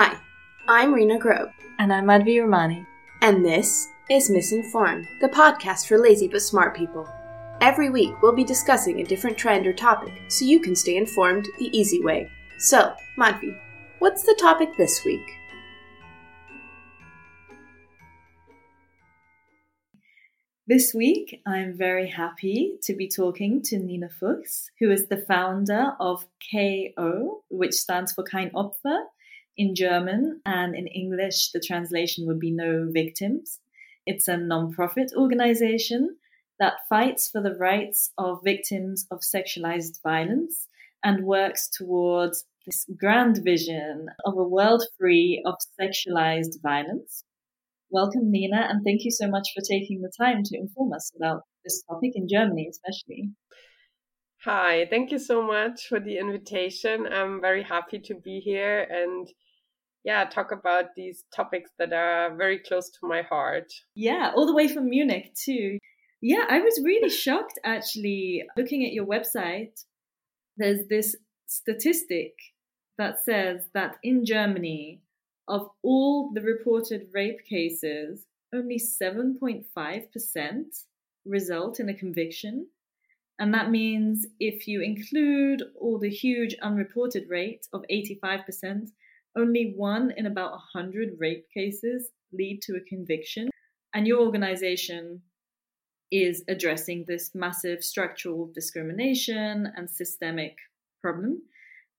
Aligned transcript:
Hi, 0.00 0.16
I'm 0.68 0.94
Rena 0.94 1.18
Grove, 1.18 1.50
And 1.80 1.92
I'm 1.92 2.04
Madhvi 2.04 2.40
Romani. 2.40 2.86
and 3.20 3.44
this 3.44 3.88
is 4.08 4.30
Misinformed, 4.30 5.08
the 5.20 5.28
podcast 5.28 5.88
for 5.88 5.98
lazy 5.98 6.28
but 6.28 6.40
smart 6.40 6.76
people. 6.76 7.04
Every 7.60 7.90
week, 7.90 8.14
we'll 8.22 8.32
be 8.32 8.44
discussing 8.44 9.00
a 9.00 9.04
different 9.04 9.36
trend 9.36 9.66
or 9.66 9.72
topic 9.72 10.12
so 10.28 10.44
you 10.44 10.60
can 10.60 10.76
stay 10.76 10.96
informed 10.96 11.48
the 11.58 11.76
easy 11.76 12.00
way. 12.00 12.30
So, 12.58 12.94
Madhvi, 13.18 13.58
what's 13.98 14.22
the 14.22 14.36
topic 14.38 14.68
this 14.78 15.04
week? 15.04 15.26
This 20.68 20.94
week, 20.94 21.42
I'm 21.44 21.76
very 21.76 22.08
happy 22.08 22.78
to 22.84 22.94
be 22.94 23.08
talking 23.08 23.62
to 23.64 23.80
Nina 23.80 24.10
Fuchs, 24.10 24.70
who 24.78 24.92
is 24.92 25.08
the 25.08 25.24
founder 25.26 25.94
of 25.98 26.24
KO, 26.52 27.42
which 27.50 27.74
stands 27.74 28.12
for 28.12 28.22
Kein 28.22 28.50
Opfer 28.50 29.00
in 29.58 29.74
German, 29.74 30.40
and 30.46 30.74
in 30.74 30.86
English, 30.86 31.50
the 31.50 31.60
translation 31.60 32.26
would 32.26 32.38
be 32.38 32.52
No 32.52 32.88
Victims. 32.90 33.58
It's 34.06 34.28
a 34.28 34.36
non-profit 34.36 35.12
organization 35.16 36.16
that 36.60 36.86
fights 36.88 37.28
for 37.28 37.42
the 37.42 37.56
rights 37.56 38.12
of 38.16 38.40
victims 38.44 39.06
of 39.10 39.20
sexualized 39.20 40.00
violence 40.02 40.68
and 41.04 41.24
works 41.24 41.68
towards 41.68 42.44
this 42.66 42.86
grand 42.96 43.40
vision 43.44 44.06
of 44.24 44.38
a 44.38 44.48
world 44.48 44.84
free 44.98 45.42
of 45.44 45.56
sexualized 45.80 46.62
violence. 46.62 47.24
Welcome, 47.90 48.30
Nina, 48.30 48.68
and 48.70 48.84
thank 48.84 49.04
you 49.04 49.10
so 49.10 49.28
much 49.28 49.48
for 49.54 49.62
taking 49.62 50.02
the 50.02 50.12
time 50.16 50.42
to 50.44 50.56
inform 50.56 50.92
us 50.92 51.10
about 51.16 51.42
this 51.64 51.82
topic 51.88 52.12
in 52.14 52.28
Germany, 52.28 52.68
especially. 52.70 53.30
Hi, 54.44 54.86
thank 54.88 55.10
you 55.10 55.18
so 55.18 55.42
much 55.42 55.88
for 55.88 55.98
the 55.98 56.18
invitation. 56.18 57.06
I'm 57.10 57.40
very 57.40 57.64
happy 57.64 57.98
to 58.00 58.14
be 58.14 58.38
here 58.38 58.86
and 58.88 59.28
yeah, 60.04 60.24
talk 60.24 60.52
about 60.52 60.94
these 60.96 61.24
topics 61.34 61.70
that 61.78 61.92
are 61.92 62.34
very 62.36 62.58
close 62.58 62.88
to 62.90 63.06
my 63.06 63.22
heart. 63.22 63.72
Yeah, 63.94 64.32
all 64.34 64.46
the 64.46 64.54
way 64.54 64.68
from 64.68 64.88
Munich, 64.88 65.34
too. 65.34 65.78
Yeah, 66.20 66.44
I 66.48 66.60
was 66.60 66.80
really 66.84 67.10
shocked 67.24 67.58
actually 67.64 68.44
looking 68.56 68.84
at 68.84 68.92
your 68.92 69.06
website. 69.06 69.84
There's 70.56 70.86
this 70.88 71.16
statistic 71.46 72.34
that 72.96 73.22
says 73.24 73.68
that 73.74 73.96
in 74.02 74.24
Germany, 74.24 75.00
of 75.46 75.70
all 75.82 76.30
the 76.34 76.42
reported 76.42 77.08
rape 77.12 77.44
cases, 77.44 78.26
only 78.54 78.78
7.5% 78.78 79.64
result 81.24 81.80
in 81.80 81.88
a 81.88 81.94
conviction. 81.94 82.66
And 83.38 83.54
that 83.54 83.70
means 83.70 84.26
if 84.40 84.66
you 84.66 84.82
include 84.82 85.62
all 85.80 85.98
the 85.98 86.10
huge 86.10 86.56
unreported 86.60 87.28
rate 87.28 87.68
of 87.72 87.84
85%, 87.90 88.88
only 89.38 89.72
one 89.76 90.12
in 90.16 90.26
about 90.26 90.52
100 90.52 91.16
rape 91.18 91.46
cases 91.52 92.10
lead 92.32 92.60
to 92.62 92.76
a 92.76 92.80
conviction. 92.80 93.48
And 93.94 94.06
your 94.06 94.20
organization 94.20 95.22
is 96.10 96.42
addressing 96.48 97.04
this 97.06 97.34
massive 97.34 97.84
structural 97.84 98.50
discrimination 98.54 99.72
and 99.76 99.88
systemic 99.88 100.56
problem. 101.00 101.42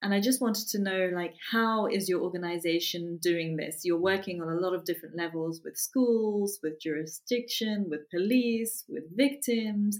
And 0.01 0.13
I 0.13 0.21
just 0.21 0.41
wanted 0.41 0.67
to 0.69 0.79
know, 0.79 1.09
like, 1.13 1.35
how 1.51 1.87
is 1.87 2.07
your 2.07 2.21
organization 2.21 3.17
doing 3.21 3.57
this? 3.57 3.81
You're 3.83 3.97
working 3.99 4.41
on 4.41 4.47
a 4.47 4.59
lot 4.59 4.73
of 4.73 4.85
different 4.85 5.17
levels 5.17 5.61
with 5.63 5.77
schools, 5.77 6.59
with 6.63 6.79
jurisdiction, 6.79 7.87
with 7.89 8.09
police, 8.09 8.85
with 8.87 9.03
victims. 9.15 9.99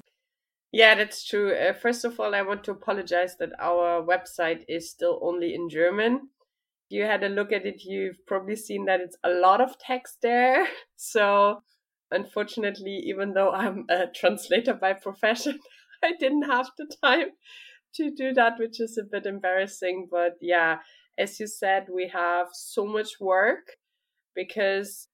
Yeah, 0.72 0.96
that's 0.96 1.28
true. 1.28 1.54
Uh, 1.54 1.74
first 1.74 2.06
of 2.06 2.20
all, 2.20 2.34
I 2.34 2.44
want 2.44 2.64
to 2.66 2.72
apologize 2.72 3.36
that 3.38 3.52
our 3.60 4.02
website 4.02 4.64
is 4.70 4.90
still 4.90 5.20
only 5.22 5.54
in 5.54 5.70
German. 5.70 6.30
You 6.90 7.04
had 7.04 7.24
a 7.24 7.30
look 7.30 7.52
at 7.52 7.66
it, 7.66 7.84
you've 7.86 8.26
probably 8.26 8.56
seen 8.56 8.86
that 8.86 9.00
it's 9.00 9.18
a 9.24 9.30
lot 9.30 9.62
of 9.62 9.78
text 9.80 10.18
there. 10.22 10.68
So, 11.02 11.64
unfortunately, 12.12 13.02
even 13.06 13.34
though 13.34 13.52
I'm 13.52 13.86
a 13.90 14.08
translator 14.14 14.74
by 14.74 14.94
profession, 14.94 15.60
I 16.04 16.12
didn't 16.20 16.44
have 16.44 16.70
the 16.78 16.94
time 17.04 17.30
to 17.96 18.12
do 18.12 18.34
that, 18.34 18.60
which 18.60 18.82
is 18.82 18.98
a 18.98 19.10
bit 19.10 19.26
embarrassing. 19.26 20.08
But 20.12 20.34
yeah, 20.42 20.80
as 21.18 21.40
you 21.40 21.48
said, 21.48 21.88
we 21.94 22.10
have 22.14 22.48
so 22.54 22.86
much 22.86 23.20
work 23.20 23.78
because 24.36 25.08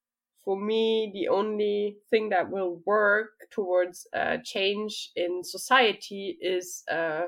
for 0.43 0.59
me, 0.59 1.11
the 1.13 1.27
only 1.27 1.97
thing 2.11 2.29
that 2.29 2.51
will 2.51 2.81
work 2.85 3.31
towards 3.51 4.07
change 4.43 5.11
in 5.15 5.43
society 5.43 6.37
is 6.39 6.83
a 6.89 7.23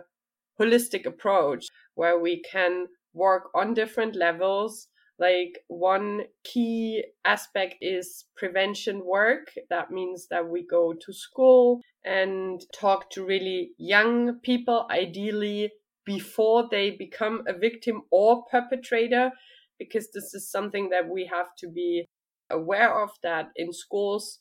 holistic 0.60 1.06
approach 1.06 1.66
where 1.96 2.20
we 2.20 2.42
can 2.52 2.88
work 3.18 3.50
on 3.56 3.74
different 3.74 4.16
levels. 4.16 4.88
Like 5.20 5.60
one 5.68 6.22
key 6.44 7.04
aspect 7.26 7.76
is 7.82 8.26
prevention 8.36 9.04
work. 9.04 9.48
That 9.70 9.90
means 9.90 10.28
that 10.30 10.48
we 10.48 10.66
go 10.66 10.94
to 10.94 11.12
school 11.12 11.82
and 12.06 12.62
talk 12.74 13.10
to 13.12 13.26
really 13.26 13.72
young 13.80 14.40
people, 14.44 14.88
ideally 14.92 15.72
before 16.06 16.68
they 16.70 16.92
become 16.92 17.44
a 17.48 17.58
victim 17.58 18.04
or 18.12 18.46
perpetrator, 18.52 19.32
because 19.80 20.10
this 20.14 20.34
is 20.34 20.50
something 20.50 20.90
that 20.90 21.10
we 21.10 21.26
have 21.26 21.56
to 21.58 21.68
be 21.68 22.06
aware 22.50 23.04
of 23.04 23.10
that 23.24 23.50
in 23.56 23.74
schools 23.74 24.40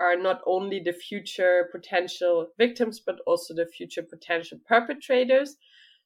are 0.00 0.16
not 0.16 0.40
only 0.46 0.78
the 0.78 0.92
future 0.92 1.68
potential 1.72 2.48
victims, 2.56 3.00
but 3.04 3.16
also 3.26 3.52
the 3.54 3.66
future 3.66 4.02
potential 4.02 4.58
perpetrators. 4.68 5.56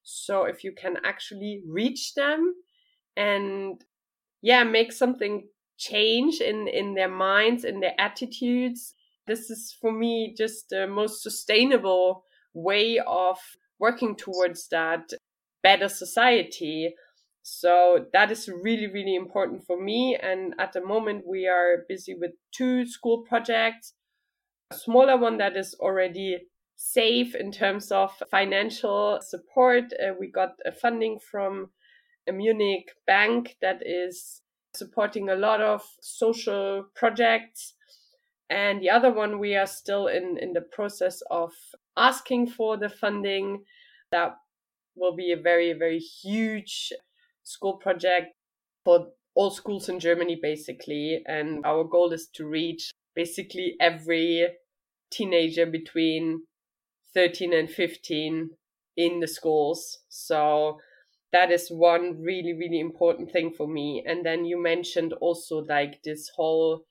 So 0.02 0.44
if 0.44 0.64
you 0.64 0.72
can 0.72 0.96
actually 1.04 1.62
reach 1.66 2.14
them 2.14 2.54
and 3.16 3.82
yeah, 4.42 4.64
make 4.64 4.92
something 4.92 5.48
change 5.78 6.40
in, 6.40 6.68
in 6.68 6.94
their 6.94 7.08
minds, 7.08 7.64
in 7.64 7.80
their 7.80 7.94
attitudes, 7.98 8.94
this 9.26 9.50
is 9.50 9.76
for 9.80 9.92
me 9.92 10.34
just 10.36 10.68
the 10.70 10.86
most 10.86 11.22
sustainable 11.22 12.24
way 12.54 12.98
of 13.06 13.38
working 13.78 14.16
towards 14.16 14.68
that 14.68 15.12
better 15.62 15.88
society. 15.88 16.94
So 17.42 18.06
that 18.12 18.30
is 18.30 18.48
really, 18.48 18.86
really 18.86 19.14
important 19.14 19.64
for 19.66 19.80
me. 19.80 20.18
And 20.20 20.54
at 20.58 20.72
the 20.72 20.84
moment, 20.84 21.24
we 21.26 21.46
are 21.46 21.84
busy 21.88 22.14
with 22.14 22.32
two 22.52 22.86
school 22.86 23.24
projects. 23.28 23.94
A 24.72 24.76
smaller 24.76 25.16
one 25.16 25.38
that 25.38 25.56
is 25.56 25.74
already 25.80 26.38
safe 26.82 27.34
in 27.36 27.52
terms 27.52 27.92
of 27.92 28.10
financial 28.30 29.20
support. 29.22 29.84
Uh, 29.92 30.12
we 30.18 30.26
got 30.26 30.54
a 30.66 30.72
funding 30.72 31.18
from 31.30 31.70
a 32.28 32.32
Munich 32.32 32.90
bank 33.06 33.56
that 33.62 33.82
is 33.86 34.42
supporting 34.74 35.28
a 35.28 35.36
lot 35.36 35.60
of 35.60 35.82
social 36.00 36.84
projects. 36.96 37.74
And 38.50 38.82
the 38.82 38.90
other 38.90 39.12
one, 39.12 39.38
we 39.38 39.54
are 39.54 39.66
still 39.66 40.08
in, 40.08 40.38
in 40.40 40.54
the 40.54 40.60
process 40.60 41.22
of 41.30 41.52
asking 41.96 42.48
for 42.48 42.76
the 42.76 42.88
funding. 42.88 43.64
That 44.10 44.36
will 44.96 45.14
be 45.14 45.32
a 45.32 45.40
very, 45.40 45.72
very 45.74 45.98
huge 45.98 46.92
school 47.44 47.76
project 47.76 48.34
for 48.84 49.06
all 49.34 49.50
schools 49.50 49.88
in 49.88 50.00
Germany, 50.00 50.36
basically. 50.42 51.22
And 51.26 51.64
our 51.64 51.84
goal 51.84 52.12
is 52.12 52.26
to 52.34 52.46
reach 52.46 52.90
basically 53.14 53.76
every 53.80 54.48
teenager 55.10 55.64
between 55.64 56.42
13 57.14 57.52
and 57.52 57.70
15 57.70 58.50
in 58.96 59.20
the 59.20 59.28
schools. 59.28 59.98
So 60.08 60.78
that 61.32 61.50
is 61.50 61.68
one 61.68 62.20
really, 62.20 62.52
really 62.52 62.80
important 62.80 63.32
thing 63.32 63.52
for 63.56 63.66
me. 63.66 64.04
And 64.06 64.24
then 64.24 64.44
you 64.44 64.62
mentioned 64.62 65.12
also 65.14 65.58
like 65.58 66.02
this 66.02 66.30
whole 66.36 66.84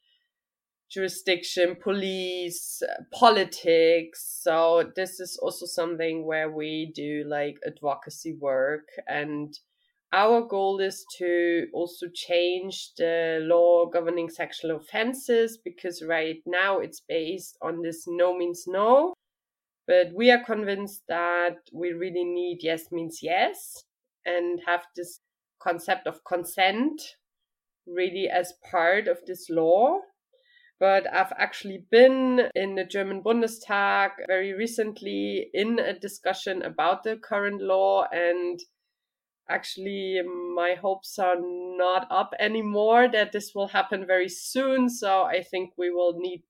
jurisdiction, 0.90 1.78
police, 1.82 2.82
politics. 3.14 4.40
So 4.44 4.92
this 4.96 5.20
is 5.20 5.38
also 5.42 5.66
something 5.66 6.26
where 6.26 6.52
we 6.52 6.92
do 6.94 7.24
like 7.28 7.58
advocacy 7.66 8.34
work 8.34 8.88
and 9.08 9.58
our 10.14 10.42
goal 10.42 10.82
is 10.82 11.06
to 11.20 11.68
also 11.74 12.08
change 12.14 12.92
the 12.98 13.40
law 13.44 13.86
governing 13.86 14.30
sexual 14.30 14.76
offenses 14.76 15.58
because 15.64 16.04
right 16.04 16.42
now 16.46 16.80
it's 16.80 17.02
based 17.08 17.58
on 17.62 17.82
this 17.82 18.04
no 18.08 18.38
means 18.38 18.66
no. 18.68 19.14
But 19.92 20.14
we 20.16 20.32
are 20.32 20.42
convinced 20.42 21.04
that 21.10 21.58
we 21.74 21.92
really 21.92 22.24
need 22.24 22.60
yes 22.62 22.94
means 22.94 23.20
yes 23.22 23.84
and 24.26 24.62
have 24.66 24.86
this 24.96 25.20
concept 25.62 26.08
of 26.08 26.24
consent 26.24 27.02
really 27.86 28.30
as 28.30 28.54
part 28.72 29.10
of 29.10 29.18
this 29.28 29.50
law. 29.50 30.00
But 30.80 31.14
I've 31.14 31.34
actually 31.38 31.88
been 31.92 32.50
in 32.56 32.76
the 32.76 32.86
German 32.86 33.22
Bundestag 33.22 34.12
very 34.28 34.54
recently 34.54 35.50
in 35.54 35.78
a 35.78 36.00
discussion 36.00 36.62
about 36.62 37.04
the 37.04 37.18
current 37.18 37.62
law 37.62 38.06
and 38.14 38.62
actually 39.50 40.22
my 40.56 40.76
hopes 40.82 41.20
are 41.20 41.36
not 41.38 42.08
up 42.10 42.34
anymore 42.40 43.10
that 43.12 43.34
this 43.34 43.52
will 43.54 43.68
happen 43.68 44.08
very 44.08 44.30
soon 44.30 44.88
so 44.88 45.24
i 45.24 45.44
think 45.44 45.74
we 45.78 45.90
will 45.90 46.14
need 46.18 46.44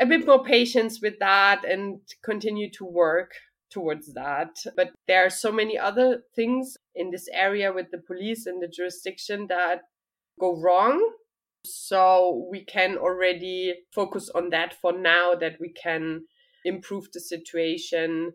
a 0.00 0.06
bit 0.06 0.26
more 0.26 0.42
patience 0.42 1.00
with 1.00 1.18
that 1.20 1.64
and 1.64 2.00
continue 2.22 2.70
to 2.72 2.84
work 2.84 3.32
towards 3.70 4.14
that. 4.14 4.56
But 4.76 4.92
there 5.06 5.24
are 5.24 5.30
so 5.30 5.52
many 5.52 5.78
other 5.78 6.22
things 6.34 6.76
in 6.94 7.10
this 7.10 7.28
area 7.32 7.72
with 7.72 7.90
the 7.90 7.98
police 7.98 8.46
and 8.46 8.62
the 8.62 8.68
jurisdiction 8.68 9.46
that 9.48 9.82
go 10.40 10.56
wrong. 10.60 11.12
So 11.64 12.46
we 12.50 12.64
can 12.64 12.96
already 12.98 13.74
focus 13.92 14.30
on 14.34 14.50
that 14.50 14.74
for 14.80 14.92
now 14.92 15.34
that 15.34 15.56
we 15.60 15.70
can 15.70 16.24
improve 16.64 17.10
the 17.12 17.20
situation 17.20 18.32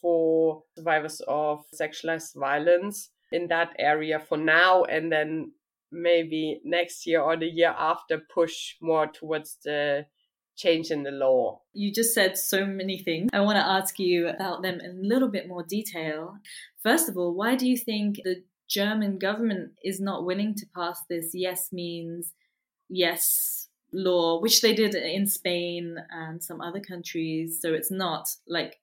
for 0.00 0.62
survivors 0.76 1.22
of 1.28 1.64
sexualized 1.80 2.34
violence 2.36 3.10
in 3.32 3.48
that 3.48 3.74
area 3.78 4.18
for 4.18 4.36
now 4.36 4.84
and 4.84 5.10
then 5.10 5.52
maybe 5.90 6.60
next 6.64 7.06
year 7.06 7.20
or 7.20 7.36
the 7.36 7.46
year 7.46 7.74
after 7.78 8.20
push 8.32 8.74
more 8.82 9.06
towards 9.06 9.56
the 9.64 10.04
change 10.56 10.90
in 10.90 11.02
the 11.02 11.10
law. 11.10 11.60
You 11.72 11.92
just 11.92 12.14
said 12.14 12.38
so 12.38 12.64
many 12.66 12.98
things. 12.98 13.30
I 13.32 13.40
want 13.40 13.56
to 13.56 13.66
ask 13.66 13.98
you 13.98 14.28
about 14.28 14.62
them 14.62 14.80
in 14.80 14.90
a 14.90 15.08
little 15.08 15.28
bit 15.28 15.48
more 15.48 15.62
detail. 15.62 16.36
First 16.82 17.08
of 17.08 17.16
all, 17.16 17.34
why 17.34 17.56
do 17.56 17.68
you 17.68 17.76
think 17.76 18.16
the 18.24 18.42
German 18.68 19.18
government 19.18 19.72
is 19.82 20.00
not 20.00 20.24
willing 20.24 20.54
to 20.54 20.66
pass 20.74 21.00
this 21.08 21.30
yes 21.34 21.70
means 21.72 22.32
yes 22.88 23.68
law, 23.92 24.40
which 24.40 24.60
they 24.60 24.74
did 24.74 24.94
in 24.94 25.26
Spain 25.26 25.96
and 26.10 26.42
some 26.42 26.60
other 26.60 26.80
countries? 26.80 27.58
So 27.60 27.74
it's 27.74 27.90
not 27.90 28.28
like 28.48 28.76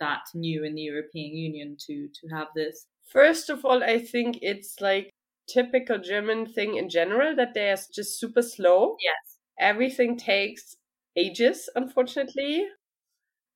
that 0.00 0.22
new 0.34 0.64
in 0.64 0.74
the 0.74 0.82
European 0.82 1.36
Union 1.36 1.76
to 1.86 2.08
to 2.20 2.34
have 2.34 2.48
this. 2.54 2.86
First 3.12 3.50
of 3.50 3.64
all, 3.64 3.82
I 3.82 3.98
think 3.98 4.38
it's 4.42 4.80
like 4.80 5.10
typical 5.48 5.98
German 5.98 6.46
thing 6.46 6.76
in 6.76 6.88
general 6.88 7.34
that 7.36 7.54
they're 7.54 7.76
just 7.92 8.20
super 8.20 8.42
slow. 8.42 8.96
Yes. 9.02 9.38
Everything 9.58 10.16
takes 10.16 10.76
ages, 11.18 11.68
unfortunately. 11.74 12.66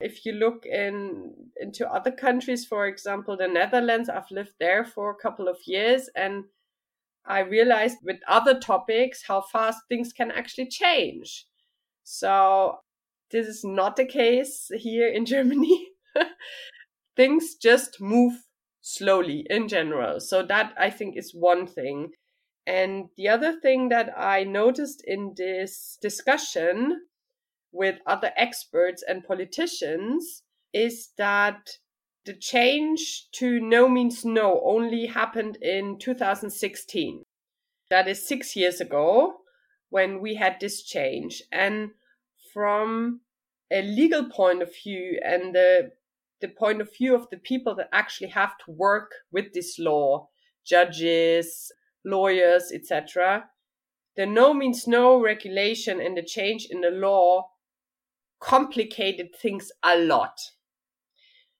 If 0.00 0.26
you 0.26 0.32
look 0.32 0.67
in 0.67 1.32
into 1.61 1.88
other 1.88 2.11
countries, 2.11 2.67
for 2.67 2.87
example, 2.87 3.37
the 3.37 3.47
Netherlands, 3.47 4.09
I've 4.09 4.31
lived 4.31 4.55
there 4.59 4.85
for 4.85 5.11
a 5.11 5.23
couple 5.23 5.49
of 5.49 5.59
years 5.67 6.11
and 6.17 6.44
I 7.25 7.41
realized 7.41 7.99
with 8.03 8.19
other 8.26 8.59
topics 8.59 9.23
how 9.23 9.43
fast 9.43 9.79
things 9.88 10.12
can 10.12 10.32
actually 10.32 10.69
change. 10.69 11.47
So 12.03 12.79
this 13.31 13.47
is 13.47 13.62
not 13.65 13.97
the 13.97 14.05
case 14.05 14.70
here 14.76 15.08
in 15.08 15.25
Germany. 15.35 15.88
things 17.17 17.55
just 17.55 18.00
move 18.00 18.35
slowly 18.81 19.47
in 19.49 19.69
general. 19.69 20.19
So 20.19 20.43
that 20.43 20.75
I 20.79 20.91
think 20.91 21.17
is 21.17 21.32
one 21.32 21.67
thing. 21.67 22.11
And 22.67 23.08
the 23.17 23.29
other 23.29 23.58
thing 23.61 23.88
that 23.88 24.11
I 24.17 24.44
noticed 24.44 25.03
in 25.06 25.35
this 25.37 25.99
discussion 26.03 27.03
with 27.73 27.99
other 28.07 28.31
experts 28.37 29.03
and 29.07 29.25
politicians 29.25 30.43
is 30.73 31.11
that 31.19 31.79
the 32.25 32.35
change 32.35 33.29
to 33.33 33.59
no 33.61 33.89
means 33.89 34.25
no 34.25 34.61
only 34.65 35.07
happened 35.07 35.57
in 35.57 35.99
2016. 35.99 37.25
That 37.91 38.07
is 38.07 38.27
six 38.27 38.55
years 38.55 38.81
ago 38.81 39.39
when 39.91 40.21
we 40.21 40.37
had 40.37 40.59
this 40.61 40.83
change. 40.83 41.43
And 41.51 41.91
from 42.53 43.21
a 43.71 43.83
legal 43.83 44.29
point 44.29 44.63
of 44.63 44.71
view 44.83 45.19
and 45.25 45.55
the, 45.55 45.91
the 46.41 46.49
point 46.49 46.81
of 46.81 46.95
view 46.95 47.15
of 47.15 47.29
the 47.31 47.39
people 47.39 47.75
that 47.77 47.89
actually 47.93 48.29
have 48.29 48.57
to 48.65 48.71
work 48.71 49.11
with 49.33 49.53
this 49.53 49.79
law, 49.79 50.29
judges, 50.65 51.73
lawyers, 52.05 52.71
etc., 52.73 53.47
the 54.15 54.27
no 54.27 54.53
means 54.53 54.87
no 54.87 55.21
regulation 55.21 56.01
and 56.01 56.17
the 56.17 56.23
change 56.23 56.67
in 56.71 56.83
the 56.83 56.91
law 56.91 57.49
complicated 58.43 59.35
things 59.35 59.71
a 59.85 59.97
lot. 59.97 60.50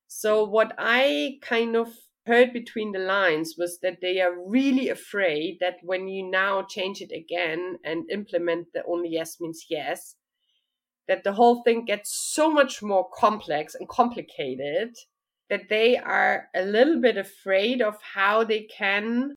So, 0.09 0.45
what 0.45 0.75
I 0.79 1.39
kind 1.41 1.77
of 1.77 1.89
heard 2.27 2.53
between 2.53 2.93
the 2.93 2.99
lines 2.99 3.55
was 3.57 3.79
that 3.81 4.01
they 4.03 4.21
are 4.21 4.37
really 4.47 4.89
afraid 4.89 5.59
that 5.61 5.77
when 5.83 6.09
you 6.09 6.29
now 6.29 6.63
change 6.63 7.01
it 7.01 7.13
again 7.13 7.79
and 7.85 8.11
implement 8.11 8.69
the 8.75 8.85
only 8.85 9.11
yes 9.11 9.41
means 9.41 9.67
yes, 9.71 10.17
that 11.09 11.25
the 11.25 11.33
whole 11.33 11.63
thing 11.63 11.85
gets 11.85 12.13
so 12.13 12.51
much 12.51 12.83
more 12.83 13.09
complex 13.15 13.75
and 13.75 13.89
complicated 13.89 14.97
that 15.51 15.69
they 15.69 15.97
are 15.97 16.49
a 16.55 16.65
little 16.65 17.01
bit 17.01 17.17
afraid 17.17 17.81
of 17.81 17.97
how 18.15 18.45
they 18.45 18.63
can 18.63 19.35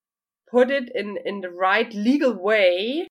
put 0.50 0.70
it 0.70 0.92
in, 0.96 1.18
in 1.26 1.42
the 1.42 1.50
right 1.50 1.94
legal 1.94 2.34
way 2.34 3.08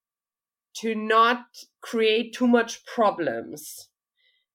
to 0.74 0.94
not 0.94 1.44
create 1.82 2.32
too 2.32 2.46
much 2.46 2.84
problems 2.86 3.88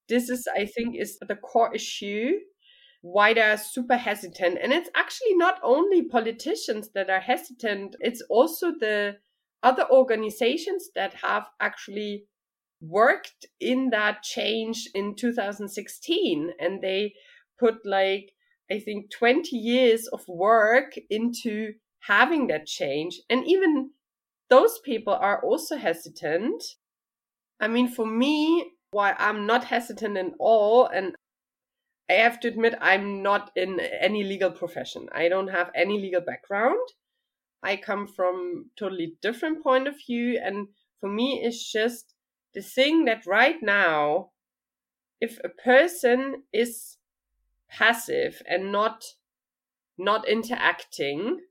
this 0.10 0.30
is 0.30 0.48
i 0.56 0.66
think 0.66 0.96
is 0.96 1.18
the 1.20 1.36
core 1.36 1.74
issue 1.74 2.32
why 3.02 3.34
they're 3.34 3.56
super 3.56 3.96
hesitant. 3.96 4.58
And 4.62 4.74
it's 4.74 4.90
actually 4.94 5.34
not 5.36 5.58
only 5.64 6.04
politicians 6.10 6.90
that 6.96 7.10
are 7.10 7.22
hesitant 7.22 7.96
it's 8.02 8.22
also 8.30 8.72
the 8.72 9.18
other 9.64 9.90
organizations 9.90 10.90
that 10.96 11.14
have 11.14 11.46
actually 11.62 12.26
worked 12.82 13.46
in 13.60 13.90
that 13.92 14.24
change 14.24 14.90
in 14.94 15.16
2016 15.16 16.52
and 16.60 16.82
they 16.82 17.14
put 17.58 17.76
like 17.86 18.32
i 18.72 18.80
think 18.80 19.12
20 19.12 19.56
years 19.58 20.08
of 20.08 20.22
work 20.30 20.94
into 21.10 21.74
having 22.02 22.48
that 22.48 22.66
change. 22.66 23.22
And 23.30 23.46
even 23.48 23.92
those 24.50 24.80
people 24.80 25.14
are 25.14 25.44
also 25.44 25.78
hesitant. 25.78 26.64
I 27.60 27.68
mean 27.68 27.88
for 27.88 28.06
me 28.06 28.72
why 28.92 29.16
I'm 29.18 29.46
not 29.46 29.66
hesitant 29.66 30.18
at 30.18 30.34
all. 30.40 30.86
And 30.86 31.16
I 32.10 32.14
have 32.14 32.40
to 32.42 32.48
admit, 32.48 32.76
I'm 32.82 33.22
not 33.22 33.52
in 33.56 33.80
any 33.80 34.24
legal 34.24 34.52
profession. 34.52 35.08
I 35.12 35.30
don't 35.30 35.50
have 35.50 35.70
any 35.76 36.00
legal 36.00 36.22
background. 36.22 36.80
I 37.62 37.76
come 37.76 38.08
from 38.08 38.72
totally 38.78 39.16
different 39.22 39.64
point 39.64 39.88
of 39.88 39.96
view. 40.08 40.40
And 40.44 40.70
for 41.00 41.10
me, 41.10 41.42
it's 41.44 41.72
just 41.72 42.14
the 42.54 42.62
thing 42.62 43.06
that 43.06 43.28
right 43.28 43.62
now, 43.62 44.32
if 45.22 45.40
a 45.44 45.50
person 45.50 46.44
is 46.52 46.98
passive 47.70 48.42
and 48.48 48.72
not 48.72 49.04
not 49.98 50.28
interacting, 50.28 51.42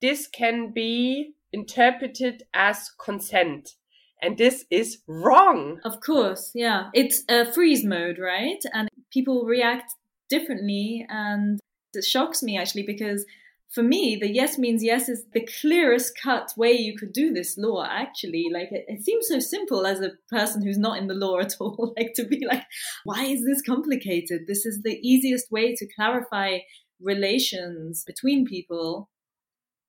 this 0.00 0.26
can 0.26 0.72
be 0.72 1.34
interpreted 1.52 2.42
as 2.52 2.90
consent 2.98 3.76
and 4.22 4.38
this 4.38 4.64
is 4.70 4.98
wrong. 5.08 5.80
Of 5.84 6.00
course, 6.00 6.52
yeah. 6.54 6.88
It's 6.94 7.24
a 7.28 7.52
freeze 7.52 7.84
mode, 7.84 8.18
right? 8.18 8.62
And 8.72 8.88
people 9.12 9.44
react 9.44 9.92
differently. 10.30 11.04
And 11.08 11.60
it 11.92 12.04
shocks 12.04 12.42
me 12.42 12.56
actually 12.56 12.84
because 12.84 13.26
for 13.70 13.82
me, 13.82 14.18
the 14.20 14.30
yes 14.30 14.58
means 14.58 14.84
yes 14.84 15.08
is 15.08 15.24
the 15.32 15.48
clearest 15.60 16.12
cut 16.22 16.52
way 16.56 16.72
you 16.72 16.96
could 16.96 17.12
do 17.12 17.32
this 17.32 17.56
law, 17.56 17.86
actually. 17.88 18.48
Like, 18.52 18.68
it, 18.70 18.84
it, 18.86 19.02
seems 19.02 19.28
so 19.28 19.38
simple 19.38 19.86
as 19.86 20.00
a 20.00 20.12
person 20.30 20.62
who's 20.62 20.78
not 20.78 20.98
in 20.98 21.06
the 21.06 21.14
law 21.14 21.38
at 21.40 21.54
all. 21.58 21.94
like, 21.96 22.12
to 22.16 22.24
be 22.24 22.44
like, 22.46 22.64
why 23.04 23.24
is 23.24 23.44
this 23.44 23.62
complicated? 23.62 24.42
This 24.46 24.66
is 24.66 24.82
the 24.82 24.98
easiest 25.02 25.50
way 25.50 25.74
to 25.74 25.88
clarify 25.96 26.58
relations 27.00 28.04
between 28.06 28.44
people. 28.44 29.08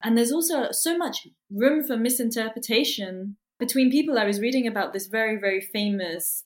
And 0.01 0.17
there's 0.17 0.31
also 0.31 0.69
so 0.71 0.97
much 0.97 1.27
room 1.51 1.85
for 1.85 1.97
misinterpretation 1.97 3.37
between 3.60 3.91
people, 3.91 4.17
I 4.17 4.25
was 4.25 4.39
reading 4.39 4.67
about 4.67 4.93
this 4.93 5.07
very, 5.07 5.38
very 5.38 5.62
famous 5.62 6.43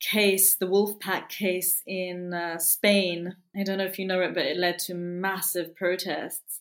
case, 0.00 0.56
the 0.56 0.66
Wolfpack 0.66 1.28
case 1.28 1.82
in 1.86 2.34
uh, 2.34 2.58
Spain. 2.58 3.36
I 3.56 3.62
don't 3.62 3.78
know 3.78 3.84
if 3.84 3.98
you 3.98 4.06
know 4.06 4.20
it, 4.20 4.34
but 4.34 4.46
it 4.46 4.56
led 4.56 4.78
to 4.80 4.94
massive 4.94 5.74
protests. 5.74 6.60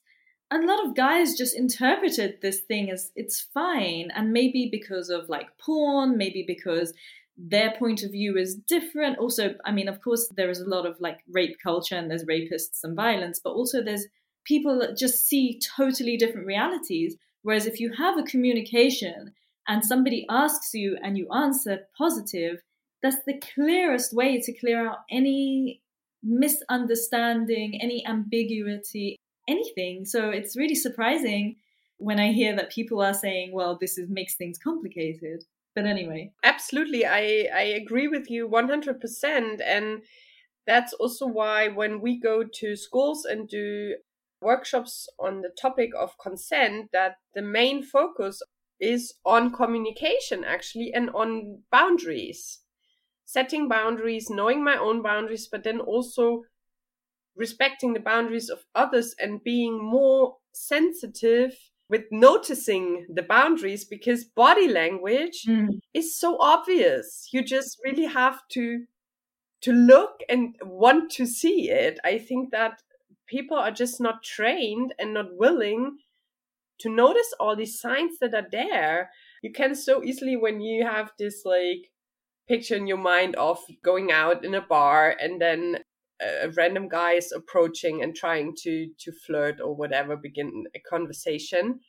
And 0.51 0.63
a 0.63 0.67
lot 0.67 0.85
of 0.85 0.95
guys 0.95 1.37
just 1.37 1.57
interpreted 1.57 2.37
this 2.41 2.61
thing 2.61 2.91
as 2.91 3.11
it's 3.15 3.41
fine. 3.41 4.09
And 4.15 4.31
maybe 4.31 4.69
because 4.71 5.09
of 5.09 5.27
like 5.27 5.57
porn, 5.57 6.17
maybe 6.17 6.43
because 6.45 6.93
their 7.37 7.73
point 7.77 8.03
of 8.03 8.11
view 8.11 8.37
is 8.37 8.55
different. 8.55 9.17
Also, 9.17 9.55
I 9.65 9.71
mean, 9.71 9.89
of 9.89 10.01
course, 10.01 10.29
there 10.37 10.49
is 10.49 10.61
a 10.61 10.69
lot 10.69 10.85
of 10.85 10.99
like 10.99 11.19
rape 11.29 11.57
culture 11.61 11.95
and 11.95 12.09
there's 12.09 12.25
rapists 12.25 12.83
and 12.83 12.95
violence, 12.95 13.41
but 13.43 13.51
also 13.51 13.83
there's 13.83 14.05
people 14.45 14.79
that 14.79 14.97
just 14.97 15.27
see 15.27 15.59
totally 15.75 16.15
different 16.15 16.47
realities. 16.47 17.17
Whereas 17.41 17.65
if 17.65 17.79
you 17.79 17.91
have 17.93 18.17
a 18.17 18.23
communication 18.23 19.33
and 19.67 19.83
somebody 19.83 20.25
asks 20.29 20.73
you 20.73 20.97
and 21.03 21.17
you 21.17 21.27
answer 21.33 21.79
positive, 21.97 22.61
that's 23.01 23.23
the 23.25 23.39
clearest 23.53 24.13
way 24.13 24.39
to 24.41 24.53
clear 24.53 24.87
out 24.87 24.99
any 25.11 25.81
misunderstanding, 26.23 27.79
any 27.81 28.05
ambiguity, 28.05 29.17
anything. 29.47 30.05
So 30.05 30.29
it's 30.29 30.57
really 30.57 30.75
surprising 30.75 31.57
when 31.97 32.19
I 32.19 32.31
hear 32.31 32.55
that 32.55 32.71
people 32.71 33.01
are 33.01 33.13
saying, 33.13 33.53
well, 33.53 33.77
this 33.79 33.97
is, 33.97 34.09
makes 34.09 34.35
things 34.35 34.57
complicated. 34.57 35.43
But 35.75 35.85
anyway. 35.85 36.31
Absolutely. 36.43 37.05
I, 37.05 37.47
I 37.53 37.61
agree 37.61 38.07
with 38.07 38.29
you 38.29 38.47
100%. 38.47 39.61
And 39.63 40.01
that's 40.65 40.93
also 40.93 41.27
why 41.27 41.67
when 41.67 42.01
we 42.01 42.19
go 42.19 42.43
to 42.43 42.75
schools 42.75 43.25
and 43.25 43.47
do 43.47 43.95
workshops 44.41 45.07
on 45.19 45.41
the 45.41 45.49
topic 45.49 45.91
of 45.97 46.17
consent, 46.17 46.89
that 46.91 47.17
the 47.33 47.41
main 47.41 47.83
focus 47.83 48.41
is 48.79 49.13
on 49.25 49.51
communication 49.51 50.43
actually 50.43 50.91
and 50.93 51.09
on 51.11 51.59
boundaries. 51.71 52.59
Setting 53.25 53.67
boundaries 53.67 54.29
knowing 54.29 54.63
my 54.63 54.77
own 54.77 55.01
boundaries 55.01 55.47
but 55.51 55.63
then 55.63 55.79
also 55.79 56.43
respecting 57.35 57.93
the 57.93 57.99
boundaries 57.99 58.49
of 58.49 58.65
others 58.75 59.13
and 59.19 59.43
being 59.43 59.83
more 59.83 60.37
sensitive 60.53 61.53
with 61.89 62.03
noticing 62.11 63.05
the 63.13 63.21
boundaries 63.21 63.85
because 63.85 64.23
body 64.23 64.67
language 64.67 65.43
mm. 65.47 65.67
is 65.93 66.17
so 66.17 66.37
obvious. 66.39 67.27
You 67.31 67.43
just 67.43 67.79
really 67.83 68.05
have 68.05 68.39
to 68.49 68.85
to 69.61 69.71
look 69.71 70.21
and 70.29 70.55
want 70.61 71.11
to 71.11 71.25
see 71.25 71.71
it. 71.71 71.99
I 72.03 72.19
think 72.19 72.51
that 72.51 72.81
people 73.27 73.57
are 73.57 73.71
just 73.71 73.99
not 73.99 74.23
trained 74.23 74.93
and 74.99 75.13
not 75.13 75.35
willing 75.35 75.97
to 76.79 76.89
notice 76.89 77.33
all 77.39 77.55
these 77.55 77.79
signs 77.79 78.17
that 78.19 78.33
are 78.33 78.47
there 78.51 79.09
you 79.41 79.51
can 79.51 79.75
so 79.75 80.03
easily 80.03 80.35
when 80.35 80.61
you 80.61 80.85
have 80.85 81.11
this 81.19 81.43
like 81.45 81.91
picture 82.47 82.75
in 82.75 82.87
your 82.87 82.97
mind 82.97 83.35
of 83.35 83.59
going 83.83 84.11
out 84.11 84.45
in 84.45 84.53
a 84.55 84.61
bar 84.61 85.15
and 85.19 85.41
then 85.41 85.77
a 86.21 86.49
random 86.51 86.87
guy 86.87 87.13
is 87.13 87.31
approaching 87.31 88.01
and 88.01 88.15
trying 88.15 88.53
to 88.55 88.87
to 88.99 89.11
flirt 89.25 89.59
or 89.59 89.75
whatever 89.75 90.15
begin 90.15 90.63
a 90.75 90.79
conversation 90.79 91.79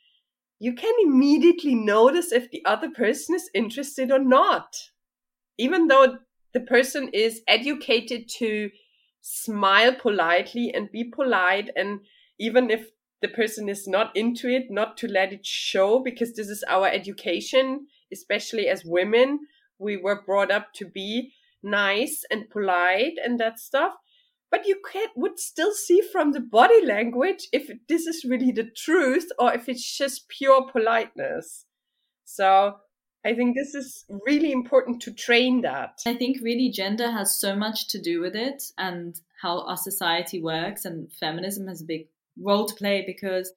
you 0.59 0.73
can 0.73 0.93
immediately 1.03 1.75
notice 1.75 2.31
if 2.31 2.49
the 2.49 2.65
other 2.65 2.89
person 2.89 3.35
is 3.35 3.49
interested 3.53 4.11
or 4.11 4.19
not. 4.19 4.75
Even 5.57 5.87
though 5.87 6.17
the 6.53 6.61
person 6.61 7.09
is 7.13 7.41
educated 7.47 8.27
to 8.39 8.69
smile 9.21 9.93
politely 9.93 10.73
and 10.73 10.91
be 10.91 11.03
polite 11.03 11.69
and 11.75 11.99
even 12.39 12.69
if 12.69 12.89
the 13.21 13.27
person 13.27 13.69
is 13.69 13.87
not 13.87 14.15
into 14.15 14.47
it 14.47 14.65
not 14.69 14.97
to 14.97 15.07
let 15.07 15.33
it 15.33 15.45
show 15.45 15.99
because 15.99 16.33
this 16.35 16.49
is 16.49 16.63
our 16.67 16.87
education 16.87 17.87
especially 18.11 18.67
as 18.67 18.83
women. 18.85 19.39
We 19.79 19.97
were 19.97 20.21
brought 20.21 20.51
up 20.51 20.73
to 20.75 20.85
be 20.85 21.33
nice 21.63 22.23
and 22.31 22.49
polite 22.49 23.17
and 23.23 23.39
that 23.39 23.59
stuff. 23.59 23.93
But 24.49 24.65
you 24.65 24.79
can 24.91 25.07
would 25.15 25.39
still 25.39 25.73
see 25.73 26.01
from 26.01 26.31
the 26.31 26.39
body 26.39 26.85
language 26.85 27.47
if 27.51 27.69
this 27.89 28.07
is 28.07 28.23
really 28.23 28.51
the 28.51 28.63
truth 28.63 29.29
or 29.37 29.53
if 29.53 29.67
it's 29.67 29.97
just 29.97 30.29
pure 30.29 30.69
politeness. 30.71 31.65
So 32.23 32.77
i 33.25 33.33
think 33.33 33.55
this 33.55 33.73
is 33.73 34.05
really 34.25 34.53
important 34.53 35.01
to 35.01 35.11
train 35.11 35.61
that. 35.61 35.99
I 36.05 36.13
think 36.13 36.37
really 36.41 36.69
gender 36.69 37.11
has 37.11 37.37
so 37.37 37.55
much 37.55 37.89
to 37.89 38.01
do 38.01 38.21
with 38.21 38.35
it 38.35 38.63
and 38.77 39.19
how 39.41 39.67
our 39.67 39.75
society 39.75 40.41
works 40.41 40.85
and 40.85 41.11
feminism 41.11 41.67
has 41.67 41.81
a 41.81 41.85
big 41.85 42.07
role 42.41 42.65
to 42.65 42.75
play 42.75 43.03
because 43.05 43.51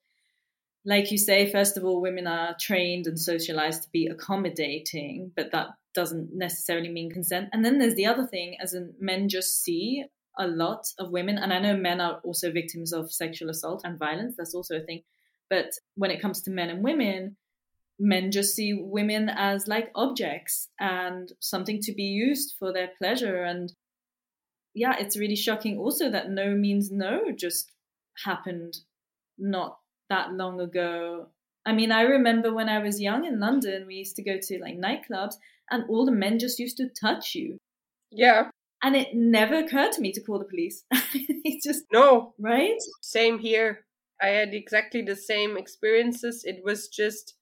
like 0.85 1.11
you 1.11 1.17
say 1.17 1.51
first 1.51 1.77
of 1.77 1.83
all 1.83 2.01
women 2.01 2.27
are 2.27 2.55
trained 2.59 3.07
and 3.07 3.19
socialized 3.19 3.83
to 3.83 3.89
be 3.91 4.07
accommodating 4.07 5.31
but 5.35 5.51
that 5.51 5.67
doesn't 5.93 6.29
necessarily 6.33 6.89
mean 6.89 7.11
consent 7.11 7.49
and 7.51 7.63
then 7.63 7.77
there's 7.77 7.95
the 7.95 8.05
other 8.05 8.25
thing 8.25 8.55
as 8.61 8.73
in 8.73 8.93
men 8.99 9.29
just 9.29 9.63
see 9.63 10.05
a 10.37 10.47
lot 10.47 10.85
of 10.97 11.11
women, 11.11 11.37
and 11.37 11.53
I 11.53 11.59
know 11.59 11.75
men 11.75 12.01
are 12.01 12.19
also 12.23 12.51
victims 12.51 12.93
of 12.93 13.11
sexual 13.11 13.49
assault 13.49 13.81
and 13.83 13.99
violence. 13.99 14.35
That's 14.37 14.55
also 14.55 14.77
a 14.77 14.81
thing. 14.81 15.03
But 15.49 15.71
when 15.95 16.11
it 16.11 16.21
comes 16.21 16.41
to 16.43 16.51
men 16.51 16.69
and 16.69 16.83
women, 16.83 17.35
men 17.99 18.31
just 18.31 18.55
see 18.55 18.73
women 18.73 19.29
as 19.29 19.67
like 19.67 19.91
objects 19.95 20.69
and 20.79 21.31
something 21.39 21.79
to 21.81 21.93
be 21.93 22.03
used 22.03 22.55
for 22.57 22.71
their 22.71 22.89
pleasure. 22.97 23.43
And 23.43 23.73
yeah, 24.73 24.95
it's 24.97 25.17
really 25.17 25.35
shocking 25.35 25.77
also 25.77 26.09
that 26.09 26.29
no 26.29 26.55
means 26.55 26.89
no 26.91 27.31
just 27.35 27.71
happened 28.23 28.77
not 29.37 29.79
that 30.09 30.33
long 30.33 30.59
ago. 30.59 31.27
I 31.65 31.73
mean, 31.73 31.91
I 31.91 32.01
remember 32.01 32.53
when 32.53 32.69
I 32.69 32.79
was 32.79 33.01
young 33.01 33.25
in 33.25 33.39
London, 33.39 33.85
we 33.87 33.95
used 33.95 34.15
to 34.15 34.23
go 34.23 34.37
to 34.41 34.59
like 34.59 34.77
nightclubs 34.77 35.35
and 35.69 35.83
all 35.89 36.05
the 36.05 36.11
men 36.11 36.39
just 36.39 36.59
used 36.59 36.77
to 36.77 36.89
touch 36.89 37.35
you. 37.35 37.57
Yeah. 38.11 38.49
And 38.83 38.95
it 38.95 39.09
never 39.13 39.55
occurred 39.55 39.91
to 39.93 40.01
me 40.01 40.11
to 40.11 40.21
call 40.21 40.39
the 40.39 40.45
police. 40.45 40.83
it's 40.91 41.65
just 41.65 41.83
no, 41.93 42.33
right? 42.39 42.77
Same 43.01 43.39
here. 43.39 43.85
I 44.21 44.27
had 44.27 44.53
exactly 44.53 45.01
the 45.01 45.15
same 45.15 45.57
experiences. 45.57 46.43
It 46.45 46.61
was 46.63 46.87
just 46.87 47.35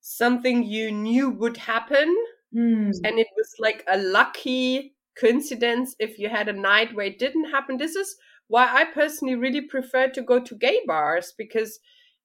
something 0.00 0.64
you 0.64 0.90
knew 0.90 1.30
would 1.30 1.56
happen. 1.56 2.16
Mm. 2.54 2.92
And 3.04 3.18
it 3.18 3.28
was 3.36 3.54
like 3.58 3.84
a 3.88 3.96
lucky 3.96 4.94
coincidence 5.18 5.94
if 5.98 6.18
you 6.18 6.28
had 6.28 6.48
a 6.48 6.52
night 6.52 6.94
where 6.94 7.06
it 7.06 7.18
didn't 7.18 7.50
happen. 7.50 7.76
This 7.76 7.94
is 7.94 8.16
why 8.50 8.68
I 8.68 8.84
personally 8.84 9.36
really 9.36 9.60
prefer 9.60 10.08
to 10.08 10.22
go 10.22 10.40
to 10.40 10.54
gay 10.56 10.80
bars 10.84 11.32
because 11.38 11.78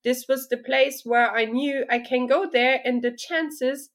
this 0.03 0.25
was 0.27 0.47
the 0.47 0.57
place 0.57 1.03
where 1.05 1.31
I 1.31 1.45
knew 1.45 1.85
I 1.87 1.99
can 1.99 2.25
go 2.25 2.49
there 2.51 2.81
and 2.83 3.03
the 3.03 3.15
chances 3.15 3.91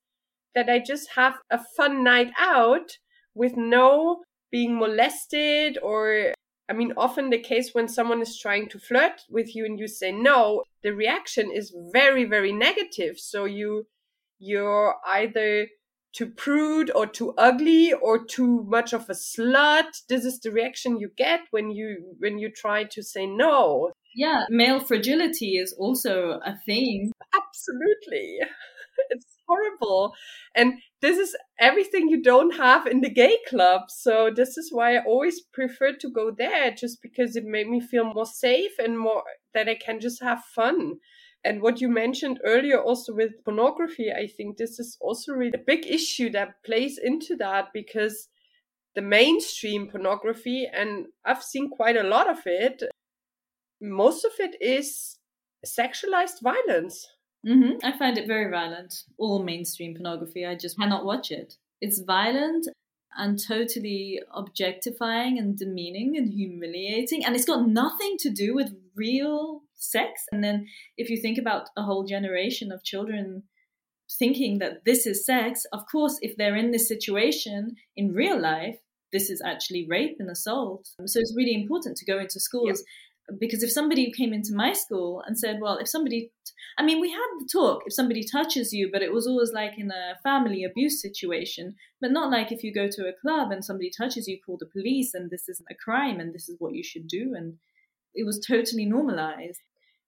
that 0.55 0.69
I 0.69 0.79
just 0.79 1.11
have 1.17 1.39
a 1.51 1.59
fun 1.77 2.05
night 2.05 2.31
out 2.39 2.99
with 3.35 3.57
no 3.57 4.23
being 4.53 4.79
molested 4.79 5.77
or 5.83 6.33
I 6.69 6.73
mean, 6.73 6.93
often 6.97 7.31
the 7.31 7.39
case 7.39 7.75
when 7.75 7.89
someone 7.89 8.23
is 8.23 8.39
trying 8.39 8.69
to 8.69 8.79
flirt 8.79 9.23
with 9.29 9.57
you 9.57 9.65
and 9.65 9.77
you 9.77 9.89
say 9.89 10.13
no, 10.13 10.63
the 10.85 10.95
reaction 10.95 11.51
is 11.51 11.75
very, 11.93 12.25
very 12.25 12.53
negative. 12.53 13.19
So 13.19 13.45
you, 13.45 13.89
you're 14.39 14.95
either 15.05 15.67
too 16.13 16.27
prude 16.27 16.91
or 16.95 17.07
too 17.07 17.33
ugly 17.39 17.93
or 17.93 18.25
too 18.25 18.65
much 18.69 18.93
of 18.93 19.09
a 19.09 19.15
slut. 19.15 20.03
This 20.09 20.25
is 20.25 20.41
the 20.41 20.51
reaction 20.51 20.99
you 20.99 21.11
get 21.17 21.41
when 21.51 21.71
you, 21.71 22.17
when 22.19 22.39
you 22.39 22.51
try 22.51 22.85
to 22.85 23.03
say 23.03 23.27
no. 23.27 23.93
Yeah. 24.15 24.45
Male 24.49 24.81
fragility 24.81 25.57
is 25.57 25.73
also 25.79 26.41
a 26.45 26.57
thing. 26.67 27.13
Absolutely. 27.35 28.39
it's 29.11 29.39
horrible. 29.49 30.15
And 30.55 30.75
this 31.01 31.19
is 31.19 31.37
everything 31.59 32.09
you 32.09 32.23
don't 32.23 32.57
have 32.57 32.87
in 32.87 33.01
the 33.01 33.11
gay 33.11 33.39
club. 33.49 33.83
So 33.89 34.31
this 34.35 34.57
is 34.57 34.71
why 34.73 34.97
I 34.97 35.05
always 35.05 35.41
prefer 35.41 35.93
to 35.93 36.11
go 36.11 36.31
there 36.37 36.73
just 36.73 37.01
because 37.03 37.37
it 37.37 37.45
made 37.45 37.69
me 37.69 37.81
feel 37.81 38.13
more 38.13 38.27
safe 38.27 38.73
and 38.79 38.99
more 38.99 39.25
that 39.55 39.69
I 39.69 39.75
can 39.75 40.01
just 40.01 40.23
have 40.23 40.45
fun. 40.45 40.99
And 41.45 41.63
what 41.63 41.81
you 41.81 41.89
mentioned 41.89 42.41
earlier 42.45 42.81
also 42.81 43.15
with 43.15 43.43
pornography, 43.45 44.13
I 44.13 44.27
think 44.27 44.57
this 44.57 44.79
is 44.79 44.99
also 45.01 45.33
really 45.33 45.53
a 45.55 45.67
big 45.67 45.87
issue 45.87 46.31
that 46.31 46.63
plays 46.65 46.99
into 47.03 47.35
that 47.37 47.69
because 47.73 48.29
the 48.95 49.01
mainstream 49.03 49.89
pornography, 49.89 50.69
and 50.71 51.07
I've 51.25 51.43
seen 51.43 51.71
quite 51.71 51.97
a 51.97 52.03
lot 52.03 52.29
of 52.29 52.41
it, 52.45 52.83
most 53.81 54.25
of 54.25 54.33
it 54.39 54.57
is 54.61 55.17
sexualized 55.65 56.43
violence. 56.43 57.09
Mm-hmm. 57.47 57.85
I 57.85 57.97
find 57.97 58.19
it 58.19 58.27
very 58.27 58.51
violent. 58.51 59.05
All 59.17 59.43
mainstream 59.43 59.95
pornography, 59.95 60.45
I 60.45 60.57
just 60.57 60.79
cannot 60.79 61.07
watch 61.07 61.31
it. 61.31 61.57
It's 61.81 62.01
violent 62.01 62.69
and 63.17 63.43
totally 63.43 64.21
objectifying 64.33 65.39
and 65.39 65.57
demeaning 65.57 66.17
and 66.17 66.33
humiliating. 66.33 67.25
And 67.25 67.35
it's 67.35 67.47
got 67.47 67.67
nothing 67.67 68.17
to 68.19 68.31
do 68.31 68.55
with 68.55 68.77
real 68.95 69.63
sex. 69.81 70.23
And 70.33 70.43
then 70.43 70.67
if 70.97 71.11
you 71.11 71.17
think 71.17 71.39
about 71.39 71.69
a 71.77 71.83
whole 71.83 72.05
generation 72.05 72.73
of 72.73 72.85
children 72.85 73.45
thinking 74.19 74.59
that 74.59 74.85
this 74.85 75.07
is 75.07 75.25
sex, 75.25 75.65
of 75.73 75.81
course, 75.91 76.19
if 76.21 76.37
they're 76.37 76.57
in 76.57 76.71
this 76.71 76.89
situation 76.89 77.77
in 77.97 78.15
real 78.15 78.41
life, 78.41 78.79
this 79.13 79.31
is 79.31 79.43
actually 79.45 79.87
rape 79.89 80.17
and 80.19 80.31
assault. 80.31 80.89
So 81.05 81.19
it's 81.21 81.35
really 81.37 81.55
important 81.55 81.97
to 81.97 82.05
go 82.05 82.19
into 82.19 82.41
schools 82.41 82.83
because 83.39 83.63
if 83.63 83.71
somebody 83.71 84.11
came 84.11 84.33
into 84.33 84.55
my 84.55 84.73
school 84.73 85.23
and 85.27 85.39
said, 85.39 85.59
well, 85.61 85.79
if 85.79 85.89
somebody, 85.89 86.33
I 86.79 86.83
mean, 86.83 87.01
we 87.01 87.11
had 87.11 87.27
the 87.39 87.49
talk 87.51 87.83
if 87.87 87.93
somebody 87.93 88.25
touches 88.25 88.73
you, 88.73 88.91
but 88.93 89.03
it 89.03 89.13
was 89.13 89.27
always 89.27 89.53
like 89.53 89.79
in 89.79 89.91
a 89.91 90.19
family 90.23 90.65
abuse 90.65 91.01
situation, 91.01 91.77
but 92.01 92.11
not 92.11 92.31
like 92.31 92.51
if 92.51 92.65
you 92.65 92.73
go 92.73 92.89
to 92.89 93.09
a 93.09 93.13
club 93.21 93.51
and 93.53 93.65
somebody 93.65 93.91
touches 93.91 94.27
you, 94.27 94.39
call 94.45 94.57
the 94.59 94.67
police 94.67 95.15
and 95.15 95.31
this 95.31 95.49
is 95.49 95.63
a 95.71 95.75
crime 95.75 96.19
and 96.19 96.35
this 96.35 96.49
is 96.49 96.57
what 96.59 96.75
you 96.75 96.83
should 96.83 97.07
do. 97.07 97.35
And 97.37 97.55
it 98.15 98.27
was 98.27 98.45
totally 98.45 98.87
normalized. 98.87 99.61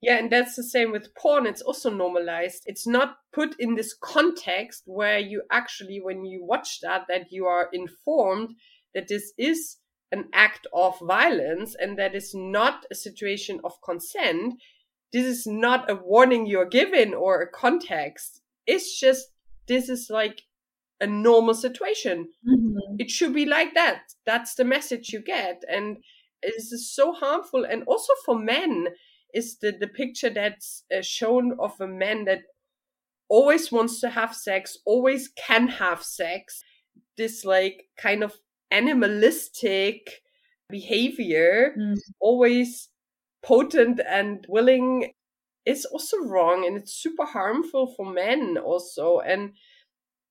Yeah, 0.03 0.19
and 0.19 0.31
that's 0.33 0.57
the 0.57 0.65
same 0.65 0.91
with 0.91 1.15
porn. 1.15 1.47
It's 1.47 1.63
also 1.63 1.89
normalized. 1.89 2.65
It's 2.67 2.89
not 2.89 3.19
put 3.33 3.55
in 3.61 3.77
this 3.77 3.95
context 3.95 4.83
where 4.87 5.21
you 5.21 5.43
actually, 5.53 6.01
when 6.03 6.25
you 6.25 6.45
watch 6.45 6.81
that, 6.81 7.07
that 7.09 7.31
you 7.31 7.47
are 7.47 7.69
informed 7.73 8.57
that 8.95 9.07
this 9.07 9.33
is 9.39 9.77
an 10.11 10.25
act 10.35 10.67
of 10.75 10.99
violence 10.99 11.77
and 11.79 11.97
that 11.99 12.17
is 12.17 12.33
not 12.35 12.85
a 12.91 12.97
situation 12.97 13.61
of 13.63 13.81
consent, 13.81 14.55
this 15.13 15.25
is 15.25 15.47
not 15.47 15.89
a 15.89 15.95
warning 15.95 16.47
you're 16.47 16.69
given 16.69 17.15
or 17.15 17.41
a 17.41 17.51
context. 17.51 18.41
It's 18.67 18.99
just, 18.99 19.29
this 19.69 19.89
is 19.89 20.09
like 20.11 20.43
a 21.01 21.07
normal 21.07 21.55
situation. 21.55 22.29
Mm-hmm. 22.49 22.97
It 22.99 23.11
should 23.11 23.35
be 23.35 23.47
like 23.47 23.75
that. 23.75 24.03
That's 24.27 24.57
the 24.57 24.65
message 24.65 25.11
you 25.11 25.21
get. 25.21 25.63
And 25.69 25.99
this 26.43 26.73
is 26.73 26.93
so 26.93 27.13
harmful. 27.13 27.65
And 27.65 27.85
also 27.85 28.13
for 28.25 28.37
men, 28.37 28.89
is 29.33 29.59
the, 29.59 29.73
the 29.79 29.87
picture 29.87 30.31
that's 30.31 30.85
uh, 30.97 31.03
shown 31.03 31.57
of 31.59 31.81
a 31.81 31.87
man 31.87 32.25
that 32.25 32.43
always 33.29 33.73
wants 33.73 34.01
to 34.01 34.11
have 34.11 34.35
sex, 34.35 34.77
always 34.85 35.29
can 35.29 35.69
have 35.69 36.03
sex. 36.03 36.63
This 37.17 37.45
like 37.45 37.85
kind 37.97 38.23
of 38.23 38.35
animalistic 38.71 40.23
behavior, 40.69 41.75
mm. 41.79 41.97
always 42.21 42.89
potent 43.43 44.01
and 44.07 44.45
willing, 44.49 45.13
is 45.65 45.85
also 45.85 46.19
wrong 46.19 46.67
and 46.67 46.77
it's 46.77 46.95
super 46.95 47.25
harmful 47.25 47.95
for 47.97 48.05
men 48.05 48.59
also. 48.59 49.21
And 49.21 49.53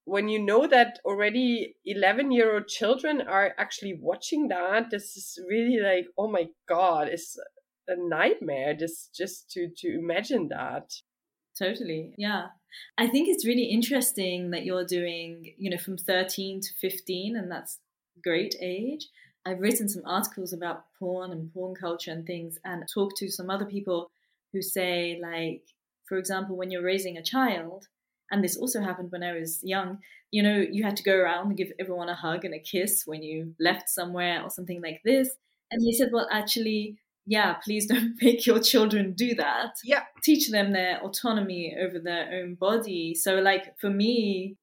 when 0.06 0.28
you 0.28 0.40
know 0.40 0.68
that 0.68 1.00
already 1.06 1.76
11 1.86 2.32
year 2.32 2.56
old 2.56 2.68
children 2.68 3.22
are 3.22 3.54
actually 3.58 3.98
watching 4.00 4.48
that, 4.50 4.90
this 4.92 5.16
is 5.16 5.40
really 5.48 5.80
like, 5.80 6.06
oh 6.18 6.30
my 6.30 6.48
God, 6.68 7.08
it's 7.08 7.38
a 7.88 7.96
nightmare 7.98 8.74
just, 8.74 9.14
just 9.16 9.50
to, 9.52 9.70
to 9.78 10.00
imagine 10.00 10.50
that. 10.50 10.92
Totally. 11.58 12.14
Yeah. 12.18 12.48
I 12.98 13.08
think 13.08 13.28
it's 13.28 13.46
really 13.46 13.66
interesting 13.66 14.52
that 14.52 14.64
you're 14.64 14.86
doing, 14.86 15.54
you 15.58 15.70
know, 15.70 15.78
from 15.78 15.98
13 15.98 16.62
to 16.62 16.70
15, 16.80 17.36
and 17.36 17.52
that's 17.52 17.80
great 18.24 18.56
age. 18.62 19.08
I've 19.46 19.60
written 19.60 19.90
some 19.90 20.04
articles 20.06 20.54
about 20.54 20.86
porn 21.00 21.32
and 21.32 21.52
porn 21.54 21.76
culture 21.76 22.12
and 22.12 22.26
things, 22.26 22.58
and 22.64 22.84
talked 22.94 23.18
to 23.18 23.30
some 23.30 23.50
other 23.50 23.66
people 23.66 24.10
who 24.54 24.62
say, 24.62 25.20
like, 25.22 25.64
for 26.08 26.18
example, 26.18 26.56
when 26.56 26.72
you're 26.72 26.84
raising 26.84 27.18
a 27.18 27.24
child, 27.24 27.88
and 28.32 28.44
this 28.44 28.56
also 28.58 28.82
happened 28.82 29.12
when 29.12 29.24
I 29.24 29.34
was 29.34 29.60
young, 29.64 30.00
you 30.30 30.42
know, 30.42 30.58
you 30.58 30.84
had 30.84 30.96
to 30.98 31.04
go 31.04 31.16
around 31.16 31.48
and 31.48 31.58
give 31.58 31.72
everyone 31.80 32.08
a 32.08 32.16
hug 32.16 32.46
and 32.46 32.54
a 32.54 32.60
kiss 32.60 33.04
when 33.06 33.22
you 33.22 33.54
left 33.60 33.90
somewhere 33.90 34.42
or 34.42 34.50
something 34.50 34.82
like 34.82 35.02
this. 35.04 35.30
And 35.70 35.82
they 35.86 35.92
said, 35.92 36.10
well, 36.14 36.28
actually, 36.32 36.98
yeah, 37.26 37.56
please 37.64 37.88
don't 37.88 38.16
make 38.22 38.46
your 38.46 38.60
children 38.60 39.14
do 39.14 39.36
that. 39.36 39.76
Yeah. 39.84 40.04
Teach 40.24 40.50
them 40.50 40.74
their 40.74 41.00
autonomy 41.02 41.76
over 41.80 42.00
their 42.00 42.30
own 42.34 42.56
body. 42.56 43.16
So, 43.16 43.36
like, 43.36 43.78
for 43.80 43.90
me, 43.90 44.58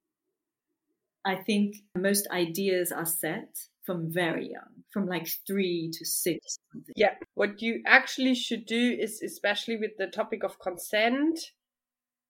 I 1.24 1.36
think 1.36 1.76
most 1.96 2.28
ideas 2.30 2.92
are 2.92 3.06
set 3.06 3.58
from 3.84 4.12
very 4.12 4.50
young, 4.50 4.84
from 4.92 5.06
like 5.06 5.28
three 5.46 5.90
to 5.94 6.04
six. 6.04 6.58
Yeah. 6.94 7.14
What 7.34 7.62
you 7.62 7.82
actually 7.86 8.34
should 8.34 8.66
do 8.66 8.96
is, 9.00 9.22
especially 9.22 9.76
with 9.76 9.92
the 9.98 10.06
topic 10.06 10.44
of 10.44 10.58
consent, 10.58 11.38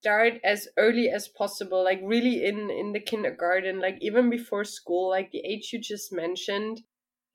start 0.01 0.35
as 0.45 0.69
early 0.77 1.09
as 1.09 1.27
possible 1.27 1.83
like 1.83 2.01
really 2.05 2.45
in 2.45 2.71
in 2.71 2.93
the 2.93 3.01
kindergarten 3.01 3.81
like 3.81 3.99
even 4.01 4.31
before 4.31 4.65
school 4.65 5.11
like 5.11 5.33
the 5.33 5.41
age 5.41 5.71
you 5.73 5.81
just 5.81 6.13
mentioned 6.13 6.83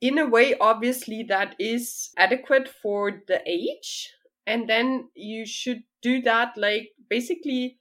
in 0.02 0.18
a 0.18 0.28
way 0.28 0.56
obviously 0.60 1.24
that 1.24 1.56
is 1.60 2.12
adequate 2.18 2.68
for 2.82 3.22
the 3.28 3.42
age 3.46 4.12
and 4.46 4.70
then 4.70 5.10
you 5.16 5.46
should 5.46 5.84
do 6.02 6.22
that 6.22 6.54
like 6.58 6.90
basically 7.10 7.80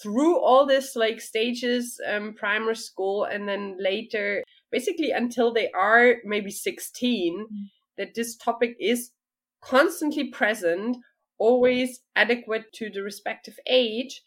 through 0.00 0.38
all 0.38 0.66
this 0.66 0.94
like 0.94 1.20
stages 1.20 1.98
um 2.06 2.34
primary 2.34 2.76
school 2.76 3.24
and 3.24 3.48
then 3.48 3.76
later 3.80 4.42
basically 4.70 5.10
until 5.10 5.52
they 5.52 5.70
are 5.70 6.16
maybe 6.24 6.50
16 6.50 7.34
mm-hmm. 7.34 7.64
that 7.96 8.14
this 8.14 8.36
topic 8.36 8.76
is 8.78 9.10
constantly 9.62 10.30
present 10.30 10.98
always 11.38 12.00
adequate 12.14 12.72
to 12.72 12.90
the 12.90 13.02
respective 13.02 13.58
age 13.66 14.22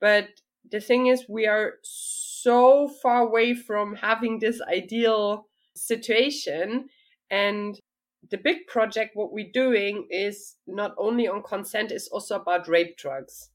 but 0.00 0.28
the 0.70 0.80
thing 0.80 1.06
is 1.06 1.26
we 1.28 1.46
are 1.46 1.74
so 1.82 2.88
far 3.02 3.22
away 3.22 3.54
from 3.54 3.96
having 3.96 4.38
this 4.38 4.60
ideal 4.62 5.46
situation. 5.76 6.88
And 7.30 7.78
the 8.30 8.38
big 8.38 8.66
project, 8.66 9.12
what 9.14 9.32
we're 9.32 9.50
doing 9.52 10.06
is 10.10 10.56
not 10.66 10.94
only 10.98 11.26
on 11.26 11.42
consent, 11.42 11.90
is 11.92 12.08
also 12.08 12.36
about 12.36 12.68
rape 12.68 12.96
drugs. 12.96 13.50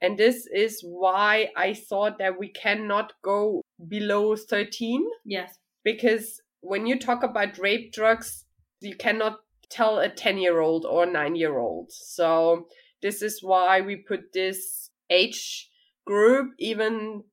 And 0.00 0.18
this 0.18 0.46
is 0.46 0.80
why 0.82 1.48
I 1.56 1.72
thought 1.72 2.18
that 2.18 2.38
we 2.38 2.48
cannot 2.48 3.14
go 3.22 3.62
below 3.88 4.36
13. 4.36 5.04
Yes. 5.24 5.58
Because 5.84 6.40
when 6.60 6.86
you 6.86 6.98
talk 6.98 7.22
about 7.22 7.58
rape 7.58 7.92
drugs, 7.92 8.44
you 8.80 8.94
cannot 8.94 9.38
tell 9.70 9.98
a 9.98 10.08
10 10.08 10.38
year 10.38 10.60
old 10.60 10.84
or 10.84 11.06
9 11.06 11.34
year 11.34 11.58
old. 11.58 11.92
So 11.92 12.66
this 13.02 13.22
is 13.22 13.42
why 13.42 13.80
we 13.80 13.96
put 13.96 14.32
this 14.32 14.90
age 15.10 15.70
group, 16.04 16.52
even 16.58 17.24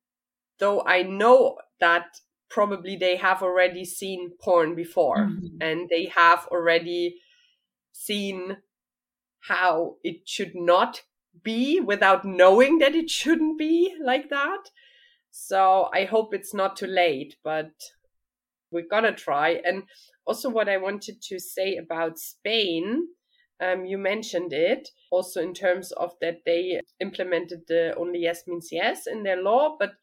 though 0.59 0.83
I 0.85 1.03
know 1.03 1.57
that 1.79 2.05
probably 2.53 2.95
they 2.95 3.15
have 3.15 3.41
already 3.41 3.83
seen 3.83 4.31
porn 4.39 4.75
before 4.75 5.17
mm-hmm. 5.17 5.57
and 5.59 5.89
they 5.89 6.05
have 6.05 6.47
already 6.51 7.15
seen 7.91 8.57
how 9.39 9.95
it 10.03 10.17
should 10.25 10.53
not 10.53 11.01
be 11.41 11.79
without 11.79 12.23
knowing 12.23 12.77
that 12.77 12.93
it 12.93 13.09
shouldn't 13.09 13.57
be 13.57 13.95
like 13.99 14.29
that. 14.29 14.69
So 15.31 15.89
I 15.91 16.05
hope 16.05 16.31
it's 16.31 16.53
not 16.53 16.75
too 16.75 16.85
late, 16.85 17.37
but 17.43 17.71
we're 18.71 18.87
gonna 18.89 19.15
try. 19.15 19.59
And 19.65 19.83
also, 20.27 20.47
what 20.47 20.69
I 20.69 20.77
wanted 20.77 21.23
to 21.23 21.39
say 21.39 21.75
about 21.75 22.19
Spain, 22.19 23.07
um, 23.59 23.85
you 23.85 23.97
mentioned 23.97 24.53
it 24.53 24.89
also 25.09 25.41
in 25.41 25.55
terms 25.55 25.91
of 25.93 26.11
that 26.21 26.41
they 26.45 26.79
implemented 27.01 27.61
the 27.67 27.95
only 27.97 28.19
yes 28.19 28.43
means 28.45 28.69
yes 28.71 29.07
in 29.07 29.23
their 29.23 29.41
law, 29.41 29.75
but 29.79 29.93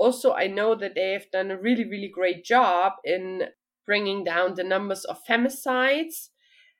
also 0.00 0.32
i 0.32 0.46
know 0.46 0.74
that 0.74 0.94
they 0.96 1.12
have 1.12 1.30
done 1.30 1.50
a 1.50 1.60
really 1.60 1.84
really 1.84 2.10
great 2.12 2.44
job 2.44 2.94
in 3.04 3.42
bringing 3.90 4.22
down 4.22 4.54
the 4.54 4.62
numbers 4.62 5.04
of 5.04 5.18
femicides. 5.28 6.28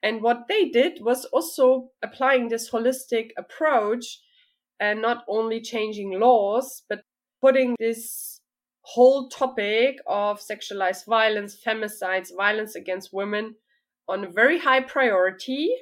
And 0.00 0.22
what 0.22 0.46
they 0.48 0.68
did 0.68 1.00
was 1.00 1.24
also 1.26 1.90
applying 2.02 2.48
this 2.48 2.70
holistic 2.70 3.30
approach 3.36 4.20
and 4.78 5.02
not 5.02 5.24
only 5.28 5.60
changing 5.60 6.20
laws 6.20 6.84
but 6.88 7.02
putting 7.40 7.74
this 7.80 8.40
whole 8.82 9.28
topic 9.28 9.96
of 10.06 10.40
sexualized 10.40 11.04
violence 11.04 11.58
femicides 11.66 12.28
violence 12.34 12.76
against 12.76 13.12
women 13.12 13.56
on 14.08 14.22
a 14.22 14.30
very 14.30 14.60
high 14.60 14.80
priority. 14.80 15.74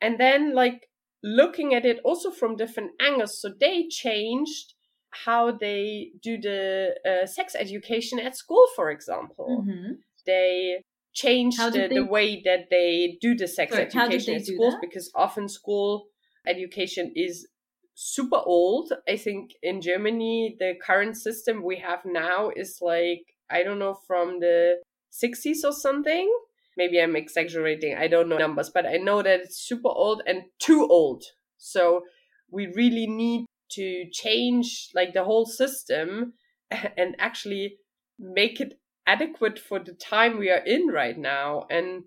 And 0.00 0.18
then 0.18 0.56
like 0.56 0.88
looking 1.22 1.72
at 1.72 1.86
it 1.86 2.00
also 2.02 2.32
from 2.32 2.56
different 2.56 2.90
angles. 3.00 3.40
So 3.40 3.50
they 3.60 3.86
changed 3.88 4.74
how 5.12 5.52
they 5.52 6.10
do 6.22 6.40
the 6.40 6.94
uh, 7.06 7.26
sex 7.26 7.54
education 7.54 8.18
at 8.18 8.36
school, 8.36 8.66
for 8.74 8.90
example. 8.90 9.64
Mm-hmm. 9.64 9.92
They 10.26 10.82
changed 11.12 11.58
the, 11.58 11.70
they... 11.70 11.88
the, 11.88 12.04
way 12.04 12.42
that 12.44 12.70
they 12.70 13.18
do 13.20 13.34
the 13.34 13.46
sex 13.46 13.72
Sorry, 13.72 13.84
education 13.84 14.34
at 14.34 14.46
schools 14.46 14.74
because 14.80 15.10
often 15.14 15.48
school 15.48 16.06
education 16.46 17.12
is 17.14 17.46
super 17.94 18.40
old. 18.44 18.92
I 19.08 19.16
think 19.16 19.52
in 19.62 19.80
Germany, 19.80 20.56
the 20.58 20.74
current 20.84 21.16
system 21.16 21.62
we 21.62 21.76
have 21.78 22.00
now 22.04 22.50
is 22.54 22.78
like, 22.80 23.34
I 23.50 23.62
don't 23.62 23.78
know, 23.78 23.98
from 24.06 24.40
the 24.40 24.76
60s 25.12 25.64
or 25.64 25.72
something. 25.72 26.32
Maybe 26.76 26.98
I'm 27.00 27.16
exaggerating. 27.16 27.96
I 27.96 28.08
don't 28.08 28.30
know 28.30 28.38
numbers, 28.38 28.70
but 28.70 28.86
I 28.86 28.96
know 28.96 29.22
that 29.22 29.40
it's 29.40 29.58
super 29.58 29.90
old 29.90 30.22
and 30.26 30.44
too 30.58 30.86
old. 30.88 31.22
So 31.58 32.02
we 32.50 32.66
really 32.68 33.06
need 33.06 33.44
to 33.74 34.06
change 34.12 34.88
like 34.94 35.12
the 35.12 35.24
whole 35.24 35.46
system 35.46 36.34
and 36.70 37.14
actually 37.18 37.76
make 38.18 38.60
it 38.60 38.78
adequate 39.06 39.58
for 39.58 39.78
the 39.78 39.92
time 39.92 40.38
we 40.38 40.50
are 40.50 40.64
in 40.64 40.88
right 40.88 41.18
now. 41.18 41.66
And 41.70 42.04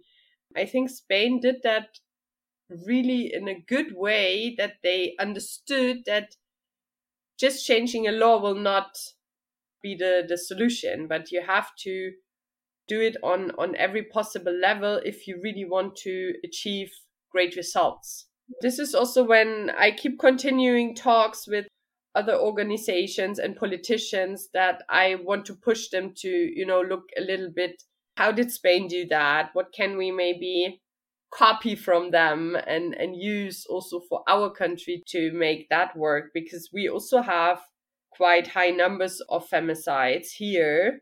I 0.56 0.66
think 0.66 0.90
Spain 0.90 1.40
did 1.42 1.58
that 1.64 2.00
really 2.70 3.32
in 3.34 3.48
a 3.48 3.60
good 3.60 3.96
way 3.96 4.56
that 4.58 4.76
they 4.82 5.16
understood 5.20 6.04
that 6.06 6.36
just 7.40 7.66
changing 7.66 8.08
a 8.08 8.12
law 8.12 8.42
will 8.42 8.56
not 8.56 8.98
be 9.84 9.96
the, 9.96 10.24
the 10.28 10.38
solution, 10.38 11.08
but 11.08 11.32
you 11.32 11.42
have 11.46 11.76
to 11.80 12.14
do 12.88 13.02
it 13.02 13.18
on, 13.24 13.52
on 13.58 13.76
every 13.76 14.04
possible 14.04 14.54
level 14.54 15.02
if 15.04 15.28
you 15.28 15.40
really 15.44 15.66
want 15.66 15.96
to 15.98 16.34
achieve 16.44 16.92
great 17.32 17.56
results. 17.56 18.28
This 18.62 18.80
is 18.80 18.94
also 18.96 19.24
when 19.24 19.72
I 19.78 19.92
keep 19.92 20.20
continuing 20.20 20.96
talks 20.96 21.48
with 21.48 21.68
other 22.14 22.36
organizations 22.36 23.40
and 23.40 23.56
politicians 23.56 24.50
that 24.54 24.84
I 24.90 25.16
want 25.16 25.46
to 25.48 25.56
push 25.56 25.90
them 25.90 26.14
to, 26.18 26.30
you 26.30 26.66
know, 26.66 26.82
look 26.82 27.10
a 27.18 27.22
little 27.22 27.50
bit 27.54 27.84
how 28.18 28.32
did 28.32 28.52
Spain 28.52 28.88
do 28.88 29.06
that? 29.08 29.50
What 29.54 29.74
can 29.74 29.98
we 29.98 30.12
maybe 30.12 30.82
copy 31.34 31.76
from 31.76 32.12
them 32.12 32.56
and 32.66 32.94
and 32.96 33.16
use 33.16 33.66
also 33.66 34.00
for 34.00 34.24
our 34.28 34.50
country 34.50 35.04
to 35.08 35.32
make 35.34 35.68
that 35.70 35.96
work? 35.96 36.32
Because 36.34 36.70
we 36.74 36.88
also 36.88 37.22
have 37.22 37.62
quite 38.12 38.48
high 38.48 38.70
numbers 38.70 39.22
of 39.30 39.50
femicides 39.50 40.32
here. 40.38 41.02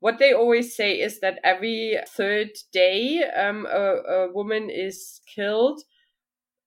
What 0.00 0.18
they 0.18 0.32
always 0.32 0.74
say 0.76 1.00
is 1.00 1.20
that 1.20 1.38
every 1.44 1.98
third 2.08 2.50
day 2.72 3.22
um, 3.24 3.66
a, 3.66 4.26
a 4.26 4.32
woman 4.32 4.70
is 4.70 5.20
killed 5.34 5.82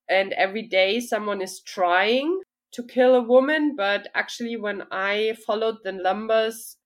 and 0.08 0.32
every 0.34 0.62
day 0.62 1.00
someone 1.00 1.40
is 1.42 1.60
trying 1.60 2.40
to 2.72 2.82
kill 2.82 3.14
a 3.14 3.22
woman, 3.22 3.74
but 3.76 4.08
actually, 4.14 4.56
when 4.56 4.82
I 4.90 5.36
followed 5.46 5.76
the 5.84 5.92
numbers 5.92 6.76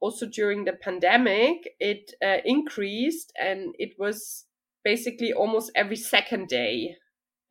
also 0.00 0.26
during 0.26 0.64
the 0.64 0.72
pandemic, 0.72 1.74
it 1.78 2.12
uh, 2.24 2.38
increased 2.44 3.32
and 3.40 3.74
it 3.78 3.94
was 3.98 4.46
basically 4.84 5.32
almost 5.32 5.70
every 5.74 5.96
second 5.96 6.48
day 6.48 6.96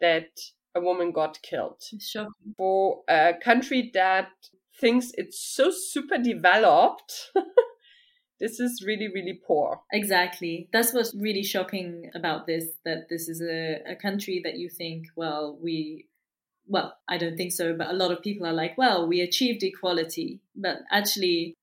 that 0.01 0.29
a 0.75 0.81
woman 0.81 1.11
got 1.11 1.41
killed. 1.41 1.81
Shocking. 1.99 2.53
For 2.57 3.01
a 3.07 3.33
country 3.43 3.91
that 3.93 4.29
thinks 4.79 5.11
it's 5.15 5.39
so 5.39 5.71
super 5.71 6.17
developed. 6.17 7.31
this 8.39 8.59
is 8.59 8.83
really 8.85 9.07
really 9.07 9.39
poor. 9.45 9.81
Exactly. 9.91 10.69
That's 10.71 10.93
what's 10.93 11.13
really 11.15 11.43
shocking 11.43 12.09
about 12.15 12.47
this 12.47 12.65
that 12.85 13.09
this 13.09 13.27
is 13.27 13.41
a, 13.41 13.79
a 13.91 13.95
country 13.95 14.41
that 14.43 14.57
you 14.57 14.69
think 14.69 15.07
well 15.15 15.57
we 15.61 16.05
well, 16.69 16.95
I 17.07 17.17
don't 17.17 17.35
think 17.35 17.51
so, 17.51 17.75
but 17.75 17.89
a 17.89 17.93
lot 17.93 18.11
of 18.11 18.21
people 18.21 18.45
are 18.45 18.53
like, 18.53 18.77
well, 18.77 19.07
we 19.07 19.21
achieved 19.21 19.63
equality, 19.63 20.39
but 20.55 20.77
actually 20.91 21.55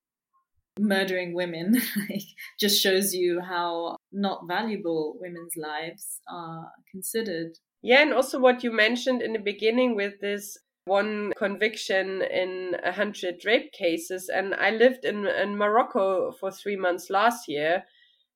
murdering 0.79 1.33
women 1.33 1.73
like, 2.09 2.23
just 2.59 2.81
shows 2.81 3.13
you 3.13 3.41
how 3.41 3.95
not 4.11 4.47
valuable 4.47 5.17
women's 5.19 5.55
lives 5.55 6.19
are 6.29 6.71
considered. 6.91 7.57
Yeah, 7.81 8.01
and 8.01 8.13
also 8.13 8.39
what 8.39 8.63
you 8.63 8.71
mentioned 8.71 9.21
in 9.21 9.33
the 9.33 9.39
beginning 9.39 9.95
with 9.95 10.19
this 10.19 10.57
one 10.87 11.33
conviction 11.37 12.21
in 12.21 12.75
a 12.83 12.91
hundred 12.91 13.45
rape 13.45 13.71
cases. 13.71 14.29
And 14.33 14.55
I 14.55 14.71
lived 14.71 15.05
in, 15.05 15.27
in 15.27 15.57
Morocco 15.57 16.31
for 16.31 16.51
three 16.51 16.75
months 16.75 17.09
last 17.09 17.47
year, 17.47 17.83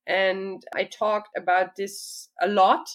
and 0.05 0.63
I 0.75 0.83
talked 0.83 1.29
about 1.37 1.75
this 1.75 2.29
a 2.41 2.47
lot. 2.47 2.87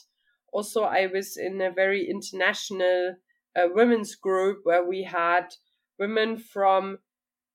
Also, 0.53 0.83
I 0.83 1.07
was 1.07 1.37
in 1.37 1.61
a 1.61 1.71
very 1.71 2.09
international 2.09 3.17
uh, 3.57 3.69
women's 3.75 4.15
group 4.15 4.61
where 4.65 4.87
we 4.87 5.03
had 5.03 5.49
women 5.99 6.37
from 6.37 6.99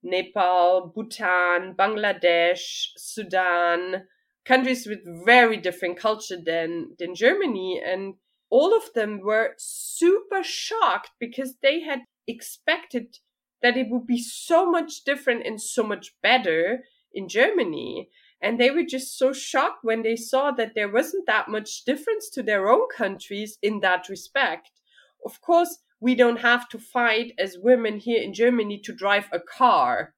Nepal, 0.03 0.91
Bhutan, 0.95 1.75
Bangladesh, 1.77 2.87
Sudan, 2.97 4.07
countries 4.45 4.87
with 4.87 4.99
very 5.25 5.57
different 5.57 5.97
culture 5.97 6.37
than 6.43 6.95
than 6.97 7.15
Germany 7.15 7.81
and 7.85 8.15
all 8.51 8.75
of 8.75 8.93
them 8.93 9.21
were 9.21 9.55
super 9.57 10.43
shocked 10.43 11.11
because 11.19 11.55
they 11.63 11.81
had 11.81 12.01
expected 12.27 13.17
that 13.63 13.77
it 13.77 13.87
would 13.89 14.05
be 14.05 14.21
so 14.21 14.69
much 14.69 15.03
different 15.03 15.45
and 15.45 15.59
so 15.59 15.83
much 15.83 16.13
better 16.21 16.83
in 17.13 17.27
Germany 17.27 18.09
and 18.41 18.59
they 18.59 18.71
were 18.71 18.83
just 18.83 19.17
so 19.17 19.31
shocked 19.31 19.83
when 19.83 20.01
they 20.01 20.15
saw 20.15 20.51
that 20.51 20.73
there 20.73 20.91
wasn't 20.91 21.27
that 21.27 21.47
much 21.47 21.85
difference 21.85 22.29
to 22.31 22.41
their 22.41 22.67
own 22.67 22.87
countries 22.95 23.59
in 23.61 23.81
that 23.81 24.09
respect. 24.09 24.71
Of 25.23 25.41
course, 25.41 25.77
we 25.99 26.15
don't 26.15 26.39
have 26.39 26.67
to 26.69 26.79
fight 26.79 27.33
as 27.37 27.59
women 27.59 27.99
here 27.99 28.21
in 28.21 28.33
Germany 28.33 28.79
to 28.85 28.93
drive 28.93 29.29
a 29.31 29.39
car. 29.39 30.15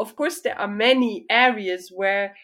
Of 0.00 0.16
course, 0.16 0.40
there 0.40 0.58
are 0.58 0.66
many 0.66 1.26
areas 1.30 1.92
where 1.94 2.34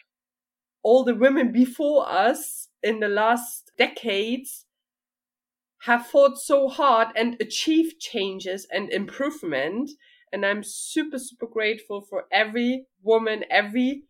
all 0.85 1.03
the 1.03 1.17
women 1.17 1.51
before 1.51 2.09
us 2.09 2.69
in 2.81 3.01
the 3.01 3.09
last 3.09 3.73
decades 3.77 4.66
have 5.87 6.05
fought 6.05 6.37
so 6.37 6.69
hard 6.69 7.09
and 7.15 7.37
achieved 7.41 8.01
changes 8.01 8.67
and 8.73 8.91
improvement. 8.91 9.89
And 10.33 10.45
I'm 10.45 10.65
super, 10.65 11.19
super 11.19 11.47
grateful 11.47 12.01
for 12.03 12.25
every 12.33 12.87
woman, 13.05 13.45
every 13.49 14.03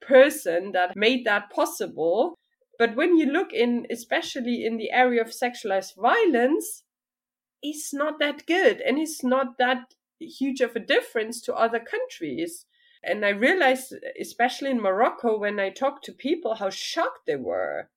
person 0.00 0.70
that 0.72 0.96
made 0.96 1.24
that 1.24 1.50
possible. 1.50 2.38
But 2.78 2.94
when 2.94 3.16
you 3.16 3.26
look 3.26 3.52
in, 3.52 3.84
especially 3.90 4.64
in 4.64 4.76
the 4.76 4.92
area 4.92 5.22
of 5.22 5.28
sexualized 5.28 5.96
violence, 6.00 6.84
it's 7.62 7.92
not 7.92 8.20
that 8.20 8.46
good 8.46 8.80
and 8.80 8.98
it's 8.98 9.24
not 9.24 9.58
that 9.58 9.94
huge 10.20 10.60
of 10.60 10.76
a 10.76 10.80
difference 10.80 11.40
to 11.42 11.54
other 11.54 11.80
countries. 11.80 12.64
And 13.02 13.24
I 13.24 13.30
realized, 13.30 13.92
especially 14.20 14.70
in 14.70 14.80
Morocco, 14.80 15.36
when 15.36 15.58
I 15.58 15.70
talked 15.70 16.04
to 16.04 16.12
people, 16.12 16.54
how 16.54 16.70
shocked 16.70 17.26
they 17.26 17.36
were. 17.36 17.88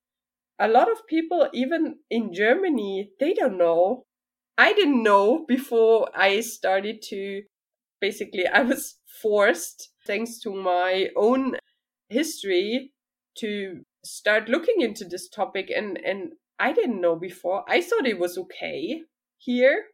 A 0.59 0.67
lot 0.67 0.91
of 0.91 1.05
people, 1.07 1.47
even 1.53 1.97
in 2.09 2.33
Germany, 2.33 3.11
they 3.19 3.33
don't 3.33 3.57
know. 3.57 4.05
I 4.57 4.73
didn't 4.73 5.03
know 5.03 5.45
before 5.47 6.09
I 6.15 6.41
started 6.41 7.01
to 7.09 7.43
basically, 8.01 8.47
I 8.47 8.61
was 8.61 8.95
forced, 9.21 9.89
thanks 10.05 10.39
to 10.41 10.53
my 10.53 11.09
own 11.15 11.57
history, 12.09 12.91
to 13.39 13.81
start 14.03 14.49
looking 14.49 14.81
into 14.81 15.05
this 15.05 15.29
topic. 15.29 15.71
And, 15.75 15.99
and 16.03 16.33
I 16.59 16.73
didn't 16.73 17.01
know 17.01 17.15
before. 17.15 17.63
I 17.67 17.81
thought 17.81 18.07
it 18.07 18.19
was 18.19 18.37
okay 18.37 19.03
here? 19.37 19.85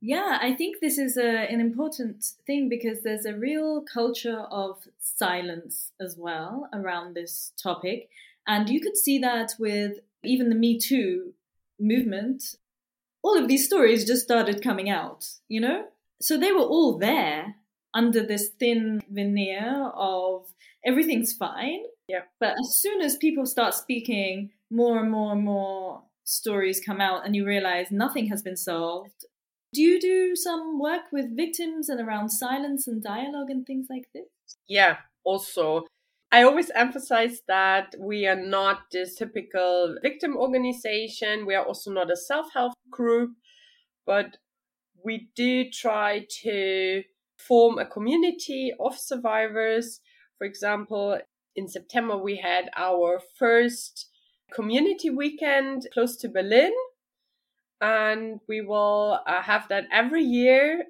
Yeah, 0.00 0.38
I 0.40 0.54
think 0.54 0.76
this 0.80 0.98
is 0.98 1.16
a, 1.16 1.50
an 1.50 1.60
important 1.60 2.24
thing 2.46 2.68
because 2.68 3.02
there's 3.02 3.24
a 3.24 3.36
real 3.36 3.82
culture 3.82 4.46
of 4.50 4.78
silence 5.00 5.92
as 6.00 6.16
well 6.16 6.68
around 6.72 7.14
this 7.14 7.52
topic. 7.60 8.08
And 8.46 8.70
you 8.70 8.80
could 8.80 8.96
see 8.96 9.18
that 9.18 9.54
with 9.58 9.98
even 10.24 10.48
the 10.48 10.54
Me 10.54 10.78
Too 10.78 11.34
movement. 11.78 12.42
All 13.22 13.36
of 13.36 13.48
these 13.48 13.66
stories 13.66 14.06
just 14.06 14.24
started 14.24 14.62
coming 14.62 14.88
out, 14.88 15.26
you 15.48 15.60
know? 15.60 15.84
So 16.20 16.36
they 16.36 16.52
were 16.52 16.60
all 16.60 16.98
there 16.98 17.56
under 17.94 18.22
this 18.22 18.50
thin 18.58 19.02
veneer 19.10 19.90
of 19.94 20.46
everything's 20.84 21.32
fine. 21.32 21.82
Yeah. 22.08 22.22
But 22.40 22.54
as 22.60 22.78
soon 22.80 23.00
as 23.00 23.16
people 23.16 23.46
start 23.46 23.74
speaking 23.74 24.50
more 24.70 24.98
and 24.98 25.10
more 25.10 25.32
and 25.32 25.44
more 25.44 26.02
stories 26.24 26.80
come 26.84 27.00
out 27.00 27.24
and 27.24 27.34
you 27.34 27.46
realize 27.46 27.90
nothing 27.90 28.28
has 28.28 28.42
been 28.42 28.56
solved. 28.56 29.24
Do 29.72 29.82
you 29.82 30.00
do 30.00 30.34
some 30.34 30.78
work 30.78 31.12
with 31.12 31.36
victims 31.36 31.88
and 31.88 32.00
around 32.00 32.30
silence 32.30 32.86
and 32.86 33.02
dialogue 33.02 33.50
and 33.50 33.66
things 33.66 33.86
like 33.90 34.08
this? 34.14 34.24
Yeah, 34.66 34.98
also. 35.24 35.86
I 36.30 36.42
always 36.42 36.70
emphasize 36.74 37.40
that 37.48 37.94
we 37.98 38.26
are 38.26 38.36
not 38.36 38.90
this 38.92 39.14
typical 39.14 39.96
victim 40.02 40.36
organization. 40.36 41.46
We 41.46 41.54
are 41.54 41.64
also 41.64 41.90
not 41.90 42.10
a 42.10 42.16
self 42.16 42.52
help 42.52 42.74
group, 42.90 43.30
but 44.06 44.36
we 45.02 45.28
do 45.34 45.70
try 45.70 46.26
to 46.42 47.02
form 47.38 47.78
a 47.78 47.86
community 47.86 48.72
of 48.78 48.98
survivors. 48.98 50.00
For 50.36 50.44
example, 50.46 51.18
in 51.56 51.66
September, 51.66 52.16
we 52.16 52.36
had 52.36 52.68
our 52.76 53.20
first 53.38 54.10
community 54.52 55.08
weekend 55.10 55.86
close 55.92 56.16
to 56.18 56.28
Berlin. 56.28 56.72
And 57.80 58.40
we 58.48 58.60
will 58.60 59.20
uh, 59.26 59.42
have 59.42 59.68
that 59.68 59.84
every 59.92 60.24
year. 60.24 60.84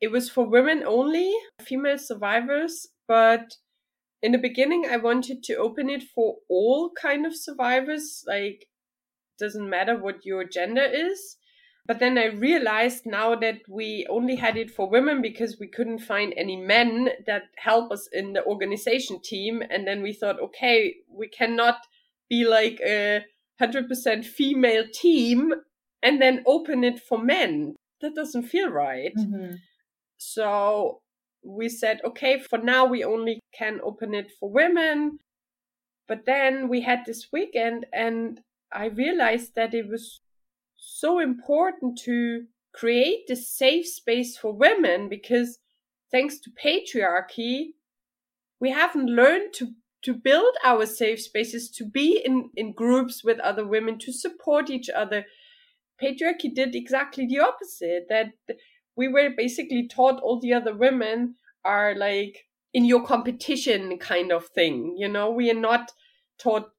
It 0.00 0.08
was 0.08 0.28
for 0.28 0.46
women 0.46 0.84
only, 0.86 1.32
female 1.62 1.98
survivors, 1.98 2.86
but 3.08 3.56
in 4.26 4.32
the 4.32 4.38
beginning 4.38 4.86
I 4.90 4.96
wanted 4.96 5.44
to 5.44 5.54
open 5.54 5.88
it 5.88 6.02
for 6.02 6.38
all 6.50 6.90
kind 7.00 7.24
of 7.24 7.36
survivors, 7.36 8.24
like 8.26 8.66
doesn't 9.38 9.70
matter 9.70 9.96
what 9.96 10.26
your 10.26 10.42
gender 10.42 10.82
is. 10.82 11.36
But 11.86 12.00
then 12.00 12.18
I 12.18 12.26
realized 12.26 13.06
now 13.06 13.36
that 13.36 13.58
we 13.68 14.04
only 14.10 14.34
had 14.34 14.56
it 14.56 14.72
for 14.72 14.90
women 14.90 15.22
because 15.22 15.60
we 15.60 15.68
couldn't 15.68 16.00
find 16.00 16.34
any 16.36 16.56
men 16.56 17.10
that 17.28 17.44
help 17.56 17.92
us 17.92 18.08
in 18.12 18.32
the 18.32 18.44
organization 18.44 19.20
team. 19.22 19.62
And 19.70 19.86
then 19.86 20.02
we 20.02 20.12
thought, 20.12 20.40
okay, 20.40 20.96
we 21.08 21.28
cannot 21.28 21.76
be 22.28 22.44
like 22.44 22.80
a 22.84 23.20
100% 23.60 24.24
female 24.24 24.86
team 24.92 25.54
and 26.02 26.20
then 26.20 26.42
open 26.46 26.82
it 26.82 26.98
for 26.98 27.18
men. 27.18 27.76
That 28.00 28.16
doesn't 28.16 28.48
feel 28.48 28.70
right. 28.70 29.14
Mm-hmm. 29.16 29.54
So 30.16 31.02
we 31.46 31.68
said, 31.68 32.00
okay, 32.04 32.40
for 32.40 32.58
now 32.58 32.84
we 32.84 33.04
only 33.04 33.40
can 33.56 33.80
open 33.82 34.14
it 34.14 34.32
for 34.38 34.50
women. 34.50 35.18
But 36.08 36.24
then 36.26 36.68
we 36.68 36.82
had 36.82 37.00
this 37.04 37.28
weekend 37.32 37.86
and 37.92 38.40
I 38.72 38.86
realized 38.86 39.54
that 39.54 39.74
it 39.74 39.88
was 39.88 40.20
so 40.76 41.18
important 41.18 41.98
to 42.04 42.44
create 42.74 43.26
this 43.26 43.48
safe 43.48 43.86
space 43.86 44.36
for 44.36 44.52
women 44.52 45.08
because 45.08 45.58
thanks 46.10 46.38
to 46.40 46.50
patriarchy, 46.50 47.70
we 48.60 48.70
haven't 48.70 49.06
learned 49.06 49.52
to 49.54 49.68
to 50.02 50.14
build 50.14 50.54
our 50.64 50.86
safe 50.86 51.20
spaces, 51.20 51.68
to 51.68 51.84
be 51.84 52.22
in, 52.24 52.48
in 52.54 52.72
groups 52.72 53.24
with 53.24 53.40
other 53.40 53.66
women, 53.66 53.98
to 53.98 54.12
support 54.12 54.70
each 54.70 54.88
other. 54.88 55.24
Patriarchy 56.00 56.54
did 56.54 56.76
exactly 56.76 57.26
the 57.26 57.40
opposite, 57.40 58.04
that 58.08 58.28
we 58.96 59.08
were 59.08 59.30
basically 59.36 59.86
taught 59.86 60.20
all 60.20 60.40
the 60.40 60.54
other 60.54 60.74
women 60.74 61.34
are 61.64 61.94
like 61.94 62.46
in 62.72 62.84
your 62.84 63.04
competition 63.04 63.98
kind 63.98 64.32
of 64.32 64.46
thing. 64.46 64.96
You 64.98 65.08
know, 65.08 65.30
we 65.30 65.50
are 65.50 65.60
not 65.60 65.92
taught 66.38 66.70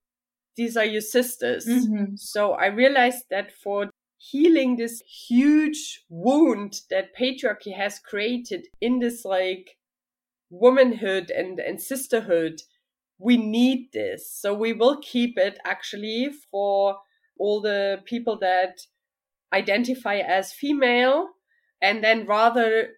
these 0.55 0.75
are 0.75 0.85
your 0.85 1.01
sisters. 1.01 1.65
Mm-hmm. 1.67 2.15
So 2.15 2.53
I 2.53 2.67
realized 2.67 3.25
that 3.29 3.51
for 3.51 3.89
healing 4.17 4.75
this 4.75 5.01
huge 5.01 6.01
wound 6.09 6.81
that 6.89 7.15
patriarchy 7.15 7.75
has 7.75 7.99
created 7.99 8.67
in 8.81 8.99
this 8.99 9.23
like 9.23 9.77
womanhood 10.49 11.29
and, 11.29 11.59
and 11.59 11.79
sisterhood, 11.79 12.61
we 13.19 13.37
need 13.37 13.91
this. 13.93 14.31
So 14.31 14.53
we 14.53 14.73
will 14.73 14.99
keep 15.01 15.37
it 15.37 15.59
actually 15.65 16.31
for 16.51 16.97
all 17.39 17.61
the 17.61 18.01
people 18.05 18.37
that 18.39 18.81
identify 19.53 20.17
as 20.17 20.51
female 20.51 21.29
and 21.81 22.03
then 22.03 22.25
rather 22.25 22.89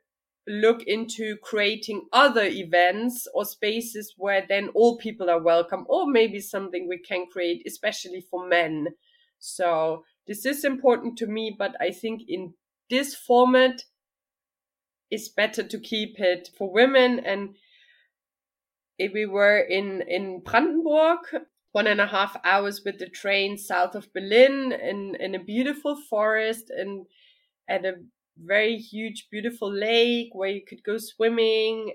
look 0.47 0.81
into 0.83 1.37
creating 1.43 2.07
other 2.11 2.45
events 2.45 3.27
or 3.33 3.45
spaces 3.45 4.15
where 4.17 4.45
then 4.47 4.69
all 4.69 4.97
people 4.97 5.29
are 5.29 5.41
welcome 5.41 5.85
or 5.87 6.09
maybe 6.09 6.39
something 6.39 6.87
we 6.87 6.97
can 6.97 7.25
create 7.31 7.61
especially 7.67 8.21
for 8.31 8.47
men. 8.47 8.87
So 9.37 10.03
this 10.27 10.45
is 10.45 10.63
important 10.63 11.17
to 11.17 11.27
me 11.27 11.55
but 11.57 11.75
i 11.79 11.91
think 11.91 12.21
in 12.27 12.53
this 12.89 13.15
format 13.15 13.83
it's 15.11 15.29
better 15.29 15.63
to 15.63 15.79
keep 15.79 16.19
it 16.19 16.49
for 16.57 16.71
women. 16.71 17.19
And 17.19 17.55
if 18.97 19.13
we 19.13 19.25
were 19.25 19.59
in 19.59 20.01
in 20.07 20.41
Brandenburg, 20.41 21.19
one 21.71 21.87
and 21.87 22.01
a 22.01 22.07
half 22.07 22.35
hours 22.43 22.81
with 22.85 22.99
the 22.99 23.09
train 23.09 23.57
south 23.57 23.95
of 23.95 24.13
Berlin 24.13 24.71
in 24.71 25.15
in 25.15 25.35
a 25.35 25.43
beautiful 25.43 25.95
forest 26.09 26.69
and 26.69 27.05
at 27.67 27.85
a 27.85 27.95
very 28.43 28.77
huge, 28.77 29.27
beautiful 29.31 29.71
lake 29.71 30.29
where 30.33 30.49
you 30.49 30.61
could 30.67 30.83
go 30.83 30.97
swimming. 30.97 31.93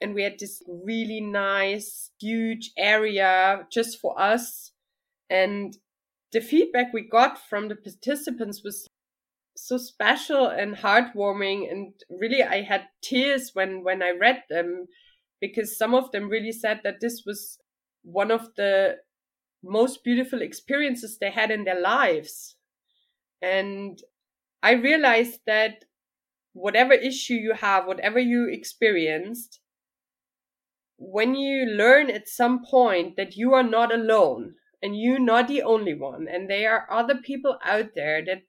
And 0.00 0.14
we 0.14 0.22
had 0.22 0.38
this 0.38 0.62
really 0.66 1.20
nice, 1.20 2.10
huge 2.20 2.72
area 2.76 3.66
just 3.72 4.00
for 4.00 4.20
us. 4.20 4.72
And 5.30 5.76
the 6.32 6.40
feedback 6.40 6.92
we 6.92 7.08
got 7.08 7.38
from 7.48 7.68
the 7.68 7.76
participants 7.76 8.62
was 8.64 8.88
so 9.56 9.78
special 9.78 10.46
and 10.46 10.76
heartwarming. 10.76 11.70
And 11.70 11.94
really, 12.10 12.42
I 12.42 12.62
had 12.62 12.88
tears 13.02 13.50
when, 13.54 13.84
when 13.84 14.02
I 14.02 14.10
read 14.10 14.42
them 14.50 14.86
because 15.40 15.78
some 15.78 15.94
of 15.94 16.10
them 16.10 16.28
really 16.28 16.52
said 16.52 16.80
that 16.84 17.00
this 17.00 17.22
was 17.24 17.58
one 18.02 18.30
of 18.30 18.48
the 18.56 18.96
most 19.62 20.04
beautiful 20.04 20.42
experiences 20.42 21.18
they 21.18 21.30
had 21.30 21.50
in 21.50 21.64
their 21.64 21.80
lives. 21.80 22.56
And 23.40 23.98
I 24.64 24.72
realized 24.72 25.40
that 25.46 25.84
whatever 26.54 26.94
issue 26.94 27.34
you 27.34 27.52
have, 27.52 27.86
whatever 27.86 28.18
you 28.18 28.48
experienced, 28.48 29.60
when 30.96 31.34
you 31.34 31.66
learn 31.66 32.10
at 32.10 32.28
some 32.28 32.64
point 32.64 33.16
that 33.16 33.36
you 33.36 33.52
are 33.52 33.62
not 33.62 33.92
alone 33.92 34.54
and 34.82 34.98
you're 34.98 35.18
not 35.18 35.48
the 35.48 35.60
only 35.62 35.92
one, 35.92 36.26
and 36.26 36.48
there 36.48 36.72
are 36.72 36.90
other 36.90 37.16
people 37.16 37.58
out 37.62 37.90
there 37.94 38.24
that 38.24 38.40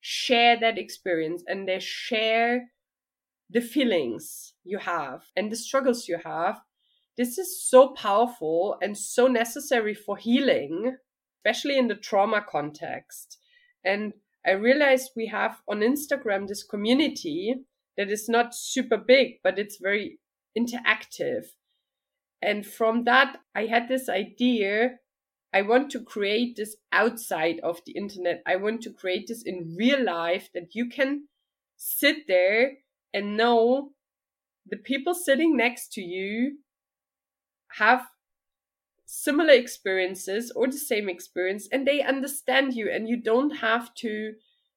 share 0.00 0.58
that 0.58 0.76
experience 0.76 1.44
and 1.46 1.68
they 1.68 1.78
share 1.78 2.72
the 3.48 3.60
feelings 3.60 4.54
you 4.64 4.78
have 4.78 5.22
and 5.36 5.52
the 5.52 5.56
struggles 5.56 6.08
you 6.08 6.18
have, 6.24 6.60
this 7.16 7.38
is 7.38 7.62
so 7.62 7.90
powerful 7.90 8.76
and 8.82 8.98
so 8.98 9.28
necessary 9.28 9.94
for 9.94 10.16
healing, 10.16 10.96
especially 11.38 11.78
in 11.78 11.86
the 11.86 11.94
trauma 11.94 12.44
context. 12.48 13.38
And 13.84 14.14
I 14.46 14.52
realized 14.52 15.10
we 15.14 15.26
have 15.26 15.60
on 15.68 15.80
Instagram 15.80 16.48
this 16.48 16.62
community 16.62 17.54
that 17.96 18.10
is 18.10 18.28
not 18.28 18.54
super 18.54 18.96
big, 18.96 19.34
but 19.42 19.58
it's 19.58 19.76
very 19.76 20.18
interactive. 20.58 21.44
And 22.42 22.64
from 22.64 23.04
that, 23.04 23.36
I 23.54 23.66
had 23.66 23.88
this 23.88 24.08
idea. 24.08 24.98
I 25.52 25.62
want 25.62 25.90
to 25.90 26.00
create 26.00 26.56
this 26.56 26.76
outside 26.92 27.60
of 27.62 27.80
the 27.84 27.92
internet. 27.92 28.42
I 28.46 28.56
want 28.56 28.82
to 28.82 28.92
create 28.92 29.26
this 29.28 29.42
in 29.44 29.74
real 29.76 30.02
life 30.02 30.48
that 30.54 30.74
you 30.74 30.88
can 30.88 31.28
sit 31.76 32.26
there 32.26 32.78
and 33.12 33.36
know 33.36 33.90
the 34.66 34.76
people 34.76 35.14
sitting 35.14 35.56
next 35.56 35.92
to 35.94 36.00
you 36.00 36.58
have 37.78 38.02
similar 39.12 39.52
experiences 39.52 40.52
or 40.54 40.68
the 40.68 40.78
same 40.78 41.08
experience 41.08 41.68
and 41.72 41.84
they 41.84 42.00
understand 42.00 42.74
you 42.74 42.88
and 42.88 43.08
you 43.08 43.20
don't 43.20 43.56
have 43.56 43.92
to 43.92 44.34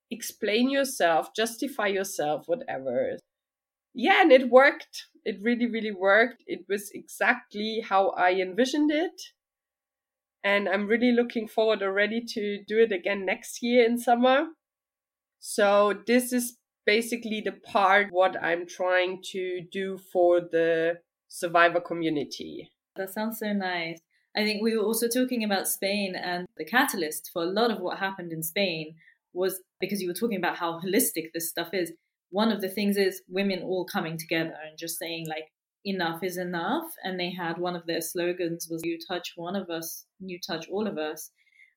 explain 0.10 0.72
yourself, 0.72 1.34
justify 1.36 1.86
yourself, 1.86 2.48
whatever. 2.48 3.18
Yeah, 3.94 4.24
and 4.24 4.32
it 4.32 4.50
worked. 4.50 5.06
It 5.24 5.38
really, 5.42 5.68
really 5.68 5.92
worked. 5.92 6.44
It 6.48 6.66
was 6.68 6.90
exactly 6.94 7.86
how 7.88 8.10
I 8.10 8.32
envisioned 8.34 8.92
it. 8.92 9.22
And 10.44 10.68
I'm 10.68 10.88
really 10.88 11.12
looking 11.12 11.48
forward 11.48 11.84
already 11.84 12.22
to 12.30 12.64
do 12.68 12.80
it 12.80 12.92
again 12.92 13.26
next 13.26 13.62
year 13.62 13.86
in 13.86 14.00
summer. 14.00 14.48
So 15.40 15.94
this 16.08 16.34
is 16.34 16.58
basically 16.88 17.42
the 17.46 17.52
part 17.52 18.08
what 18.10 18.42
I'm 18.44 18.66
trying 18.66 19.22
to 19.32 19.62
do 19.72 20.00
for 20.12 20.42
the 20.42 20.96
survivor 21.28 21.80
community. 21.80 22.72
That 22.96 23.12
sounds 23.12 23.40
so 23.40 23.54
nice. 23.54 24.00
I 24.36 24.44
think 24.44 24.62
we 24.62 24.76
were 24.76 24.84
also 24.84 25.08
talking 25.08 25.44
about 25.44 25.68
Spain 25.68 26.16
and 26.16 26.48
the 26.58 26.66
catalyst 26.66 27.30
for 27.32 27.44
a 27.44 27.52
lot 27.52 27.72
of 27.72 27.80
what 27.80 28.00
happened 28.00 28.32
in 28.32 28.44
Spain 28.44 28.96
was 29.34 29.60
because 29.80 30.02
you 30.02 30.08
were 30.08 30.14
talking 30.14 30.38
about 30.38 30.58
how 30.58 30.80
holistic 30.80 31.32
this 31.34 31.50
stuff 31.50 31.70
is. 31.74 31.92
One 32.30 32.52
of 32.52 32.62
the 32.62 32.70
things 32.70 32.98
is 32.98 33.22
women 33.28 33.62
all 33.62 33.86
coming 33.86 34.18
together 34.18 34.56
and 34.68 34.78
just 34.78 34.98
saying 34.98 35.28
like 35.28 35.52
enough 35.86 36.24
is 36.24 36.38
enough 36.38 36.86
and 37.04 37.20
they 37.20 37.30
had 37.32 37.58
one 37.58 37.76
of 37.76 37.86
their 37.86 38.02
slogans 38.02 38.68
was 38.70 38.82
you 38.84 38.98
touch 39.08 39.34
one 39.36 39.56
of 39.56 39.70
us, 39.70 40.06
you 40.20 40.40
touch 40.40 40.68
all 40.70 40.88
of 40.88 40.98
us. 40.98 41.30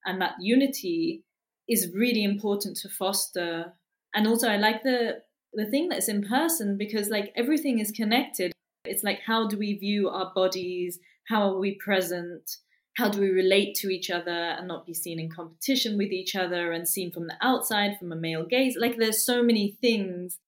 And 0.06 0.20
that 0.20 0.34
unity 0.40 1.24
is 1.68 1.92
really 1.94 2.24
important 2.24 2.76
to 2.78 2.88
foster. 2.88 3.74
And 4.14 4.26
also 4.26 4.48
I 4.48 4.56
like 4.56 4.82
the 4.82 5.22
the 5.52 5.66
thing 5.66 5.88
that's 5.88 6.08
in 6.08 6.22
person 6.22 6.76
because 6.76 7.08
like 7.08 7.32
everything 7.34 7.78
is 7.78 7.90
connected 7.90 8.52
it's 8.88 9.04
like, 9.04 9.20
how 9.26 9.46
do 9.46 9.58
we 9.58 9.74
view 9.74 10.08
our 10.08 10.32
bodies? 10.34 10.98
How 11.28 11.50
are 11.50 11.58
we 11.58 11.74
present? 11.74 12.56
How 12.96 13.08
do 13.08 13.20
we 13.20 13.30
relate 13.30 13.74
to 13.76 13.88
each 13.88 14.10
other 14.10 14.30
and 14.30 14.66
not 14.66 14.86
be 14.86 14.94
seen 14.94 15.20
in 15.20 15.30
competition 15.30 15.98
with 15.98 16.12
each 16.12 16.34
other 16.34 16.72
and 16.72 16.88
seen 16.88 17.10
from 17.10 17.26
the 17.26 17.36
outside, 17.42 17.98
from 17.98 18.12
a 18.12 18.16
male 18.16 18.46
gaze? 18.46 18.76
Like, 18.78 18.96
there's 18.96 19.24
so 19.24 19.42
many 19.42 19.76
things 19.80 20.38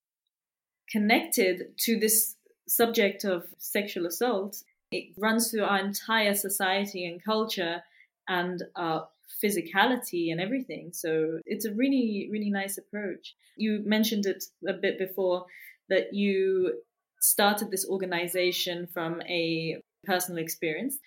connected 0.91 1.77
to 1.79 1.99
this 1.99 2.37
subject 2.67 3.25
of 3.25 3.45
sexual 3.59 4.07
assault. 4.07 4.63
It 4.91 5.15
runs 5.19 5.51
through 5.51 5.65
our 5.65 5.79
entire 5.79 6.35
society 6.35 7.05
and 7.07 7.23
culture 7.23 7.83
and 8.27 8.63
our 8.77 9.09
physicality 9.43 10.33
and 10.33 10.41
everything. 10.41 10.91
So 10.93 11.41
it's 11.45 11.67
a 11.67 11.75
really, 11.75 12.29
really 12.33 12.51
nice 12.51 12.79
approach. 12.79 13.35
You 13.57 13.83
mentioned 13.85 14.27
it 14.27 14.45
a 14.67 14.73
bit 14.73 14.99
before 14.99 15.45
that 15.89 16.15
you 16.15 16.81
started 17.21 17.71
this 17.71 17.87
organization 17.89 18.87
from 18.93 19.21
a 19.23 19.83
personal 20.09 20.43
experience. 20.43 20.99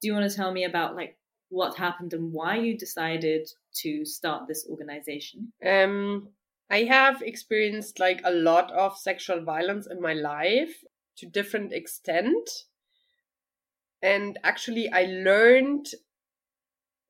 Do 0.00 0.08
you 0.08 0.14
want 0.14 0.30
to 0.30 0.36
tell 0.36 0.52
me 0.52 0.64
about 0.64 0.94
like 0.94 1.16
what 1.48 1.76
happened 1.76 2.12
and 2.12 2.32
why 2.32 2.56
you 2.56 2.78
decided 2.78 3.48
to 3.82 4.04
start 4.04 4.46
this 4.46 4.66
organization? 4.70 5.52
Um, 5.64 6.28
I 6.70 6.84
have 6.84 7.22
experienced 7.22 7.98
like 7.98 8.20
a 8.24 8.30
lot 8.30 8.70
of 8.72 8.96
sexual 8.96 9.42
violence 9.42 9.88
in 9.90 10.00
my 10.00 10.12
life 10.12 10.84
to 11.16 11.26
different 11.26 11.72
extent. 11.72 12.48
And 14.02 14.38
actually 14.44 14.90
I 14.92 15.06
learned 15.06 15.86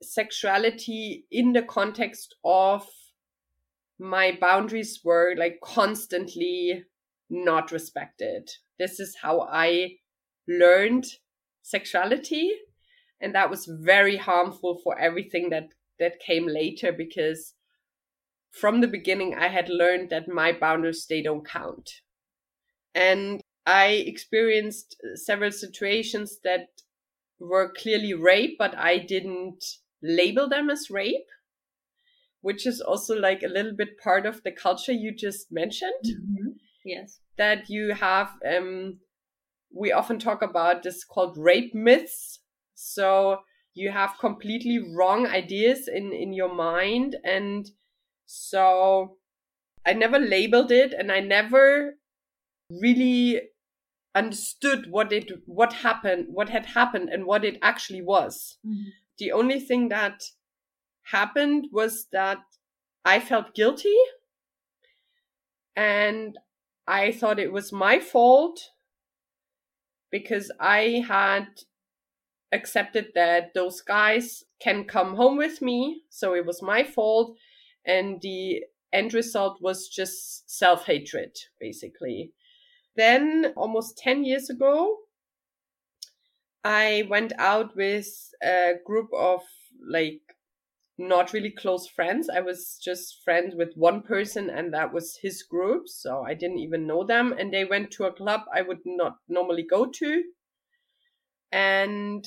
sexuality 0.02 1.26
in 1.30 1.52
the 1.52 1.62
context 1.62 2.36
of 2.44 2.86
my 3.98 4.36
boundaries 4.40 5.00
were 5.04 5.34
like 5.36 5.60
constantly 5.62 6.84
not 7.28 7.70
respected. 7.70 8.50
This 8.78 8.98
is 8.98 9.16
how 9.20 9.42
I 9.42 9.96
learned 10.48 11.04
sexuality. 11.62 12.52
And 13.20 13.34
that 13.34 13.50
was 13.50 13.66
very 13.66 14.16
harmful 14.16 14.80
for 14.82 14.98
everything 14.98 15.50
that, 15.50 15.68
that 15.98 16.20
came 16.20 16.46
later 16.46 16.92
because 16.92 17.54
from 18.50 18.80
the 18.80 18.88
beginning, 18.88 19.34
I 19.34 19.48
had 19.48 19.68
learned 19.68 20.10
that 20.10 20.28
my 20.28 20.52
boundaries, 20.52 21.06
they 21.06 21.22
don't 21.22 21.46
count. 21.46 22.00
And 22.94 23.40
I 23.66 23.88
experienced 23.88 24.96
several 25.14 25.52
situations 25.52 26.38
that 26.42 26.68
were 27.38 27.72
clearly 27.72 28.14
rape, 28.14 28.56
but 28.58 28.76
I 28.76 28.98
didn't 28.98 29.64
label 30.02 30.48
them 30.48 30.70
as 30.70 30.90
rape, 30.90 31.28
which 32.40 32.66
is 32.66 32.80
also 32.80 33.14
like 33.14 33.42
a 33.42 33.48
little 33.48 33.72
bit 33.72 33.98
part 34.02 34.26
of 34.26 34.42
the 34.42 34.52
culture 34.52 34.92
you 34.92 35.14
just 35.14 35.52
mentioned. 35.52 36.04
Mm-hmm. 36.04 36.48
Yes. 36.84 37.20
That 37.36 37.70
you 37.70 37.92
have, 37.94 38.30
um, 38.44 38.98
we 39.74 39.92
often 39.92 40.18
talk 40.18 40.42
about 40.42 40.82
this 40.82 41.04
called 41.04 41.36
rape 41.36 41.74
myths. 41.74 42.40
So 42.74 43.40
you 43.74 43.90
have 43.90 44.18
completely 44.18 44.78
wrong 44.78 45.26
ideas 45.26 45.88
in, 45.88 46.12
in 46.12 46.32
your 46.32 46.52
mind. 46.52 47.16
And 47.24 47.70
so 48.26 49.16
I 49.86 49.92
never 49.92 50.18
labeled 50.18 50.70
it 50.70 50.92
and 50.92 51.10
I 51.10 51.20
never 51.20 51.94
really 52.70 53.40
understood 54.14 54.90
what 54.90 55.12
it 55.12 55.30
what 55.46 55.72
happened 55.72 56.26
what 56.30 56.48
had 56.48 56.66
happened 56.66 57.08
and 57.08 57.24
what 57.24 57.44
it 57.44 57.56
actually 57.62 58.02
was 58.02 58.58
mm-hmm. 58.66 58.88
the 59.18 59.30
only 59.30 59.60
thing 59.60 59.88
that 59.88 60.20
happened 61.12 61.68
was 61.70 62.08
that 62.10 62.38
i 63.04 63.20
felt 63.20 63.54
guilty 63.54 63.96
and 65.76 66.36
I 66.86 67.12
thought 67.12 67.38
it 67.38 67.52
was 67.52 67.72
my 67.72 68.00
fault 68.00 68.60
because 70.10 70.50
I 70.60 71.04
had 71.06 71.46
accepted 72.52 73.08
that 73.14 73.54
those 73.54 73.80
guys 73.80 74.44
can 74.60 74.84
come 74.84 75.16
home 75.16 75.36
with 75.36 75.62
me. 75.62 76.02
So 76.10 76.34
it 76.34 76.44
was 76.46 76.62
my 76.62 76.84
fault. 76.84 77.36
And 77.86 78.20
the 78.20 78.64
end 78.92 79.14
result 79.14 79.58
was 79.60 79.88
just 79.88 80.50
self 80.50 80.86
hatred, 80.86 81.38
basically. 81.58 82.32
Then, 82.96 83.52
almost 83.56 83.98
10 83.98 84.24
years 84.24 84.50
ago, 84.50 84.96
I 86.64 87.06
went 87.08 87.32
out 87.38 87.76
with 87.76 88.34
a 88.42 88.72
group 88.84 89.08
of 89.16 89.40
like 89.88 90.29
not 91.00 91.32
really 91.32 91.50
close 91.50 91.88
friends. 91.88 92.28
I 92.28 92.40
was 92.40 92.78
just 92.82 93.24
friends 93.24 93.54
with 93.56 93.74
one 93.74 94.02
person, 94.02 94.50
and 94.50 94.72
that 94.74 94.92
was 94.92 95.18
his 95.20 95.42
group. 95.42 95.88
So 95.88 96.22
I 96.22 96.34
didn't 96.34 96.58
even 96.58 96.86
know 96.86 97.04
them. 97.04 97.34
And 97.38 97.52
they 97.52 97.64
went 97.64 97.90
to 97.92 98.04
a 98.04 98.12
club 98.12 98.42
I 98.54 98.62
would 98.62 98.80
not 98.84 99.16
normally 99.28 99.64
go 99.68 99.86
to. 99.86 100.22
And 101.50 102.24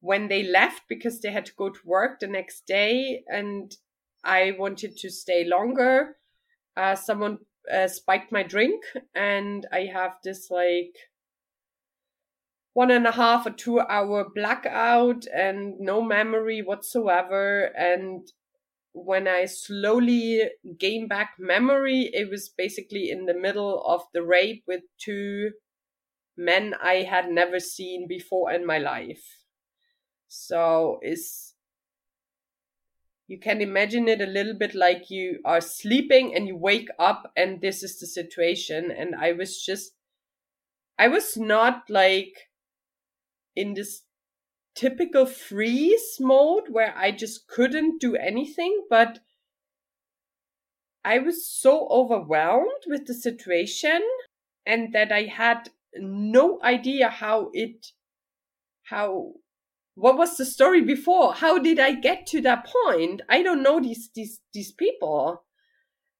when 0.00 0.28
they 0.28 0.42
left, 0.42 0.82
because 0.88 1.20
they 1.20 1.30
had 1.30 1.46
to 1.46 1.54
go 1.54 1.70
to 1.70 1.80
work 1.86 2.20
the 2.20 2.26
next 2.26 2.66
day, 2.66 3.22
and 3.28 3.74
I 4.24 4.52
wanted 4.58 4.96
to 4.98 5.10
stay 5.10 5.44
longer, 5.44 6.16
uh, 6.76 6.96
someone 6.96 7.38
uh, 7.70 7.88
spiked 7.88 8.32
my 8.32 8.42
drink 8.42 8.82
and 9.14 9.66
I 9.72 9.80
have 9.92 10.12
this 10.24 10.50
like 10.50 10.96
one 12.72 12.90
and 12.90 13.06
a 13.06 13.12
half 13.12 13.46
or 13.46 13.50
two 13.50 13.80
hour 13.80 14.28
blackout 14.34 15.26
and 15.26 15.78
no 15.80 16.02
memory 16.02 16.62
whatsoever. 16.62 17.64
And 17.76 18.28
when 18.92 19.26
I 19.26 19.46
slowly 19.46 20.42
gain 20.78 21.08
back 21.08 21.32
memory, 21.38 22.10
it 22.12 22.30
was 22.30 22.48
basically 22.48 23.10
in 23.10 23.26
the 23.26 23.34
middle 23.34 23.82
of 23.86 24.02
the 24.12 24.22
rape 24.22 24.64
with 24.66 24.82
two 24.98 25.52
men 26.36 26.74
I 26.82 27.02
had 27.02 27.28
never 27.28 27.60
seen 27.60 28.06
before 28.08 28.52
in 28.52 28.66
my 28.66 28.78
life. 28.78 29.40
So 30.28 30.98
it's 31.02 31.54
you 33.26 33.38
can 33.38 33.60
imagine 33.60 34.08
it 34.08 34.20
a 34.20 34.26
little 34.26 34.54
bit 34.54 34.74
like 34.74 35.08
you 35.08 35.38
are 35.44 35.60
sleeping 35.60 36.34
and 36.34 36.48
you 36.48 36.56
wake 36.56 36.88
up 36.98 37.30
and 37.36 37.60
this 37.60 37.82
is 37.84 38.00
the 38.00 38.06
situation 38.06 38.90
and 38.90 39.14
I 39.14 39.32
was 39.32 39.62
just 39.64 39.92
I 40.98 41.06
was 41.08 41.36
not 41.36 41.84
like 41.88 42.49
in 43.56 43.74
this 43.74 44.02
typical 44.74 45.26
freeze 45.26 46.16
mode 46.20 46.64
where 46.70 46.94
I 46.96 47.10
just 47.10 47.46
couldn't 47.48 48.00
do 48.00 48.16
anything, 48.16 48.84
but 48.88 49.20
I 51.04 51.18
was 51.18 51.46
so 51.46 51.88
overwhelmed 51.88 52.84
with 52.86 53.06
the 53.06 53.14
situation 53.14 54.02
and 54.66 54.92
that 54.92 55.10
I 55.10 55.24
had 55.24 55.70
no 55.96 56.60
idea 56.62 57.08
how 57.08 57.50
it, 57.52 57.88
how, 58.84 59.32
what 59.94 60.16
was 60.16 60.36
the 60.36 60.44
story 60.44 60.82
before? 60.82 61.34
How 61.34 61.58
did 61.58 61.80
I 61.80 61.92
get 61.92 62.26
to 62.28 62.40
that 62.42 62.66
point? 62.66 63.22
I 63.28 63.42
don't 63.42 63.62
know 63.62 63.80
these, 63.80 64.10
these, 64.14 64.40
these 64.52 64.72
people. 64.72 65.44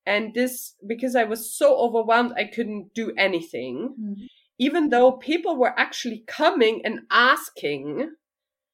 And 0.07 0.35
this, 0.35 0.75
because 0.87 1.15
I 1.15 1.25
was 1.25 1.55
so 1.55 1.77
overwhelmed, 1.77 2.33
I 2.37 2.45
couldn't 2.45 2.95
do 2.95 3.13
anything. 3.17 3.95
Mm-hmm. 4.01 4.25
Even 4.61 4.91
though 4.91 5.13
people 5.13 5.57
were 5.57 5.77
actually 5.77 6.23
coming 6.29 6.83
and 6.85 7.01
asking 7.11 8.11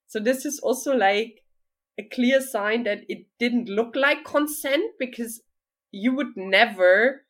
so 0.07 0.21
this 0.21 0.45
is 0.47 0.59
also 0.61 0.95
like 0.95 1.43
a 1.99 2.03
clear 2.03 2.41
sign 2.41 2.85
that 2.85 3.01
it 3.09 3.27
didn't 3.39 3.69
look 3.69 3.97
like 3.97 4.25
consent 4.25 4.93
because 4.99 5.43
you 5.91 6.15
would 6.15 6.37
never 6.37 7.25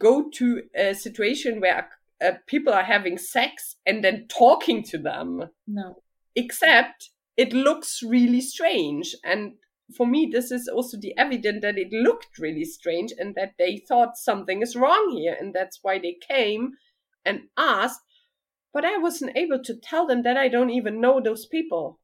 go 0.00 0.28
to 0.34 0.62
a 0.74 0.94
situation 0.94 1.60
where 1.60 1.88
uh, 2.24 2.32
people 2.46 2.72
are 2.72 2.82
having 2.82 3.16
sex 3.16 3.76
and 3.86 4.04
then 4.04 4.26
talking 4.28 4.82
to 4.84 4.98
them. 4.98 5.50
No. 5.66 6.02
Except 6.34 7.10
it 7.36 7.52
looks 7.52 8.02
really 8.02 8.40
strange. 8.40 9.14
And 9.24 9.54
for 9.96 10.06
me, 10.06 10.28
this 10.30 10.50
is 10.50 10.68
also 10.68 10.98
the 10.98 11.16
evidence 11.16 11.62
that 11.62 11.78
it 11.78 11.92
looked 11.92 12.38
really 12.38 12.64
strange 12.64 13.12
and 13.16 13.34
that 13.36 13.54
they 13.58 13.78
thought 13.88 14.16
something 14.16 14.62
is 14.62 14.76
wrong 14.76 15.10
here. 15.16 15.36
And 15.38 15.54
that's 15.54 15.78
why 15.82 15.98
they 15.98 16.16
came 16.28 16.72
and 17.24 17.42
asked. 17.56 18.00
But 18.72 18.84
I 18.84 18.96
wasn't 18.96 19.36
able 19.36 19.62
to 19.64 19.74
tell 19.74 20.06
them 20.06 20.22
that 20.22 20.36
I 20.36 20.48
don't 20.48 20.70
even 20.70 21.00
know 21.00 21.20
those 21.20 21.44
people. 21.46 22.00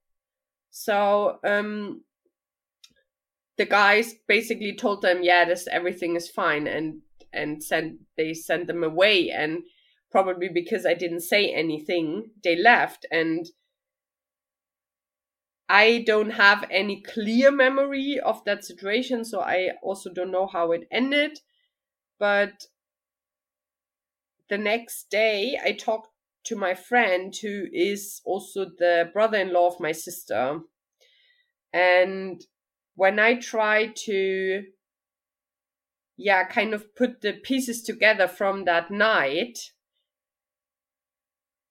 So 0.71 1.39
um, 1.45 2.03
the 3.57 3.65
guys 3.65 4.15
basically 4.27 4.77
told 4.77 5.03
them, 5.03 5.21
yeah, 5.23 5.45
this 5.45 5.67
everything 5.67 6.15
is 6.15 6.29
fine, 6.29 6.67
and 6.67 7.01
and 7.33 7.63
sent 7.63 8.01
they 8.17 8.35
sent 8.35 8.67
them 8.67 8.85
away, 8.85 9.31
and 9.31 9.63
probably 10.11 10.49
because 10.49 10.87
I 10.87 10.95
didn't 10.95 11.21
say 11.21 11.53
anything, 11.53 12.31
they 12.45 12.57
left, 12.57 13.07
and 13.11 13.47
I 15.69 16.05
don't 16.07 16.31
have 16.31 16.65
any 16.71 17.03
clear 17.03 17.51
memory 17.51 18.19
of 18.19 18.45
that 18.45 18.65
situation, 18.65 19.25
so 19.25 19.41
I 19.41 19.71
also 19.83 20.11
don't 20.11 20.31
know 20.31 20.47
how 20.47 20.73
it 20.73 20.87
ended. 20.91 21.41
But 22.19 22.67
the 24.49 24.59
next 24.59 25.11
day, 25.11 25.59
I 25.63 25.73
talked 25.73 26.09
to 26.45 26.57
my 26.57 26.75
friend 26.75 27.35
who 27.43 27.67
is 27.73 28.21
also 28.25 28.67
the 28.79 29.11
brother 29.13 29.39
in 29.39 29.53
law 29.53 29.69
of 29.69 29.81
my 29.81 29.93
sister. 29.93 30.61
And 31.73 32.41
when 32.95 33.19
I 33.19 33.35
try 33.35 33.93
to, 34.07 34.65
yeah, 36.17 36.45
kind 36.45 36.75
of 36.75 36.95
put 36.97 37.21
the 37.21 37.35
pieces 37.35 37.83
together 37.83 38.27
from 38.27 38.65
that 38.65 38.91
night, 38.91 39.59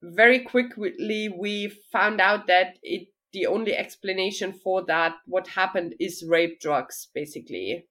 very 0.01 0.39
quickly 0.39 1.27
we 1.27 1.67
found 1.91 2.21
out 2.21 2.47
that 2.47 2.77
it 2.83 3.07
the 3.33 3.45
only 3.45 3.75
explanation 3.75 4.53
for 4.53 4.85
that 4.85 5.15
what 5.25 5.49
happened 5.49 5.93
is 5.99 6.25
rape 6.27 6.59
drugs 6.61 7.09
basically 7.13 7.85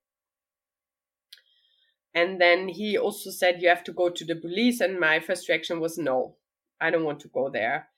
and 2.17 2.41
then 2.41 2.69
he 2.69 2.97
also 2.99 3.31
said 3.31 3.61
you 3.63 3.69
have 3.69 3.85
to 3.85 3.93
go 3.93 4.09
to 4.09 4.25
the 4.25 4.35
police 4.35 4.81
and 4.81 4.99
my 4.99 5.21
first 5.21 5.49
reaction 5.49 5.79
was 5.79 5.99
no 5.99 6.35
I 6.81 6.91
don't 6.91 7.05
want 7.05 7.21
to 7.21 7.29
go 7.29 7.49
there. 7.49 7.89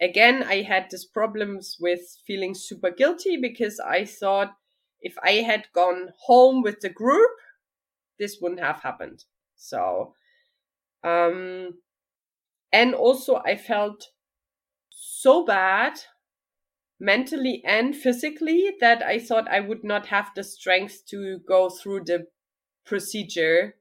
Again, 0.00 0.42
I 0.42 0.62
had 0.62 0.90
these 0.90 1.04
problems 1.04 1.76
with 1.80 2.18
feeling 2.26 2.54
super 2.54 2.90
guilty 2.90 3.36
because 3.36 3.78
I 3.78 4.04
thought 4.04 4.56
if 5.00 5.14
I 5.22 5.34
had 5.50 5.66
gone 5.72 6.08
home 6.26 6.62
with 6.62 6.80
the 6.80 6.88
group, 6.88 7.30
this 8.18 8.38
wouldn't 8.40 8.60
have 8.60 8.80
happened. 8.80 9.24
So, 9.54 10.14
um, 11.04 11.74
and 12.72 12.94
also 12.94 13.36
I 13.44 13.56
felt 13.56 14.08
so 14.90 15.44
bad 15.44 16.00
mentally 16.98 17.62
and 17.64 17.94
physically 17.94 18.74
that 18.80 19.02
I 19.02 19.18
thought 19.18 19.48
I 19.48 19.60
would 19.60 19.84
not 19.84 20.06
have 20.06 20.30
the 20.34 20.42
strength 20.44 21.06
to 21.10 21.38
go 21.46 21.68
through 21.68 22.04
the 22.04 22.26
procedure 22.84 23.76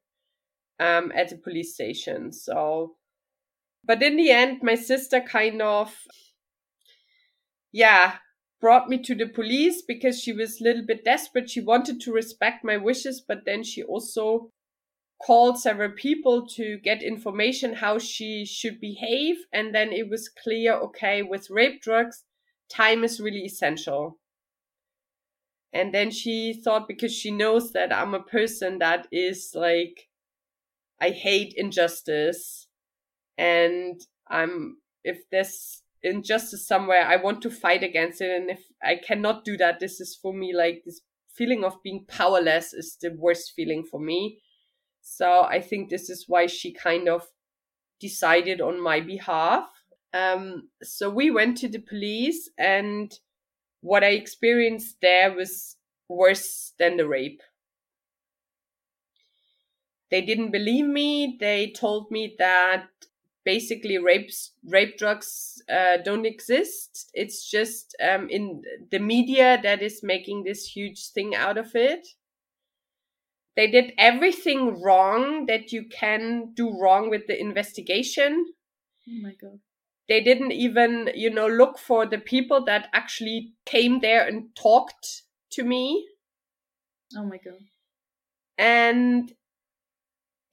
um, 0.79 1.11
at 1.15 1.29
the 1.29 1.37
police 1.37 1.73
station. 1.73 2.31
So 2.31 2.95
but 3.85 4.01
in 4.01 4.15
the 4.15 4.31
end, 4.31 4.63
my 4.63 4.75
sister 4.75 5.19
kind 5.19 5.61
of, 5.61 5.93
yeah, 7.71 8.15
brought 8.61 8.87
me 8.87 8.97
to 8.99 9.13
the 9.13 9.27
police 9.27 9.81
because 9.81 10.21
she 10.21 10.31
was 10.31 10.61
a 10.61 10.63
little 10.63 10.85
bit 10.85 11.03
desperate. 11.03 11.49
She 11.49 11.59
wanted 11.59 11.99
to 12.01 12.13
respect 12.13 12.63
my 12.63 12.77
wishes, 12.77 13.21
but 13.27 13.45
then 13.45 13.63
she 13.63 13.83
also 13.83 14.51
called 15.21 15.59
several 15.59 15.91
people 15.91 16.47
to 16.47 16.77
get 16.77 17.03
information 17.03 17.73
how 17.73 17.99
she 17.99 18.45
should 18.45 18.79
behave. 18.79 19.35
And 19.51 19.75
then 19.75 19.91
it 19.91 20.09
was 20.09 20.29
clear, 20.29 20.73
okay, 20.75 21.21
with 21.21 21.49
rape 21.49 21.81
drugs, 21.81 22.23
time 22.69 23.03
is 23.03 23.19
really 23.19 23.43
essential. 23.45 24.17
And 25.73 25.93
then 25.93 26.11
she 26.11 26.53
thought 26.53 26.87
because 26.87 27.11
she 27.11 27.31
knows 27.31 27.71
that 27.71 27.91
I'm 27.91 28.13
a 28.13 28.21
person 28.21 28.79
that 28.79 29.07
is 29.11 29.53
like, 29.55 30.07
I 31.01 31.09
hate 31.09 31.53
injustice 31.57 32.67
and 33.37 33.99
I'm 34.29 34.77
if 35.03 35.29
there's 35.31 35.81
injustice 36.03 36.67
somewhere, 36.67 37.05
I 37.05 37.15
want 37.15 37.41
to 37.41 37.49
fight 37.49 37.83
against 37.83 38.21
it, 38.21 38.29
and 38.29 38.49
if 38.49 38.61
I 38.81 38.95
cannot 38.95 39.45
do 39.45 39.57
that, 39.57 39.79
this 39.79 39.99
is 39.99 40.17
for 40.21 40.33
me 40.33 40.53
like 40.55 40.83
this 40.85 41.01
feeling 41.33 41.63
of 41.63 41.81
being 41.83 42.05
powerless 42.07 42.73
is 42.73 42.97
the 43.01 43.09
worst 43.17 43.53
feeling 43.55 43.83
for 43.83 43.99
me. 43.99 44.39
So 45.01 45.43
I 45.43 45.59
think 45.59 45.89
this 45.89 46.09
is 46.09 46.25
why 46.27 46.45
she 46.45 46.73
kind 46.73 47.09
of 47.09 47.27
decided 47.99 48.61
on 48.61 48.81
my 48.81 48.99
behalf. 49.01 49.67
Um, 50.13 50.69
so 50.83 51.09
we 51.09 51.31
went 51.31 51.57
to 51.57 51.67
the 51.67 51.79
police, 51.79 52.49
and 52.57 53.11
what 53.83 54.03
I 54.03 54.11
experienced 54.11 54.97
there 55.01 55.33
was 55.33 55.75
worse 56.07 56.73
than 56.79 56.97
the 56.97 57.07
rape. 57.07 57.41
They 60.09 60.21
didn't 60.21 60.51
believe 60.51 60.85
me. 60.85 61.37
They 61.39 61.71
told 61.71 62.09
me 62.09 62.35
that 62.39 62.87
basically 63.43 63.97
rape 63.97 64.31
rape 64.65 64.97
drugs 64.97 65.61
uh, 65.69 65.97
don't 65.97 66.25
exist. 66.25 67.09
It's 67.13 67.49
just 67.49 67.95
um, 68.01 68.29
in 68.29 68.61
the 68.89 68.99
media 68.99 69.59
that 69.61 69.81
is 69.81 70.01
making 70.01 70.43
this 70.43 70.65
huge 70.65 71.09
thing 71.09 71.35
out 71.35 71.57
of 71.57 71.75
it. 71.75 72.07
They 73.55 73.67
did 73.67 73.93
everything 73.97 74.81
wrong 74.81 75.45
that 75.47 75.73
you 75.73 75.85
can 75.89 76.53
do 76.53 76.79
wrong 76.79 77.09
with 77.09 77.27
the 77.27 77.39
investigation. 77.39 78.45
Oh 79.09 79.21
my 79.21 79.33
god. 79.33 79.59
They 80.09 80.21
didn't 80.21 80.51
even, 80.51 81.09
you 81.15 81.29
know, 81.29 81.47
look 81.47 81.77
for 81.77 82.05
the 82.05 82.17
people 82.17 82.63
that 82.65 82.89
actually 82.93 83.53
came 83.65 83.99
there 84.01 84.25
and 84.27 84.55
talked 84.55 85.23
to 85.51 85.63
me. 85.63 86.07
Oh 87.15 87.25
my 87.25 87.37
god. 87.37 87.59
And 88.57 89.31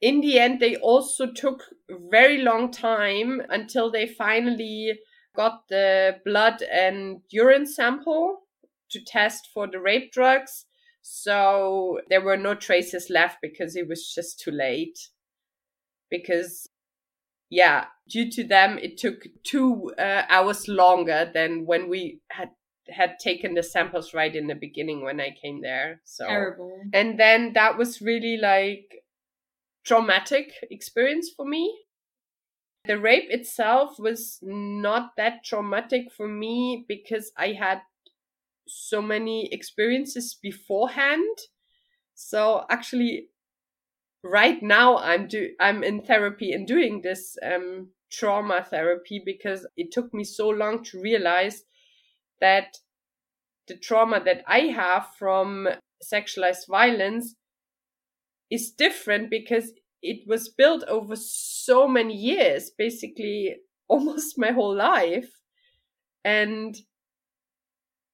in 0.01 0.21
the 0.21 0.39
end, 0.39 0.59
they 0.59 0.75
also 0.77 1.31
took 1.31 1.63
very 2.09 2.39
long 2.39 2.71
time 2.71 3.41
until 3.49 3.91
they 3.91 4.07
finally 4.07 4.99
got 5.35 5.67
the 5.69 6.19
blood 6.25 6.61
and 6.63 7.21
urine 7.29 7.65
sample 7.65 8.39
to 8.89 8.99
test 9.05 9.47
for 9.53 9.67
the 9.67 9.79
rape 9.79 10.11
drugs. 10.11 10.65
So 11.01 11.99
there 12.09 12.21
were 12.21 12.37
no 12.37 12.55
traces 12.55 13.09
left 13.09 13.37
because 13.41 13.75
it 13.75 13.87
was 13.87 14.11
just 14.13 14.39
too 14.39 14.51
late. 14.51 14.97
Because, 16.09 16.67
yeah, 17.51 17.87
due 18.09 18.31
to 18.31 18.43
them, 18.45 18.79
it 18.79 18.97
took 18.97 19.27
two 19.43 19.93
uh, 19.99 20.23
hours 20.29 20.69
longer 20.69 21.29
than 21.31 21.65
when 21.65 21.89
we 21.89 22.21
had 22.31 22.49
had 22.89 23.19
taken 23.19 23.53
the 23.53 23.63
samples 23.63 24.13
right 24.13 24.35
in 24.35 24.47
the 24.47 24.55
beginning 24.55 25.03
when 25.03 25.21
I 25.21 25.35
came 25.39 25.61
there. 25.61 26.01
So 26.05 26.25
terrible. 26.25 26.79
And 26.93 27.19
then 27.19 27.53
that 27.53 27.77
was 27.77 28.01
really 28.01 28.37
like 28.37 29.03
traumatic 29.85 30.53
experience 30.71 31.29
for 31.35 31.45
me. 31.45 31.77
The 32.85 32.97
rape 32.97 33.29
itself 33.29 33.99
was 33.99 34.39
not 34.41 35.11
that 35.17 35.43
traumatic 35.43 36.11
for 36.15 36.27
me 36.27 36.85
because 36.87 37.31
I 37.37 37.49
had 37.49 37.81
so 38.67 39.01
many 39.01 39.53
experiences 39.53 40.37
beforehand. 40.41 41.37
So 42.15 42.65
actually, 42.69 43.30
right 44.23 44.61
now 44.61 44.97
I'm 44.97 45.27
do 45.27 45.49
I'm 45.59 45.83
in 45.83 46.01
therapy 46.01 46.51
and 46.51 46.67
doing 46.67 47.01
this 47.01 47.37
um, 47.43 47.89
trauma 48.11 48.65
therapy 48.69 49.21
because 49.25 49.65
it 49.77 49.91
took 49.91 50.13
me 50.13 50.23
so 50.23 50.49
long 50.49 50.83
to 50.85 51.01
realize 51.01 51.63
that 52.39 52.77
the 53.67 53.77
trauma 53.77 54.21
that 54.23 54.43
I 54.47 54.59
have 54.61 55.07
from 55.17 55.67
sexualized 56.03 56.67
violence 56.67 57.35
is 58.49 58.71
different 58.71 59.29
because 59.29 59.71
it 60.01 60.27
was 60.27 60.49
built 60.49 60.83
over 60.87 61.15
so 61.15 61.87
many 61.87 62.15
years, 62.15 62.71
basically 62.77 63.55
almost 63.87 64.37
my 64.37 64.51
whole 64.51 64.75
life. 64.75 65.29
And 66.23 66.75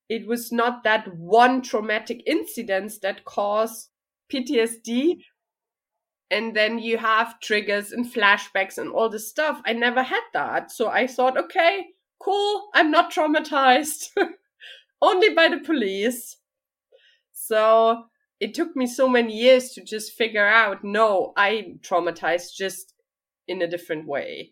it 0.10 0.28
was 0.28 0.52
not 0.52 0.84
that 0.84 1.14
one 1.16 1.62
traumatic 1.62 2.22
incident 2.26 2.94
that 3.02 3.26
caused 3.26 3.90
PTSD. 4.32 5.22
And 6.30 6.56
then 6.56 6.80
you 6.80 6.98
have 6.98 7.40
triggers 7.40 7.92
and 7.92 8.06
flashbacks 8.06 8.78
and 8.78 8.92
all 8.92 9.10
this 9.10 9.30
stuff. 9.30 9.62
I 9.66 9.74
never 9.74 10.04
had 10.04 10.24
that. 10.34 10.72
So 10.72 10.90
I 10.90 11.08
thought, 11.08 11.38
okay, 11.38 11.88
cool. 12.20 12.70
I'm 12.74 12.92
not 12.92 13.12
traumatized. 13.14 14.10
Only 15.02 15.34
by 15.34 15.48
the 15.48 15.60
police. 15.60 16.38
So 17.32 18.06
it 18.40 18.54
took 18.54 18.76
me 18.76 18.88
so 18.88 19.08
many 19.08 19.34
years 19.34 19.70
to 19.72 19.84
just 19.84 20.14
figure 20.14 20.48
out 20.48 20.84
no, 20.84 21.34
I'm 21.38 21.80
traumatized 21.82 22.56
just 22.56 22.94
in 23.48 23.62
a 23.62 23.68
different 23.68 24.08
way. 24.08 24.52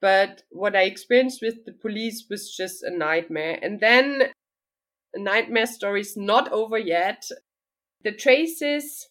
But 0.00 0.42
what 0.50 0.76
I 0.76 0.82
experienced 0.82 1.40
with 1.40 1.64
the 1.64 1.72
police 1.72 2.26
was 2.28 2.54
just 2.54 2.82
a 2.82 2.90
nightmare. 2.90 3.58
And 3.62 3.80
then 3.80 4.24
a 5.14 5.18
nightmare 5.18 5.66
story's 5.66 6.16
not 6.16 6.52
over 6.52 6.78
yet. 6.78 7.24
The 8.04 8.12
traces 8.12 9.08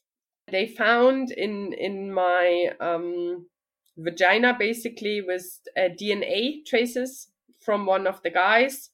they 0.48 0.68
found 0.68 1.32
in 1.32 1.74
in 1.74 2.14
my 2.14 2.72
um, 2.80 3.48
vagina 3.98 4.56
basically 4.58 5.22
was 5.22 5.60
uh, 5.78 5.90
DNA 6.00 6.66
traces 6.66 7.30
from 7.62 7.86
one 7.86 8.08
of 8.08 8.22
the 8.24 8.30
guys. 8.30 8.90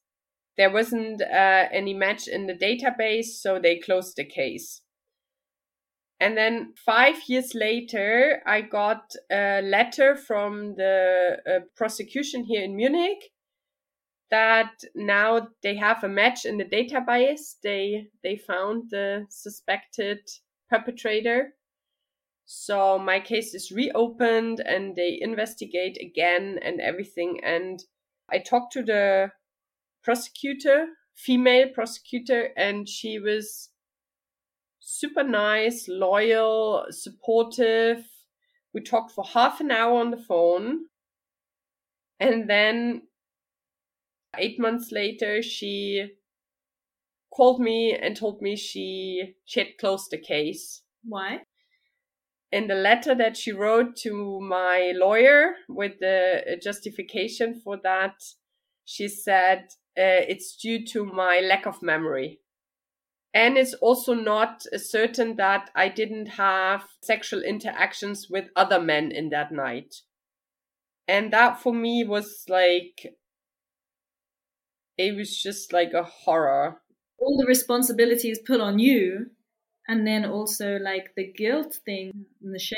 There 0.57 0.71
wasn't 0.71 1.21
uh, 1.21 1.67
any 1.71 1.93
match 1.93 2.27
in 2.27 2.47
the 2.47 2.53
database, 2.53 3.41
so 3.41 3.59
they 3.59 3.79
closed 3.79 4.15
the 4.17 4.25
case. 4.25 4.81
And 6.19 6.37
then 6.37 6.73
five 6.85 7.15
years 7.27 7.55
later, 7.55 8.43
I 8.45 8.61
got 8.61 9.11
a 9.31 9.61
letter 9.63 10.15
from 10.15 10.75
the 10.75 11.37
uh, 11.49 11.59
prosecution 11.75 12.43
here 12.43 12.63
in 12.63 12.75
Munich 12.75 13.31
that 14.29 14.71
now 14.95 15.49
they 15.63 15.75
have 15.75 16.03
a 16.03 16.09
match 16.09 16.45
in 16.45 16.57
the 16.57 16.65
database. 16.65 17.55
They 17.63 18.07
they 18.23 18.37
found 18.37 18.91
the 18.91 19.25
suspected 19.29 20.19
perpetrator. 20.71 21.53
So 22.45 22.97
my 22.97 23.19
case 23.19 23.53
is 23.53 23.71
reopened 23.71 24.61
and 24.61 24.95
they 24.95 25.19
investigate 25.21 25.97
again 26.01 26.59
and 26.63 26.81
everything. 26.81 27.39
And 27.43 27.83
I 28.31 28.39
talked 28.39 28.73
to 28.73 28.83
the 28.83 29.31
prosecutor, 30.03 30.87
female 31.15 31.69
prosecutor, 31.73 32.49
and 32.57 32.87
she 32.89 33.19
was 33.19 33.69
super 34.79 35.23
nice, 35.23 35.87
loyal, 35.87 36.85
supportive. 36.89 38.03
We 38.73 38.81
talked 38.81 39.11
for 39.11 39.23
half 39.23 39.59
an 39.61 39.71
hour 39.71 39.99
on 39.99 40.11
the 40.11 40.17
phone. 40.17 40.85
And 42.19 42.49
then 42.49 43.03
eight 44.37 44.59
months 44.59 44.91
later, 44.91 45.41
she 45.41 46.11
called 47.33 47.59
me 47.59 47.95
and 47.95 48.15
told 48.15 48.41
me 48.41 48.55
she, 48.55 49.35
she 49.45 49.59
had 49.61 49.77
closed 49.79 50.11
the 50.11 50.17
case. 50.17 50.83
Why? 51.03 51.41
In 52.51 52.67
the 52.67 52.75
letter 52.75 53.15
that 53.15 53.37
she 53.37 53.51
wrote 53.51 53.95
to 53.97 54.39
my 54.41 54.91
lawyer 54.95 55.53
with 55.69 55.99
the 55.99 56.59
justification 56.61 57.61
for 57.63 57.77
that, 57.83 58.15
she 58.83 59.07
said 59.07 59.69
uh, 59.97 60.27
it's 60.27 60.57
due 60.57 60.85
to 60.87 61.05
my 61.05 61.39
lack 61.39 61.65
of 61.65 61.81
memory. 61.81 62.39
And 63.33 63.57
it's 63.57 63.73
also 63.75 64.13
not 64.13 64.63
certain 64.75 65.37
that 65.37 65.69
I 65.73 65.87
didn't 65.87 66.25
have 66.25 66.83
sexual 67.01 67.41
interactions 67.41 68.27
with 68.29 68.49
other 68.57 68.81
men 68.81 69.11
in 69.11 69.29
that 69.29 69.53
night. 69.53 69.95
And 71.07 71.31
that 71.31 71.61
for 71.61 71.73
me 71.73 72.03
was 72.03 72.43
like, 72.49 73.15
it 74.97 75.15
was 75.15 75.41
just 75.41 75.71
like 75.71 75.93
a 75.93 76.03
horror. 76.03 76.81
All 77.21 77.37
the 77.37 77.47
responsibility 77.47 78.29
is 78.29 78.39
put 78.39 78.59
on 78.59 78.79
you. 78.79 79.27
And 79.87 80.05
then 80.07 80.25
also 80.25 80.77
like 80.77 81.13
the 81.15 81.31
guilt 81.31 81.79
thing 81.85 82.25
and 82.41 82.53
the 82.53 82.59
shame. 82.59 82.77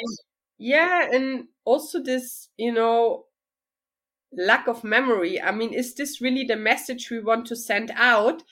Yeah. 0.57 1.07
And 1.11 1.45
also 1.65 2.01
this, 2.01 2.49
you 2.57 2.71
know, 2.71 3.25
lack 4.31 4.67
of 4.67 4.83
memory. 4.83 5.41
I 5.41 5.51
mean, 5.51 5.73
is 5.73 5.95
this 5.95 6.21
really 6.21 6.43
the 6.43 6.55
message 6.55 7.09
we 7.09 7.19
want 7.19 7.45
to 7.47 7.55
send 7.55 7.91
out 7.95 8.43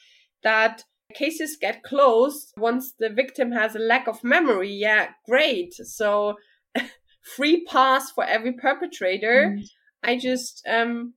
that 0.44 0.84
cases 1.12 1.58
get 1.60 1.84
closed 1.84 2.54
once 2.58 2.94
the 2.98 3.10
victim 3.10 3.52
has 3.52 3.76
a 3.76 3.80
lack 3.80 4.08
of 4.08 4.24
memory. 4.24 4.72
Yeah, 4.72 5.10
great. 5.28 5.74
So 5.74 6.38
free 7.36 7.66
pass 7.66 8.12
for 8.12 8.24
every 8.24 8.54
perpetrator. 8.54 9.56
Mm. 9.58 9.64
I 10.04 10.18
just 10.18 10.66
um 10.68 11.14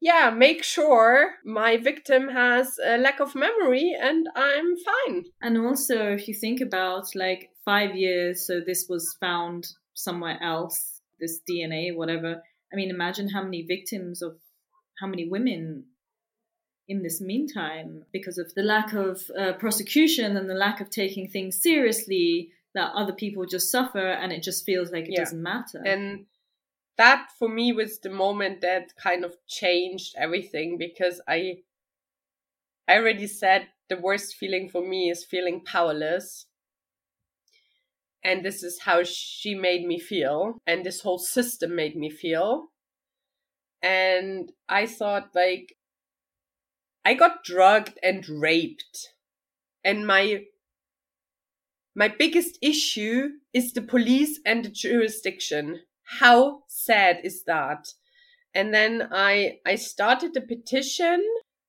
yeah, 0.00 0.30
make 0.30 0.62
sure 0.62 1.34
my 1.44 1.76
victim 1.76 2.28
has 2.28 2.76
a 2.84 2.98
lack 2.98 3.20
of 3.20 3.34
memory 3.34 3.96
and 3.98 4.28
I'm 4.34 4.76
fine. 4.76 5.24
And 5.40 5.58
also 5.58 6.12
if 6.12 6.28
you 6.28 6.34
think 6.34 6.60
about 6.60 7.14
like 7.14 7.50
5 7.64 7.96
years 7.96 8.46
so 8.46 8.60
this 8.60 8.86
was 8.88 9.16
found 9.20 9.66
somewhere 9.94 10.38
else, 10.42 11.00
this 11.18 11.40
DNA 11.48 11.96
whatever. 11.96 12.42
I 12.72 12.76
mean, 12.76 12.90
imagine 12.90 13.30
how 13.30 13.42
many 13.42 13.62
victims 13.62 14.22
of 14.22 14.36
how 15.00 15.06
many 15.06 15.28
women 15.28 15.84
in 16.88 17.02
this 17.02 17.20
meantime, 17.20 18.04
because 18.12 18.38
of 18.38 18.54
the 18.54 18.62
lack 18.62 18.92
of 18.92 19.22
uh, 19.38 19.54
prosecution 19.54 20.36
and 20.36 20.48
the 20.48 20.54
lack 20.54 20.80
of 20.80 20.88
taking 20.90 21.28
things 21.28 21.60
seriously, 21.60 22.50
that 22.74 22.92
other 22.94 23.12
people 23.12 23.44
just 23.46 23.70
suffer 23.70 24.06
and 24.06 24.32
it 24.32 24.42
just 24.42 24.64
feels 24.64 24.92
like 24.92 25.04
it 25.04 25.12
yeah. 25.12 25.20
doesn't 25.20 25.42
matter. 25.42 25.82
And 25.84 26.26
that 26.96 27.28
for 27.38 27.48
me 27.48 27.72
was 27.72 27.98
the 28.00 28.10
moment 28.10 28.60
that 28.62 28.96
kind 28.96 29.24
of 29.24 29.36
changed 29.46 30.14
everything 30.16 30.78
because 30.78 31.20
I 31.28 31.62
I 32.88 32.96
already 32.96 33.26
said 33.26 33.68
the 33.88 33.96
worst 33.96 34.34
feeling 34.36 34.68
for 34.68 34.82
me 34.86 35.10
is 35.10 35.24
feeling 35.24 35.64
powerless. 35.64 36.46
And 38.22 38.44
this 38.44 38.62
is 38.62 38.80
how 38.80 39.04
she 39.04 39.54
made 39.54 39.86
me 39.86 40.00
feel, 40.00 40.58
and 40.66 40.84
this 40.84 41.00
whole 41.02 41.18
system 41.18 41.76
made 41.76 41.96
me 41.96 42.10
feel. 42.10 42.72
And 43.82 44.52
I 44.68 44.86
thought, 44.86 45.34
like, 45.34 45.76
I 47.06 47.14
got 47.14 47.44
drugged 47.44 47.98
and 48.02 48.28
raped. 48.28 49.14
And 49.84 50.06
my 50.06 50.46
my 51.94 52.08
biggest 52.08 52.58
issue 52.60 53.38
is 53.54 53.72
the 53.72 53.80
police 53.82 54.40
and 54.44 54.64
the 54.64 54.68
jurisdiction. 54.68 55.82
How 56.20 56.62
sad 56.68 57.20
is 57.24 57.44
that? 57.44 57.94
And 58.54 58.72
then 58.72 59.08
I 59.12 59.58
I 59.66 59.74
started 59.76 60.36
a 60.36 60.40
petition 60.40 61.22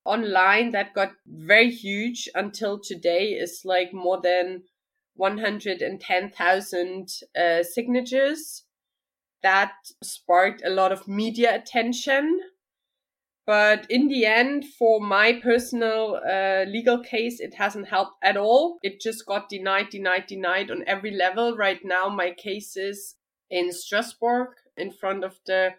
online 0.05 0.71
that 0.71 0.93
got 0.93 1.11
very 1.25 1.69
huge 1.69 2.29
until 2.33 2.79
today 2.79 3.31
is 3.33 3.61
like 3.65 3.93
more 3.93 4.21
than 4.21 4.63
110,000 5.15 7.09
uh, 7.35 7.63
signatures. 7.63 8.63
That 9.43 9.73
sparked 10.03 10.61
a 10.65 10.69
lot 10.69 10.91
of 10.91 11.07
media 11.07 11.55
attention 11.55 12.39
but 13.47 13.89
in 13.89 14.09
the 14.09 14.25
end, 14.25 14.65
for 14.77 14.99
my 14.99 15.39
personal 15.41 16.19
uh, 16.29 16.65
legal 16.67 16.99
case, 16.99 17.39
it 17.39 17.53
hasn't 17.53 17.87
helped 17.87 18.17
at 18.21 18.35
all. 18.35 18.77
It 18.83 18.99
just 18.99 19.25
got 19.25 19.47
denied, 19.47 19.89
denied, 19.89 20.27
denied 20.27 20.69
on 20.69 20.83
every 20.85 21.11
level. 21.11 21.55
Right 21.55 21.79
now, 21.81 22.09
my 22.09 22.31
case 22.31 22.75
is 22.75 23.15
in 23.49 23.71
Strasbourg 23.71 24.49
in 24.75 24.91
front 24.91 25.23
of 25.23 25.39
the 25.45 25.71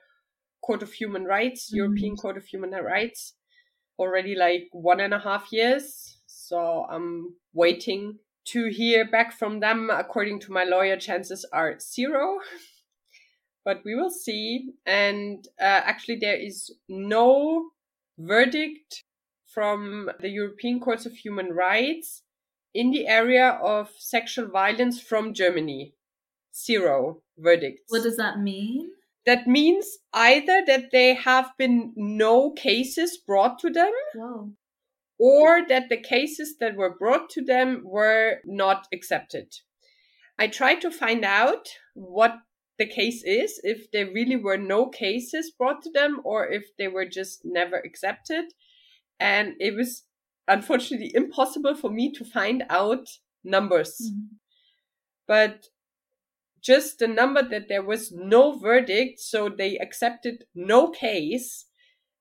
Court 0.63 0.83
of 0.83 0.93
Human 0.93 1.25
Rights, 1.25 1.67
mm-hmm. 1.67 1.77
European 1.77 2.17
Court 2.17 2.37
of 2.37 2.45
Human 2.47 2.71
Rights, 2.71 3.35
already 3.99 4.35
like 4.35 4.69
one 4.73 5.01
and 5.01 5.15
a 5.15 5.19
half 5.19 5.53
years. 5.53 6.19
So 6.27 6.87
I'm 6.91 7.35
waiting 7.53 8.19
to 8.47 8.69
hear 8.69 9.09
back 9.09 9.33
from 9.33 9.61
them. 9.61 9.91
According 9.91 10.41
to 10.41 10.53
my 10.53 10.65
lawyer, 10.65 10.97
chances 10.97 11.45
are 11.53 11.79
zero. 11.79 12.39
but 13.65 13.83
we 13.85 13.95
will 13.95 14.11
see. 14.11 14.71
And 14.87 15.47
uh, 15.61 15.83
actually, 15.85 16.17
there 16.17 16.37
is 16.37 16.75
no 16.89 17.71
verdict 18.19 19.05
from 19.47 20.11
the 20.21 20.31
European 20.31 20.81
Courts 20.81 21.05
of 21.05 21.13
Human 21.13 21.53
Rights 21.53 22.23
in 22.75 22.91
the 22.91 23.07
area 23.07 23.59
of 23.63 23.91
sexual 23.99 24.49
violence 24.49 25.01
from 25.01 25.35
Germany. 25.35 25.95
Zero 26.65 27.23
verdicts. 27.37 27.83
What 27.89 28.03
does 28.03 28.17
that 28.17 28.41
mean? 28.41 28.91
That 29.27 29.47
means 29.47 29.99
either 30.13 30.63
that 30.67 30.91
there 30.91 31.15
have 31.15 31.53
been 31.59 31.93
no 31.97 32.51
cases 32.53 33.19
brought 33.19 33.59
to 33.61 33.71
them. 33.71 33.91
Whoa. 34.15 34.53
Or 35.19 35.67
that 35.69 35.89
the 35.89 35.97
cases 35.97 36.57
that 36.61 36.77
were 36.77 36.97
brought 36.97 37.29
to 37.31 37.45
them 37.45 37.83
were 37.85 38.39
not 38.45 38.87
accepted. 38.93 39.53
I 40.39 40.47
tried 40.47 40.81
to 40.83 40.91
find 40.91 41.25
out 41.25 41.69
what 41.95 42.37
the 42.79 42.87
case 42.87 43.25
is, 43.25 43.61
if 43.65 43.91
there 43.91 44.07
really 44.07 44.37
were 44.37 44.57
no 44.57 44.87
cases 44.87 45.51
brought 45.51 45.83
to 45.83 45.91
them 45.91 46.21
or 46.25 46.47
if 46.47 46.65
they 46.79 46.87
were 46.87 47.05
just 47.05 47.41
never 47.45 47.77
accepted. 47.77 48.45
And 49.19 49.55
it 49.59 49.75
was 49.75 50.05
unfortunately 50.47 51.11
impossible 51.13 51.75
for 51.75 51.91
me 51.91 52.13
to 52.13 52.25
find 52.25 52.63
out 52.71 53.09
numbers. 53.43 54.01
Mm-hmm. 54.01 54.37
But 55.27 55.67
just 56.69 56.99
the 56.99 57.09
number 57.09 57.43
that 57.43 57.69
there 57.71 57.83
was 57.83 58.13
no 58.13 58.59
verdict, 58.59 59.21
so 59.21 59.49
they 59.49 59.79
accepted 59.79 60.45
no 60.55 60.91
case. 60.91 61.65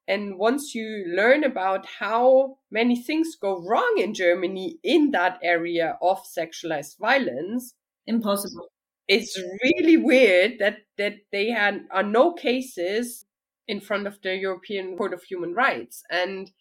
And 0.07 0.37
once 0.39 0.73
you 0.73 1.03
learn 1.13 1.43
about 1.43 1.85
how 1.99 2.59
many 2.71 2.95
things 2.95 3.35
go 3.35 3.61
wrong 3.61 3.95
in 3.97 4.13
Germany 4.13 4.77
in 4.83 5.11
that 5.11 5.37
area 5.43 5.97
of 6.01 6.23
sexualized 6.23 6.97
violence, 6.97 7.73
impossible. 8.05 8.69
It's 9.09 9.37
really 9.63 9.97
weird 9.97 10.59
that 10.59 10.77
that 10.97 11.15
they 11.33 11.49
had 11.49 11.81
are 11.91 12.03
no 12.03 12.33
cases 12.33 13.25
in 13.67 13.81
front 13.81 14.07
of 14.07 14.21
the 14.21 14.33
European 14.37 14.95
Court 14.95 15.13
of 15.13 15.23
Human 15.23 15.53
Rights. 15.53 16.03
And 16.09 16.51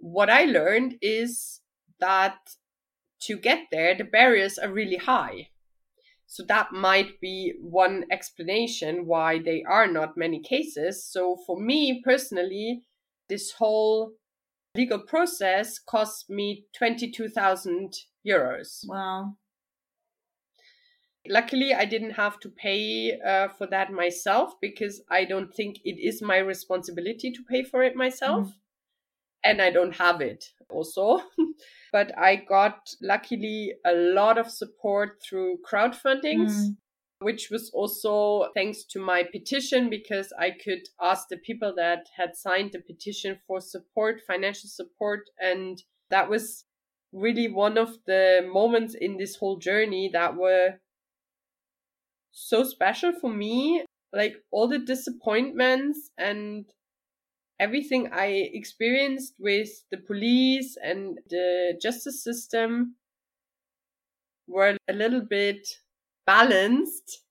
what 0.00 0.30
I 0.30 0.44
learned 0.44 0.96
is 1.02 1.60
that 2.00 2.38
to 3.26 3.36
get 3.36 3.64
there, 3.70 3.94
the 3.94 4.04
barriers 4.04 4.56
are 4.58 4.72
really 4.72 4.96
high. 4.96 5.48
So 6.28 6.44
that 6.46 6.72
might 6.72 7.20
be 7.20 7.54
one 7.58 8.04
explanation 8.12 9.06
why 9.06 9.38
they 9.38 9.64
are 9.66 9.86
not 9.86 10.16
many 10.16 10.40
cases. 10.40 11.04
So 11.04 11.38
for 11.46 11.58
me 11.58 12.02
personally, 12.04 12.82
this 13.30 13.52
whole 13.52 14.12
legal 14.74 15.00
process 15.00 15.78
cost 15.78 16.28
me 16.28 16.66
22,000 16.76 17.94
euros. 18.26 18.80
Wow. 18.86 19.36
Luckily, 21.26 21.72
I 21.72 21.86
didn't 21.86 22.12
have 22.12 22.38
to 22.40 22.50
pay 22.50 23.18
uh, 23.20 23.48
for 23.48 23.66
that 23.68 23.90
myself 23.90 24.52
because 24.60 25.00
I 25.10 25.24
don't 25.24 25.52
think 25.54 25.78
it 25.84 25.98
is 25.98 26.20
my 26.20 26.36
responsibility 26.36 27.32
to 27.32 27.42
pay 27.50 27.62
for 27.62 27.82
it 27.82 27.96
myself. 27.96 28.48
Mm. 28.48 28.52
And 29.44 29.62
I 29.62 29.70
don't 29.70 29.96
have 29.96 30.20
it 30.20 30.44
also. 30.70 31.20
but 31.92 32.16
I 32.18 32.36
got 32.36 32.90
luckily 33.00 33.74
a 33.84 33.92
lot 33.92 34.38
of 34.38 34.50
support 34.50 35.22
through 35.22 35.58
crowdfundings. 35.70 36.52
Mm. 36.52 36.76
Which 37.20 37.48
was 37.50 37.68
also 37.74 38.52
thanks 38.54 38.84
to 38.90 39.00
my 39.00 39.24
petition 39.24 39.90
because 39.90 40.32
I 40.38 40.52
could 40.52 40.82
ask 41.02 41.26
the 41.28 41.36
people 41.36 41.74
that 41.76 42.06
had 42.16 42.36
signed 42.36 42.70
the 42.72 42.78
petition 42.78 43.40
for 43.44 43.60
support, 43.60 44.20
financial 44.24 44.68
support. 44.68 45.28
And 45.40 45.82
that 46.10 46.30
was 46.30 46.64
really 47.12 47.48
one 47.48 47.76
of 47.76 47.96
the 48.06 48.48
moments 48.48 48.94
in 48.94 49.16
this 49.16 49.34
whole 49.34 49.58
journey 49.58 50.10
that 50.12 50.36
were 50.36 50.74
so 52.30 52.62
special 52.62 53.12
for 53.12 53.30
me. 53.30 53.84
Like 54.12 54.36
all 54.52 54.68
the 54.68 54.78
disappointments 54.78 56.10
and 56.16 56.66
everything 57.60 58.10
I 58.12 58.50
experienced 58.52 59.34
with 59.38 59.68
the 59.90 59.96
police 59.98 60.76
and 60.82 61.18
the 61.28 61.78
justice 61.80 62.22
system 62.22 62.94
were 64.46 64.76
a 64.88 64.92
little 64.92 65.20
bit 65.20 65.68
balanced 66.26 67.22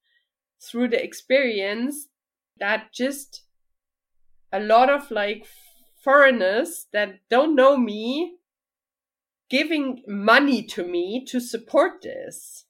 through 0.61 0.89
the 0.89 1.03
experience 1.03 2.07
that 2.59 2.93
just 2.93 3.43
a 4.51 4.59
lot 4.59 4.89
of 4.89 5.11
like 5.11 5.45
foreigners 6.03 6.87
that 6.93 7.19
don't 7.29 7.55
know 7.55 7.77
me 7.77 8.37
giving 9.49 10.03
money 10.07 10.63
to 10.63 10.83
me 10.83 11.23
to 11.25 11.39
support 11.39 12.01
this. 12.01 12.65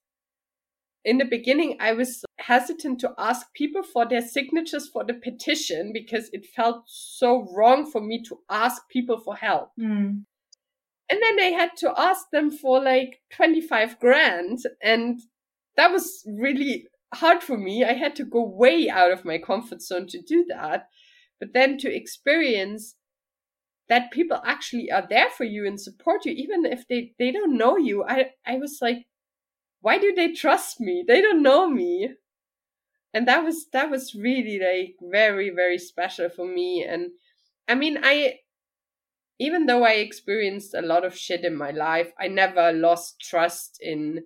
In 1.03 1.18
the 1.18 1.26
beginning, 1.26 1.78
I 1.80 1.93
was 1.93 2.24
hesitant 2.47 2.97
to 3.01 3.13
ask 3.17 3.53
people 3.53 3.83
for 3.83 4.07
their 4.07 4.21
signatures 4.21 4.87
for 4.87 5.03
the 5.03 5.13
petition 5.13 5.91
because 5.93 6.29
it 6.31 6.45
felt 6.45 6.83
so 6.85 7.45
wrong 7.53 7.89
for 7.91 7.99
me 7.99 8.23
to 8.23 8.39
ask 8.49 8.87
people 8.89 9.19
for 9.19 9.35
help. 9.35 9.71
Mm. 9.77 10.23
And 11.09 11.19
then 11.21 11.39
I 11.41 11.51
had 11.57 11.71
to 11.79 11.93
ask 11.97 12.29
them 12.31 12.49
for 12.49 12.81
like 12.81 13.19
25 13.31 13.99
grand. 13.99 14.59
And 14.81 15.19
that 15.75 15.91
was 15.91 16.23
really 16.25 16.87
hard 17.13 17.43
for 17.43 17.57
me. 17.57 17.83
I 17.83 17.93
had 17.93 18.15
to 18.15 18.23
go 18.23 18.41
way 18.41 18.89
out 18.89 19.11
of 19.11 19.25
my 19.25 19.39
comfort 19.39 19.81
zone 19.81 20.07
to 20.07 20.21
do 20.21 20.45
that. 20.47 20.87
But 21.41 21.53
then 21.53 21.77
to 21.79 21.93
experience 21.93 22.95
that 23.89 24.11
people 24.11 24.41
actually 24.45 24.89
are 24.89 25.05
there 25.09 25.29
for 25.29 25.43
you 25.43 25.67
and 25.67 25.79
support 25.79 26.23
you, 26.23 26.31
even 26.31 26.65
if 26.65 26.87
they, 26.87 27.11
they 27.19 27.31
don't 27.31 27.57
know 27.57 27.75
you, 27.75 28.05
I, 28.05 28.31
I 28.45 28.57
was 28.57 28.79
like, 28.81 29.05
why 29.81 29.97
do 29.97 30.13
they 30.13 30.31
trust 30.31 30.79
me? 30.79 31.03
They 31.05 31.21
don't 31.21 31.43
know 31.43 31.69
me. 31.69 32.13
And 33.14 33.28
that 33.28 33.43
was 33.43 33.68
that 33.74 33.89
was 33.89 34.14
really 34.14 34.60
like 34.60 34.95
very 35.01 35.49
very 35.49 35.80
special 35.80 36.30
for 36.30 36.45
me 36.45 36.84
and 36.84 37.12
I 37.68 37.76
mean 37.76 37.99
I 38.03 38.39
even 39.39 39.66
though 39.66 39.84
I 39.84 39.93
experienced 39.93 40.74
a 40.74 40.82
lot 40.82 41.05
of 41.05 41.16
shit 41.16 41.45
in 41.45 41.55
my 41.55 41.72
life, 41.72 42.12
I 42.20 42.28
never 42.28 42.72
lost 42.72 43.20
trust 43.22 43.78
in 43.82 44.24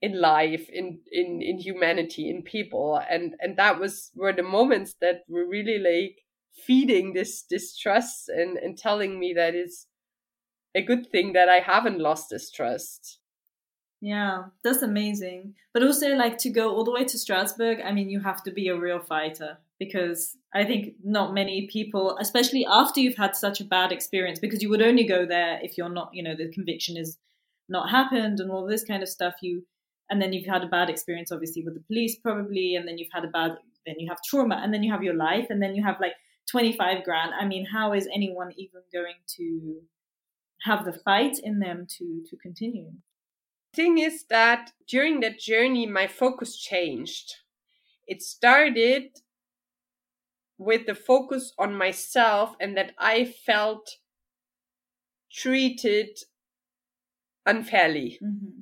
in 0.00 0.20
life, 0.20 0.68
in 0.70 1.00
in 1.12 1.40
in 1.42 1.58
humanity, 1.58 2.28
in 2.28 2.42
people, 2.42 3.00
and 3.10 3.34
and 3.40 3.56
that 3.56 3.78
was 3.78 4.10
were 4.14 4.32
the 4.32 4.42
moments 4.42 4.94
that 5.00 5.22
were 5.28 5.46
really 5.46 5.78
like 5.78 6.18
feeding 6.66 7.12
this 7.12 7.42
distrust 7.42 8.28
and 8.28 8.56
and 8.58 8.78
telling 8.78 9.18
me 9.18 9.32
that 9.34 9.54
it's 9.54 9.86
a 10.74 10.82
good 10.82 11.10
thing 11.10 11.32
that 11.34 11.48
I 11.48 11.60
haven't 11.60 12.00
lost 12.00 12.28
this 12.30 12.50
trust. 12.50 13.18
Yeah, 14.04 14.48
that's 14.62 14.82
amazing. 14.82 15.54
But 15.72 15.82
also, 15.82 16.08
like 16.08 16.36
to 16.38 16.50
go 16.50 16.70
all 16.74 16.84
the 16.84 16.90
way 16.90 17.04
to 17.04 17.18
Strasbourg, 17.18 17.78
I 17.82 17.90
mean, 17.90 18.10
you 18.10 18.20
have 18.20 18.42
to 18.42 18.50
be 18.50 18.68
a 18.68 18.78
real 18.78 19.00
fighter 19.00 19.56
because 19.78 20.36
I 20.54 20.64
think 20.64 20.96
not 21.02 21.32
many 21.32 21.68
people, 21.72 22.18
especially 22.20 22.66
after 22.70 23.00
you've 23.00 23.16
had 23.16 23.34
such 23.34 23.62
a 23.62 23.64
bad 23.64 23.92
experience, 23.92 24.38
because 24.38 24.62
you 24.62 24.68
would 24.68 24.82
only 24.82 25.04
go 25.04 25.24
there 25.24 25.58
if 25.62 25.78
you're 25.78 25.88
not, 25.88 26.10
you 26.12 26.22
know, 26.22 26.36
the 26.36 26.52
conviction 26.52 26.98
is 26.98 27.16
not 27.70 27.88
happened 27.88 28.40
and 28.40 28.50
all 28.50 28.66
this 28.66 28.84
kind 28.84 29.02
of 29.02 29.08
stuff. 29.08 29.36
You, 29.40 29.64
and 30.10 30.20
then 30.20 30.34
you've 30.34 30.52
had 30.52 30.62
a 30.62 30.68
bad 30.68 30.90
experience, 30.90 31.32
obviously, 31.32 31.64
with 31.64 31.72
the 31.72 31.84
police, 31.88 32.14
probably, 32.16 32.74
and 32.74 32.86
then 32.86 32.98
you've 32.98 33.12
had 33.14 33.24
a 33.24 33.28
bad, 33.28 33.52
then 33.86 33.96
you 33.98 34.10
have 34.10 34.18
trauma, 34.22 34.60
and 34.62 34.74
then 34.74 34.82
you 34.82 34.92
have 34.92 35.02
your 35.02 35.16
life, 35.16 35.46
and 35.48 35.62
then 35.62 35.74
you 35.74 35.82
have 35.82 35.98
like 35.98 36.12
25 36.50 37.04
grand. 37.04 37.32
I 37.40 37.46
mean, 37.46 37.64
how 37.64 37.94
is 37.94 38.06
anyone 38.14 38.52
even 38.58 38.82
going 38.92 39.16
to 39.38 39.80
have 40.64 40.84
the 40.84 40.92
fight 40.92 41.38
in 41.42 41.60
them 41.60 41.86
to 41.96 42.22
to 42.28 42.36
continue? 42.36 42.90
Thing 43.74 43.98
is 43.98 44.24
that 44.30 44.72
during 44.88 45.20
that 45.20 45.38
journey, 45.38 45.86
my 45.86 46.06
focus 46.06 46.56
changed. 46.56 47.36
It 48.06 48.22
started 48.22 49.20
with 50.58 50.86
the 50.86 50.94
focus 50.94 51.52
on 51.58 51.76
myself 51.76 52.54
and 52.60 52.76
that 52.76 52.92
I 52.98 53.24
felt 53.24 53.98
treated 55.32 56.18
unfairly. 57.44 58.18
Mm-hmm. 58.22 58.60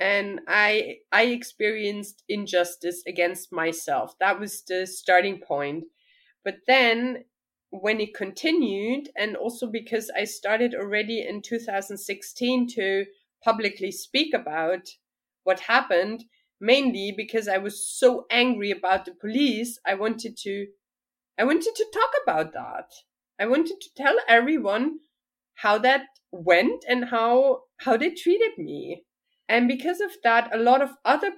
And 0.00 0.40
I 0.46 0.98
I 1.10 1.24
experienced 1.24 2.22
injustice 2.28 3.02
against 3.06 3.52
myself. 3.52 4.16
That 4.18 4.38
was 4.38 4.62
the 4.62 4.86
starting 4.86 5.38
point. 5.38 5.84
But 6.44 6.58
then 6.66 7.24
when 7.70 8.00
it 8.00 8.14
continued 8.14 9.10
and 9.16 9.36
also 9.36 9.66
because 9.66 10.10
I 10.16 10.24
started 10.24 10.74
already 10.74 11.26
in 11.26 11.42
2016 11.42 12.68
to 12.68 13.04
publicly 13.44 13.90
speak 13.92 14.34
about 14.34 14.88
what 15.44 15.60
happened, 15.60 16.24
mainly 16.60 17.12
because 17.16 17.48
I 17.48 17.58
was 17.58 17.86
so 17.86 18.26
angry 18.30 18.70
about 18.70 19.04
the 19.04 19.12
police. 19.12 19.78
I 19.86 19.94
wanted 19.94 20.36
to, 20.38 20.66
I 21.38 21.44
wanted 21.44 21.74
to 21.74 21.86
talk 21.92 22.10
about 22.22 22.52
that. 22.52 22.90
I 23.38 23.46
wanted 23.46 23.80
to 23.80 23.90
tell 23.96 24.16
everyone 24.28 24.98
how 25.54 25.78
that 25.78 26.02
went 26.30 26.84
and 26.88 27.06
how, 27.06 27.62
how 27.78 27.96
they 27.96 28.10
treated 28.10 28.58
me. 28.58 29.04
And 29.48 29.66
because 29.68 30.00
of 30.00 30.10
that, 30.24 30.54
a 30.54 30.58
lot 30.58 30.82
of 30.82 30.90
other 31.04 31.32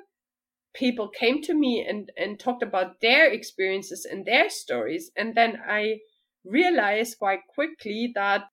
people 0.74 1.08
came 1.08 1.42
to 1.42 1.54
me 1.54 1.84
and, 1.88 2.10
and 2.16 2.38
talked 2.38 2.62
about 2.62 3.00
their 3.00 3.30
experiences 3.30 4.06
and 4.10 4.24
their 4.24 4.48
stories. 4.50 5.10
And 5.16 5.34
then 5.34 5.58
I 5.68 5.98
realized 6.44 7.18
quite 7.18 7.40
quickly 7.54 8.12
that 8.14 8.44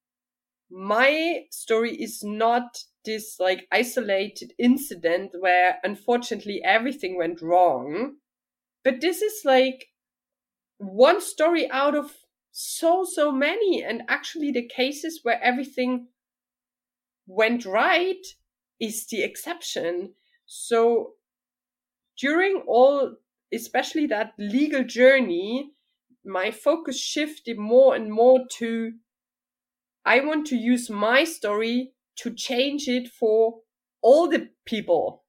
my 0.69 1.41
story 1.51 1.95
is 1.95 2.21
not 2.23 2.77
this 3.07 3.39
like 3.39 3.67
isolated 3.71 4.53
incident 4.59 5.31
where 5.39 5.77
unfortunately 5.83 6.61
everything 6.63 7.17
went 7.17 7.41
wrong. 7.41 8.17
But 8.83 9.01
this 9.01 9.21
is 9.21 9.41
like 9.43 9.87
one 10.77 11.21
story 11.21 11.69
out 11.71 11.95
of 11.95 12.11
so, 12.51 13.05
so 13.05 13.31
many. 13.31 13.83
And 13.83 14.03
actually, 14.07 14.51
the 14.51 14.67
cases 14.67 15.21
where 15.23 15.41
everything 15.41 16.07
went 17.25 17.65
right 17.65 18.25
is 18.79 19.07
the 19.07 19.23
exception. 19.23 20.13
So 20.45 21.13
during 22.19 22.63
all, 22.67 23.15
especially 23.53 24.07
that 24.07 24.33
legal 24.37 24.83
journey, 24.83 25.71
my 26.25 26.51
focus 26.51 26.99
shifted 26.99 27.57
more 27.57 27.95
and 27.95 28.11
more 28.11 28.41
to 28.57 28.93
I 30.05 30.21
want 30.21 30.47
to 30.47 30.55
use 30.55 30.89
my 30.89 31.25
story 31.25 31.91
to 32.17 32.33
change 32.33 32.87
it 32.87 33.07
for 33.07 33.59
all 34.01 34.29
the 34.29 34.49
people 34.65 35.23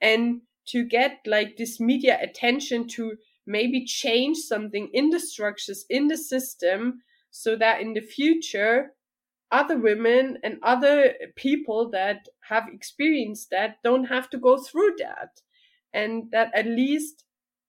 and 0.00 0.42
to 0.66 0.84
get 0.84 1.18
like 1.26 1.56
this 1.56 1.80
media 1.80 2.18
attention 2.20 2.86
to 2.86 3.16
maybe 3.46 3.84
change 3.84 4.38
something 4.38 4.88
in 4.92 5.10
the 5.10 5.20
structures 5.20 5.84
in 5.88 6.08
the 6.08 6.16
system 6.16 7.02
so 7.30 7.56
that 7.56 7.80
in 7.80 7.94
the 7.94 8.00
future 8.00 8.92
other 9.50 9.76
women 9.76 10.38
and 10.44 10.58
other 10.62 11.14
people 11.36 11.90
that 11.90 12.28
have 12.48 12.68
experienced 12.72 13.50
that 13.50 13.76
don't 13.82 14.04
have 14.04 14.30
to 14.30 14.38
go 14.38 14.56
through 14.56 14.92
that. 14.98 15.40
And 15.92 16.30
that 16.30 16.52
at 16.54 16.66
least 16.66 17.24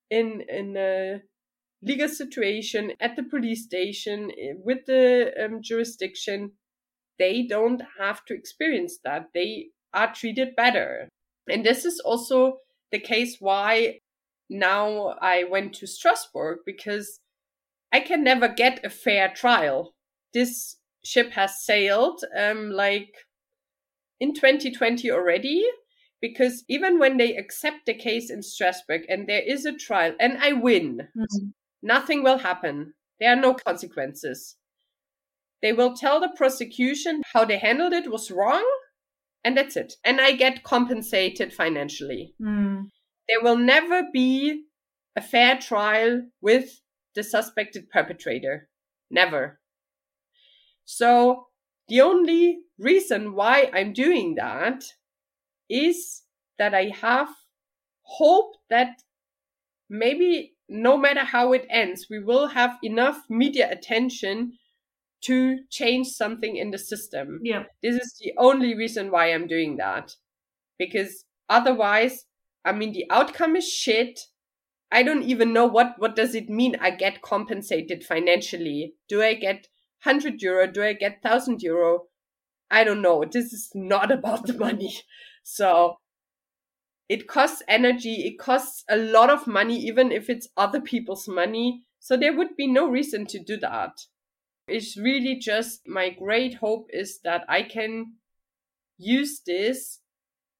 in 0.10 0.42
in 0.48 0.78
a 0.78 1.22
legal 1.82 2.10
situation 2.10 2.92
at 3.00 3.16
the 3.16 3.24
police 3.24 3.64
station 3.64 4.32
eh, 4.40 4.54
with 4.64 4.86
the 4.86 5.34
um, 5.44 5.62
jurisdiction 5.64 6.52
they 7.22 7.44
don't 7.48 7.84
have 8.00 8.26
to 8.26 8.34
experience 8.34 8.98
that 9.06 9.28
they 9.34 9.68
are 9.94 10.14
treated 10.14 10.56
better 10.58 11.08
and 11.50 11.66
this 11.66 11.86
is 11.86 12.00
also 12.00 12.58
the 12.92 13.00
case 13.00 13.38
why 13.40 14.00
now 14.50 15.16
I 15.22 15.46
went 15.46 15.74
to 15.76 15.88
Strasbourg 15.88 16.60
because 16.66 17.20
I 17.92 18.02
can 18.02 18.24
never 18.24 18.48
get 18.48 18.86
a 18.86 18.90
fair 18.90 19.30
trial. 19.30 19.94
This 20.34 20.78
ship 21.04 21.32
has 21.32 21.64
sailed 21.64 22.24
um, 22.38 22.72
like 22.72 23.14
in 24.20 24.34
2020 24.34 25.10
already 25.10 25.66
because 26.22 26.64
even 26.68 27.00
when 27.00 27.18
they 27.18 27.36
accept 27.36 27.86
the 27.86 27.94
case 27.94 28.30
in 28.30 28.44
Strasbourg 28.44 29.02
and 29.10 29.28
there 29.28 29.42
is 29.42 29.66
a 29.66 29.76
trial 29.76 30.14
and 30.20 30.38
I 30.38 30.54
win, 30.54 31.08
mm-hmm. 31.18 31.48
nothing 31.82 32.24
will 32.24 32.38
happen. 32.38 32.94
There 33.20 33.32
are 33.32 33.42
no 33.42 33.54
consequences. 33.54 34.58
They 35.62 35.74
will 35.74 35.96
tell 35.96 36.20
the 36.20 36.34
prosecution 36.36 37.22
how 37.34 37.46
they 37.46 37.58
handled 37.58 37.94
it 37.94 38.12
was 38.12 38.32
wrong 38.32 38.66
and 39.44 39.58
that's 39.58 39.76
it. 39.76 39.94
And 40.04 40.22
I 40.22 40.34
get 40.34 40.64
compensated 40.64 41.54
financially. 41.54 42.34
Mm. 42.42 42.86
There 43.28 43.42
will 43.42 43.58
never 43.58 44.04
be 44.12 44.64
a 45.16 45.22
fair 45.22 45.58
trial 45.58 46.24
with 46.42 46.82
the 47.16 47.24
suspected 47.24 47.90
perpetrator. 47.90 48.70
Never. 49.10 49.60
So 50.86 51.48
the 51.88 52.02
only 52.02 52.60
reason 52.78 53.34
why 53.34 53.70
I'm 53.74 53.94
doing 53.94 54.36
that 54.36 54.84
is 55.70 56.24
that 56.58 56.74
I 56.74 56.92
have 57.02 57.30
hope 58.04 58.56
that 58.70 59.02
maybe 59.90 60.54
no 60.70 60.98
matter 60.98 61.22
how 61.22 61.54
it 61.54 61.66
ends, 61.70 62.08
we 62.10 62.20
will 62.20 62.48
have 62.48 62.78
enough 62.84 63.24
media 63.30 63.70
attention 63.72 64.54
to 65.22 65.60
change 65.70 66.08
something 66.08 66.56
in 66.56 66.72
the 66.72 66.78
system. 66.78 67.40
Yeah. 67.44 67.64
This 67.82 67.96
is 67.96 68.16
the 68.20 68.34
only 68.38 68.76
reason 68.76 69.12
why 69.12 69.28
I'm 69.28 69.48
doing 69.48 69.78
that. 69.78 70.16
Because 70.80 71.26
otherwise, 71.50 72.26
I 72.66 72.72
mean, 72.72 72.94
the 72.94 73.06
outcome 73.10 73.56
is 73.56 73.68
shit. 73.68 74.20
I 74.92 75.04
don't 75.04 75.24
even 75.24 75.54
know 75.54 75.66
what, 75.66 75.96
what 75.98 76.16
does 76.16 76.36
it 76.36 76.50
mean 76.50 76.76
I 76.82 76.92
get 76.92 77.22
compensated 77.22 78.04
financially. 78.04 78.96
Do 79.08 79.22
I 79.22 79.36
get 79.36 79.68
100 80.04 80.42
euro? 80.42 80.68
Do 80.68 80.84
I 80.84 80.94
get 80.94 81.20
1000 81.22 81.62
euro? 81.62 82.08
I 82.70 82.84
don't 82.84 83.02
know. 83.02 83.24
This 83.30 83.54
is 83.54 83.70
not 83.76 84.12
about 84.18 84.48
the 84.48 84.54
money. 84.54 84.98
So 85.44 85.98
it 87.10 87.28
costs 87.28 87.62
energy. 87.68 88.26
It 88.26 88.40
costs 88.40 88.84
a 88.90 88.98
lot 88.98 89.30
of 89.30 89.46
money, 89.46 89.78
even 89.78 90.12
if 90.12 90.30
it's 90.30 90.48
other 90.58 90.82
people's 90.82 91.28
money. 91.28 91.84
So 92.00 92.18
there 92.18 92.36
would 92.36 92.56
be 92.58 92.68
no 92.68 92.90
reason 92.90 93.26
to 93.28 93.40
do 93.40 93.58
that. 93.58 93.92
It's 94.72 94.98
really 94.98 95.36
just 95.36 95.88
my 95.88 96.10
great 96.10 96.56
hope 96.56 96.88
is 96.92 97.20
that 97.24 97.44
I 97.50 97.64
can 97.64 98.14
use 98.98 99.42
this 99.46 100.00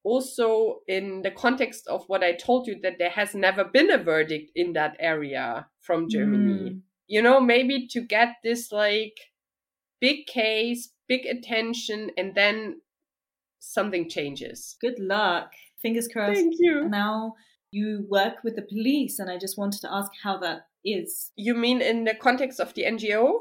also 0.04 0.80
in 0.88 1.22
the 1.22 1.32
context 1.32 1.88
of 1.88 2.04
what 2.08 2.24
I 2.24 2.34
told 2.34 2.68
you 2.68 2.80
that 2.82 2.98
there 2.98 3.12
has 3.12 3.36
never 3.36 3.64
been 3.64 3.92
a 3.92 3.98
verdict 3.98 4.52
in 4.56 4.74
that 4.74 4.96
area 5.00 5.68
from 5.80 6.10
Germany. 6.10 6.72
Mm. 6.72 6.82
You 7.08 7.22
know, 7.22 7.40
maybe 7.40 7.88
to 7.92 8.02
get 8.02 8.36
this 8.44 8.72
like 8.72 9.18
big 10.00 10.26
case, 10.28 10.90
big 11.08 11.26
attention, 11.26 12.12
and 12.18 12.34
then 12.36 12.82
something 13.60 14.10
changes. 14.10 14.76
Good 14.82 15.00
luck. 15.00 15.52
Fingers 15.82 16.08
crossed. 16.08 16.40
Thank 16.40 16.56
you. 16.60 16.90
Now 16.90 17.36
you 17.72 18.06
work 18.10 18.44
with 18.44 18.56
the 18.56 18.62
police, 18.64 19.20
and 19.20 19.30
I 19.30 19.38
just 19.38 19.58
wanted 19.58 19.82
to 19.82 19.94
ask 19.94 20.12
how 20.24 20.38
that 20.40 20.68
is. 20.84 21.32
You 21.36 21.54
mean 21.54 21.82
in 21.82 22.06
the 22.06 22.16
context 22.16 22.60
of 22.60 22.74
the 22.74 22.84
NGO? 22.84 23.40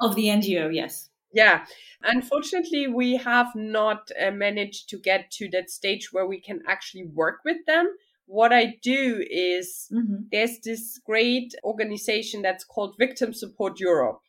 Of 0.00 0.14
the 0.14 0.26
NGO, 0.26 0.74
yes. 0.74 1.10
Yeah. 1.32 1.64
Unfortunately, 2.02 2.86
we 2.88 3.16
have 3.16 3.54
not 3.54 4.10
uh, 4.20 4.30
managed 4.30 4.88
to 4.90 4.98
get 4.98 5.30
to 5.32 5.48
that 5.50 5.70
stage 5.70 6.12
where 6.12 6.26
we 6.26 6.40
can 6.40 6.60
actually 6.68 7.04
work 7.04 7.40
with 7.44 7.64
them. 7.66 7.94
What 8.26 8.52
I 8.52 8.76
do 8.82 9.24
is 9.30 9.88
mm-hmm. 9.92 10.24
there's 10.30 10.58
this 10.64 11.00
great 11.04 11.54
organization 11.64 12.42
that's 12.42 12.64
called 12.64 12.96
Victim 12.98 13.32
Support 13.32 13.80
Europe. 13.80 14.20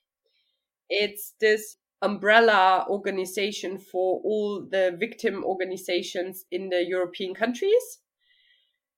It's 0.89 1.33
this 1.39 1.77
umbrella 2.01 2.85
organization 2.89 3.77
for 3.77 4.19
all 4.23 4.67
the 4.69 4.95
victim 4.99 5.43
organizations 5.43 6.45
in 6.51 6.69
the 6.69 6.83
European 6.85 7.33
countries. 7.33 7.99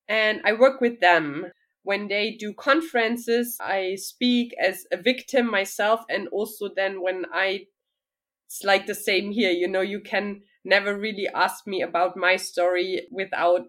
And 0.07 0.41
I 0.43 0.53
work 0.53 0.81
with 0.81 0.99
them 0.99 1.51
when 1.85 2.07
they 2.07 2.31
do 2.31 2.51
conferences, 2.51 3.57
I 3.61 3.93
speak 3.95 4.55
as 4.59 4.87
a 4.91 4.97
victim 4.97 5.49
myself. 5.49 6.01
And 6.09 6.27
also 6.29 6.67
then 6.75 7.03
when 7.03 7.25
I, 7.31 7.67
it's 8.47 8.63
like 8.63 8.87
the 8.87 8.95
same 8.95 9.31
here, 9.31 9.51
you 9.51 9.67
know, 9.67 9.81
you 9.81 10.01
can 10.01 10.41
never 10.63 10.97
really 10.97 11.27
ask 11.33 11.67
me 11.67 11.83
about 11.83 12.17
my 12.17 12.37
story 12.37 13.07
without 13.11 13.67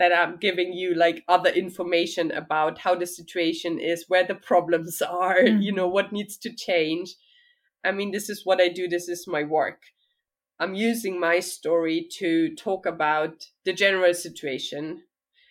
that 0.00 0.12
I'm 0.12 0.38
giving 0.38 0.72
you 0.72 0.96
like 0.96 1.22
other 1.28 1.50
information 1.50 2.32
about 2.32 2.78
how 2.78 2.96
the 2.96 3.06
situation 3.06 3.78
is, 3.78 4.06
where 4.08 4.26
the 4.26 4.34
problems 4.34 5.00
are, 5.08 5.36
mm. 5.36 5.62
you 5.62 5.70
know, 5.72 5.86
what 5.86 6.12
needs 6.12 6.36
to 6.38 6.52
change. 6.52 7.14
I 7.84 7.92
mean, 7.92 8.10
this 8.10 8.28
is 8.28 8.42
what 8.44 8.60
I 8.60 8.70
do. 8.70 8.88
This 8.88 9.08
is 9.08 9.28
my 9.28 9.44
work. 9.44 9.82
I'm 10.58 10.74
using 10.74 11.20
my 11.20 11.38
story 11.38 12.08
to 12.18 12.56
talk 12.56 12.86
about 12.86 13.46
the 13.64 13.72
general 13.72 14.14
situation 14.14 15.04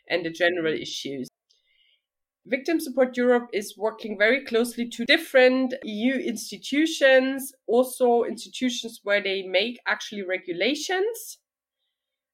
and 0.09 0.25
the 0.25 0.29
general 0.29 0.73
issues. 0.73 1.30
Victim 2.45 2.79
Support 2.79 3.15
Europe 3.17 3.49
is 3.53 3.77
working 3.77 4.17
very 4.17 4.43
closely 4.43 4.89
to 4.89 5.05
different 5.05 5.75
EU 5.83 6.15
institutions, 6.15 7.53
also 7.67 8.23
institutions 8.23 8.99
where 9.03 9.21
they 9.21 9.43
make 9.43 9.79
actually 9.87 10.23
regulations. 10.23 11.37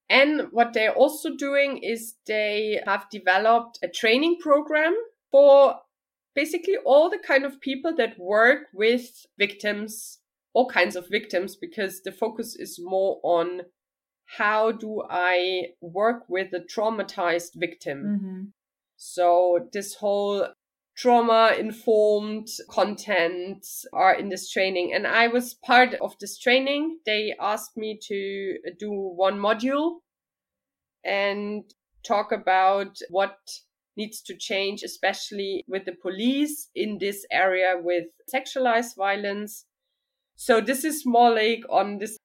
And 0.09 0.47
what 0.51 0.71
they're 0.73 0.95
also 0.95 1.35
doing 1.35 1.79
is 1.83 2.15
they 2.25 2.81
have 2.85 3.09
developed 3.09 3.79
a 3.83 3.89
training 3.89 4.37
program 4.39 4.95
for 5.29 5.75
basically 6.33 6.77
all 6.85 7.09
the 7.09 7.19
kind 7.19 7.43
of 7.43 7.59
people 7.59 7.93
that 7.97 8.17
work 8.17 8.67
with 8.73 9.25
victims, 9.37 10.19
all 10.53 10.69
kinds 10.69 10.95
of 10.95 11.09
victims, 11.09 11.57
because 11.57 12.01
the 12.03 12.11
focus 12.13 12.55
is 12.55 12.79
more 12.81 13.19
on 13.23 13.63
how 14.37 14.71
do 14.71 15.03
I 15.09 15.73
work 15.81 16.23
with 16.29 16.53
a 16.53 16.59
traumatized 16.59 17.55
victim? 17.55 18.03
Mm-hmm. 18.03 18.43
So 18.97 19.69
this 19.71 19.95
whole 19.95 20.47
trauma 20.97 21.55
informed 21.57 22.47
content 22.69 23.65
are 23.93 24.15
in 24.15 24.29
this 24.29 24.49
training. 24.51 24.93
And 24.93 25.05
I 25.05 25.27
was 25.27 25.53
part 25.53 25.93
of 26.01 26.15
this 26.19 26.37
training. 26.39 26.99
They 27.05 27.35
asked 27.39 27.77
me 27.77 27.99
to 28.07 28.57
do 28.79 28.91
one 28.91 29.37
module 29.37 29.99
and 31.05 31.63
talk 32.05 32.31
about 32.31 32.97
what 33.09 33.37
needs 33.95 34.21
to 34.23 34.35
change, 34.35 34.83
especially 34.83 35.63
with 35.67 35.85
the 35.85 35.95
police 36.01 36.69
in 36.75 36.97
this 36.99 37.25
area 37.31 37.75
with 37.79 38.05
sexualized 38.33 38.95
violence. 38.97 39.65
So 40.35 40.61
this 40.61 40.83
is 40.83 41.05
more 41.05 41.31
like 41.31 41.63
on 41.69 41.99
this 41.99 42.17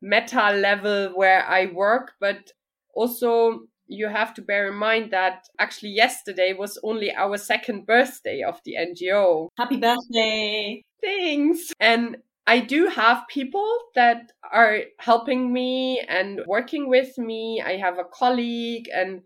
meta 0.00 0.52
level 0.52 1.12
where 1.14 1.44
I 1.46 1.66
work, 1.66 2.12
but 2.20 2.52
also 2.94 3.66
you 3.88 4.08
have 4.08 4.34
to 4.34 4.42
bear 4.42 4.68
in 4.68 4.76
mind 4.76 5.10
that 5.12 5.48
actually 5.58 5.90
yesterday 5.90 6.52
was 6.52 6.78
only 6.82 7.14
our 7.14 7.36
second 7.36 7.86
birthday 7.86 8.42
of 8.42 8.60
the 8.64 8.74
NGO. 8.74 9.48
Happy 9.56 9.76
birthday! 9.76 10.82
Thanks! 11.02 11.72
And 11.78 12.16
I 12.46 12.60
do 12.60 12.86
have 12.86 13.26
people 13.28 13.78
that 13.94 14.32
are 14.52 14.82
helping 14.98 15.52
me 15.52 16.00
and 16.08 16.40
working 16.46 16.88
with 16.88 17.18
me. 17.18 17.62
I 17.64 17.76
have 17.76 17.98
a 17.98 18.04
colleague 18.04 18.88
and 18.94 19.22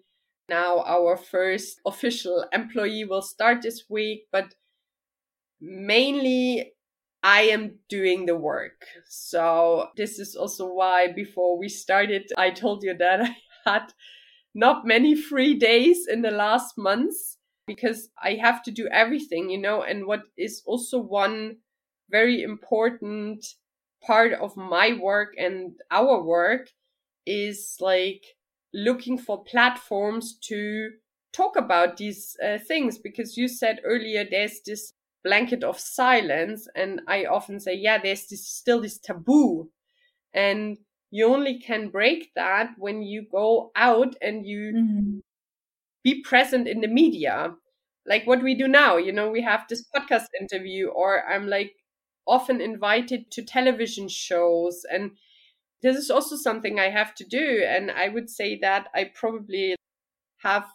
now 0.49 0.83
our 0.87 1.17
first 1.17 1.81
official 1.87 2.47
employee 2.53 3.05
will 3.05 3.23
start 3.23 3.63
this 3.63 3.85
week, 3.89 4.27
but 4.33 4.55
mainly 5.61 6.73
I 7.23 7.43
am 7.43 7.79
doing 7.89 8.27
the 8.27 8.37
work. 8.37 8.87
So 9.07 9.89
this 9.97 10.19
is 10.19 10.35
also 10.35 10.67
why 10.73 11.13
before 11.13 11.59
we 11.59 11.69
started, 11.69 12.33
I 12.37 12.51
told 12.51 12.83
you 12.83 12.97
that 12.97 13.21
I 13.67 13.71
had 13.71 13.93
not 14.55 14.87
many 14.87 15.15
free 15.15 15.55
days 15.55 16.07
in 16.07 16.23
the 16.23 16.31
last 16.31 16.77
months 16.77 17.39
because 17.67 18.09
I 18.23 18.35
have 18.35 18.63
to 18.65 18.71
do 18.71 18.89
everything, 18.89 19.51
you 19.51 19.59
know, 19.59 19.83
and 19.83 20.07
what 20.07 20.23
is 20.37 20.63
also 20.67 20.99
one 20.99 21.59
very 22.11 22.43
important 22.43 23.47
part 24.03 24.33
of 24.33 24.57
my 24.57 24.99
work 25.01 25.35
and 25.39 25.75
our 25.91 26.23
work 26.23 26.71
is 27.27 27.77
like 27.81 28.25
looking 28.73 29.19
for 29.19 29.45
platforms 29.45 30.37
to 30.41 30.91
talk 31.33 31.57
about 31.57 31.97
these 31.97 32.37
uh, 32.45 32.59
things 32.67 32.99
because 32.99 33.37
you 33.37 33.47
said 33.47 33.81
earlier 33.85 34.25
there's 34.29 34.61
this 34.67 34.95
blanket 35.23 35.63
of 35.63 35.79
silence 35.79 36.67
and 36.75 37.01
i 37.07 37.25
often 37.27 37.61
say 37.61 37.75
yeah 37.75 37.99
there's 38.03 38.27
this 38.27 38.47
still 38.49 38.81
this 38.81 38.99
taboo. 38.99 39.71
And 40.33 40.79
you 41.11 41.27
only 41.27 41.59
can 41.59 41.89
break 41.89 42.31
that 42.35 42.71
when 42.79 43.03
you 43.03 43.27
go 43.31 43.71
out 43.77 44.15
and 44.23 44.47
you 44.47 44.73
mm-hmm. 44.75 45.19
be 46.05 46.23
present 46.23 46.69
in 46.69 46.81
the 46.81 46.89
media 46.89 47.55
like 48.07 48.27
what 48.27 48.43
we 48.43 48.55
do 48.55 48.69
now 48.69 48.97
you 48.97 49.13
know 49.13 49.31
we 49.31 49.43
have 49.43 49.65
this 49.69 49.85
podcast 49.95 50.27
interview 50.41 50.89
or 50.89 51.29
i'm 51.29 51.49
like 51.49 51.73
often 52.27 52.61
invited 52.61 53.31
to 53.31 53.43
television 53.43 54.09
shows 54.09 54.85
and 54.91 55.11
this 55.83 55.97
is 55.97 56.11
also 56.11 56.37
something 56.37 56.79
i 56.79 56.89
have 56.89 57.15
to 57.15 57.25
do 57.25 57.65
and 57.67 57.91
i 57.91 58.09
would 58.09 58.31
say 58.31 58.59
that 58.59 58.89
i 58.95 59.05
probably 59.15 59.75
have 60.39 60.67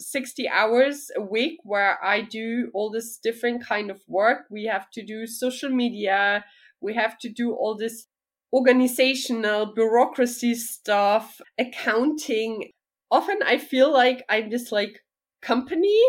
60 0.00 0.48
hours 0.48 1.10
a 1.16 1.22
week 1.22 1.60
where 1.62 2.02
I 2.04 2.22
do 2.22 2.70
all 2.74 2.90
this 2.90 3.18
different 3.18 3.64
kind 3.64 3.90
of 3.90 4.00
work. 4.08 4.46
We 4.50 4.64
have 4.64 4.90
to 4.92 5.04
do 5.04 5.26
social 5.26 5.70
media. 5.70 6.44
We 6.80 6.94
have 6.94 7.18
to 7.20 7.28
do 7.28 7.52
all 7.52 7.76
this 7.76 8.06
organizational 8.52 9.72
bureaucracy 9.74 10.54
stuff, 10.54 11.40
accounting. 11.58 12.70
Often 13.10 13.38
I 13.44 13.58
feel 13.58 13.92
like 13.92 14.24
I'm 14.28 14.50
this 14.50 14.70
like 14.70 15.00
company 15.40 16.00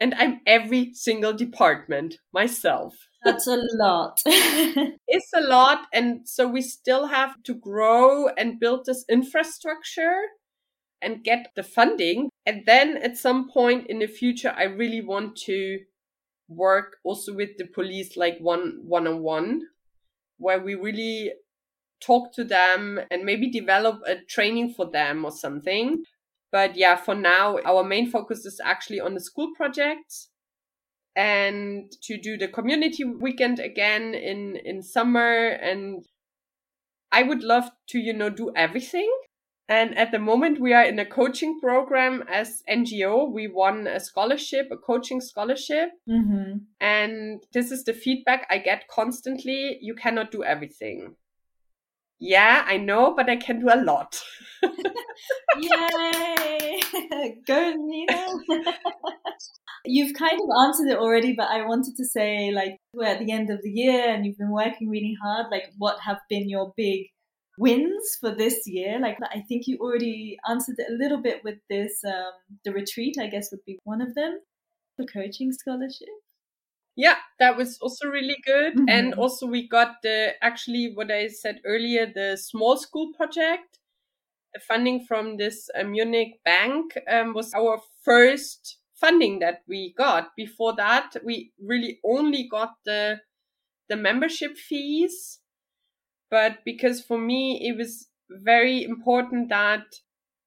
and 0.00 0.14
I'm 0.14 0.40
every 0.46 0.94
single 0.94 1.32
department 1.32 2.18
myself. 2.32 2.94
That's 3.24 3.48
a 3.48 3.58
lot. 3.74 4.22
it's 4.26 5.30
a 5.34 5.40
lot. 5.40 5.86
And 5.92 6.28
so 6.28 6.46
we 6.46 6.62
still 6.62 7.06
have 7.06 7.42
to 7.44 7.54
grow 7.54 8.28
and 8.28 8.60
build 8.60 8.86
this 8.86 9.04
infrastructure 9.08 10.20
and 11.02 11.24
get 11.24 11.50
the 11.56 11.62
funding. 11.62 12.30
And 12.46 12.62
then 12.64 12.96
at 12.96 13.16
some 13.16 13.50
point 13.50 13.88
in 13.88 13.98
the 13.98 14.06
future, 14.06 14.54
I 14.56 14.64
really 14.64 15.00
want 15.00 15.36
to 15.46 15.80
work 16.48 16.96
also 17.04 17.34
with 17.34 17.50
the 17.58 17.66
police 17.66 18.16
like 18.16 18.38
one 18.38 18.80
one 18.84 19.06
on 19.06 19.20
one, 19.20 19.62
where 20.38 20.60
we 20.60 20.74
really 20.74 21.32
talk 22.00 22.32
to 22.34 22.44
them 22.44 23.00
and 23.10 23.24
maybe 23.24 23.50
develop 23.50 24.00
a 24.06 24.16
training 24.16 24.74
for 24.74 24.90
them 24.90 25.24
or 25.24 25.30
something. 25.30 26.04
But 26.50 26.76
yeah, 26.76 26.96
for 26.96 27.14
now, 27.14 27.58
our 27.64 27.84
main 27.84 28.10
focus 28.10 28.46
is 28.46 28.60
actually 28.64 29.00
on 29.00 29.14
the 29.14 29.20
school 29.20 29.50
project 29.56 30.28
and 31.16 31.90
to 32.02 32.16
do 32.16 32.36
the 32.38 32.48
community 32.48 33.04
weekend 33.04 33.58
again 33.58 34.14
in 34.14 34.56
in 34.56 34.82
summer 34.82 35.48
and 35.48 36.06
I 37.10 37.24
would 37.24 37.42
love 37.42 37.70
to 37.88 37.98
you 37.98 38.12
know 38.12 38.30
do 38.30 38.52
everything 38.54 39.10
and 39.68 39.96
at 39.98 40.12
the 40.12 40.18
moment, 40.18 40.60
we 40.60 40.72
are 40.72 40.84
in 40.84 40.98
a 40.98 41.04
coaching 41.04 41.60
program 41.60 42.24
as 42.32 42.62
NGO. 42.70 43.30
We 43.30 43.48
won 43.48 43.86
a 43.86 44.00
scholarship, 44.00 44.68
a 44.70 44.78
coaching 44.78 45.20
scholarship. 45.20 45.90
Mm-hmm. 46.08 46.58
And 46.80 47.42
this 47.52 47.70
is 47.70 47.84
the 47.84 47.92
feedback 47.92 48.46
I 48.48 48.58
get 48.58 48.88
constantly. 48.88 49.78
You 49.82 49.94
cannot 49.94 50.30
do 50.32 50.42
everything. 50.42 51.16
Yeah, 52.20 52.64
I 52.66 52.78
know, 52.78 53.14
but 53.14 53.28
I 53.30 53.36
can 53.36 53.60
do 53.60 53.68
a 53.72 53.80
lot. 53.80 54.20
Yay! 55.58 56.80
Go, 57.46 57.74
Nina. 57.76 58.32
you've 59.84 60.14
kind 60.14 60.40
of 60.40 60.48
answered 60.66 60.88
it 60.88 60.98
already, 60.98 61.32
but 61.32 61.48
I 61.48 61.66
wanted 61.66 61.96
to 61.96 62.04
say, 62.04 62.50
like, 62.52 62.78
we're 62.92 63.06
at 63.06 63.20
the 63.20 63.32
end 63.32 63.50
of 63.50 63.62
the 63.62 63.70
year 63.70 64.12
and 64.12 64.26
you've 64.26 64.38
been 64.38 64.52
working 64.52 64.88
really 64.88 65.16
hard. 65.22 65.46
Like, 65.50 65.72
what 65.78 66.00
have 66.00 66.18
been 66.28 66.48
your 66.48 66.72
big 66.76 67.06
wins 67.56 68.16
for 68.20 68.34
this 68.34 68.66
year? 68.66 68.98
Like, 69.00 69.18
I 69.22 69.40
think 69.48 69.66
you 69.66 69.78
already 69.78 70.38
answered 70.48 70.76
it 70.78 70.90
a 70.90 70.96
little 70.96 71.22
bit 71.22 71.42
with 71.44 71.58
this. 71.70 72.02
Um, 72.04 72.32
the 72.64 72.72
retreat, 72.72 73.16
I 73.20 73.28
guess, 73.28 73.50
would 73.50 73.64
be 73.64 73.78
one 73.84 74.00
of 74.00 74.14
them. 74.14 74.40
The 74.98 75.06
coaching 75.06 75.52
scholarship. 75.52 76.08
Yeah, 76.98 77.14
that 77.38 77.56
was 77.56 77.78
also 77.78 78.08
really 78.08 78.36
good. 78.44 78.74
Mm-hmm. 78.74 78.88
And 78.88 79.14
also, 79.14 79.46
we 79.46 79.68
got 79.68 80.02
the 80.02 80.32
actually 80.42 80.92
what 80.94 81.12
I 81.12 81.28
said 81.28 81.60
earlier 81.64 82.10
the 82.12 82.36
small 82.36 82.76
school 82.76 83.12
project. 83.16 83.78
The 84.52 84.60
funding 84.60 85.04
from 85.04 85.36
this 85.36 85.70
uh, 85.78 85.84
Munich 85.84 86.40
bank 86.44 86.98
um, 87.08 87.34
was 87.34 87.54
our 87.54 87.80
first 88.02 88.78
funding 88.94 89.38
that 89.38 89.60
we 89.68 89.94
got. 89.96 90.30
Before 90.36 90.74
that, 90.74 91.14
we 91.24 91.52
really 91.64 92.00
only 92.04 92.48
got 92.50 92.74
the 92.84 93.20
the 93.88 93.96
membership 93.96 94.56
fees 94.58 95.38
but 96.30 96.58
because 96.64 97.00
for 97.02 97.18
me 97.18 97.66
it 97.66 97.76
was 97.76 98.08
very 98.30 98.84
important 98.84 99.48
that 99.48 99.84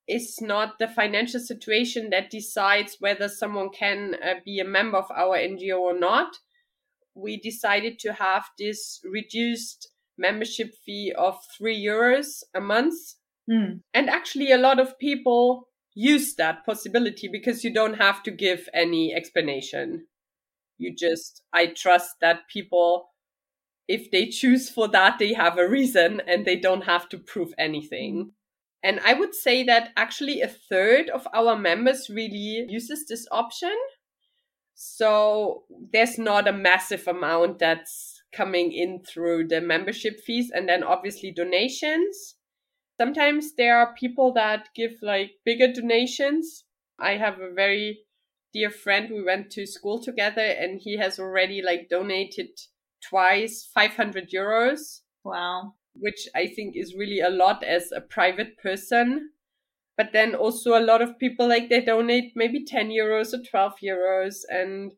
it's 0.07 0.41
not 0.41 0.79
the 0.79 0.87
financial 0.87 1.39
situation 1.39 2.09
that 2.09 2.29
decides 2.29 2.97
whether 2.99 3.29
someone 3.29 3.69
can 3.69 4.15
uh, 4.23 4.35
be 4.43 4.59
a 4.59 4.65
member 4.65 4.97
of 4.97 5.09
our 5.11 5.37
NGO 5.37 5.79
or 5.79 5.97
not. 5.97 6.35
We 7.13 7.37
decided 7.37 7.99
to 7.99 8.13
have 8.13 8.45
this 8.57 8.99
reduced 9.03 9.89
membership 10.17 10.73
fee 10.85 11.13
of 11.17 11.37
three 11.57 11.81
euros 11.83 12.43
a 12.55 12.61
month. 12.61 12.95
Mm. 13.49 13.81
And 13.93 14.09
actually, 14.09 14.51
a 14.51 14.57
lot 14.57 14.79
of 14.79 14.97
people 14.99 15.67
use 15.93 16.35
that 16.35 16.65
possibility 16.65 17.27
because 17.27 17.63
you 17.63 17.73
don't 17.73 17.95
have 17.95 18.23
to 18.23 18.31
give 18.31 18.69
any 18.73 19.13
explanation. 19.13 20.07
You 20.77 20.95
just, 20.95 21.41
I 21.53 21.67
trust 21.67 22.15
that 22.21 22.47
people 22.51 23.11
if 23.91 24.09
they 24.09 24.27
choose 24.27 24.69
for 24.69 24.87
that, 24.89 25.19
they 25.19 25.33
have 25.33 25.57
a 25.57 25.67
reason 25.67 26.21
and 26.25 26.45
they 26.45 26.55
don't 26.55 26.85
have 26.85 27.09
to 27.09 27.17
prove 27.17 27.53
anything. 27.57 28.31
And 28.83 28.99
I 29.05 29.13
would 29.13 29.35
say 29.35 29.63
that 29.63 29.91
actually 29.95 30.41
a 30.41 30.47
third 30.47 31.09
of 31.09 31.27
our 31.33 31.55
members 31.55 32.09
really 32.09 32.65
uses 32.67 33.05
this 33.07 33.27
option. 33.31 33.75
So 34.73 35.63
there's 35.93 36.17
not 36.17 36.47
a 36.47 36.53
massive 36.53 37.07
amount 37.07 37.59
that's 37.59 38.23
coming 38.33 38.71
in 38.71 39.03
through 39.03 39.47
the 39.47 39.61
membership 39.61 40.19
fees 40.19 40.51
and 40.53 40.67
then 40.67 40.83
obviously 40.83 41.31
donations. 41.31 42.35
Sometimes 42.99 43.53
there 43.55 43.77
are 43.77 43.93
people 43.93 44.33
that 44.33 44.69
give 44.75 44.93
like 45.01 45.31
bigger 45.45 45.71
donations. 45.71 46.63
I 46.99 47.17
have 47.17 47.39
a 47.39 47.53
very 47.53 47.99
dear 48.53 48.69
friend 48.69 49.09
we 49.09 49.23
went 49.23 49.51
to 49.51 49.65
school 49.65 50.01
together 50.01 50.41
and 50.41 50.79
he 50.81 50.97
has 50.97 51.19
already 51.19 51.61
like 51.61 51.89
donated 51.89 52.49
twice 53.07 53.69
500 53.73 54.29
euros. 54.31 55.01
Wow. 55.23 55.75
Which 55.93 56.27
I 56.35 56.47
think 56.47 56.75
is 56.75 56.95
really 56.95 57.19
a 57.19 57.29
lot 57.29 57.63
as 57.63 57.91
a 57.91 58.01
private 58.01 58.57
person. 58.57 59.31
But 59.97 60.13
then 60.13 60.35
also 60.35 60.77
a 60.77 60.83
lot 60.83 61.01
of 61.01 61.19
people 61.19 61.47
like 61.47 61.69
they 61.69 61.81
donate 61.81 62.33
maybe 62.35 62.65
10 62.65 62.89
euros 62.89 63.33
or 63.33 63.43
12 63.43 63.73
euros. 63.83 64.37
And 64.49 64.93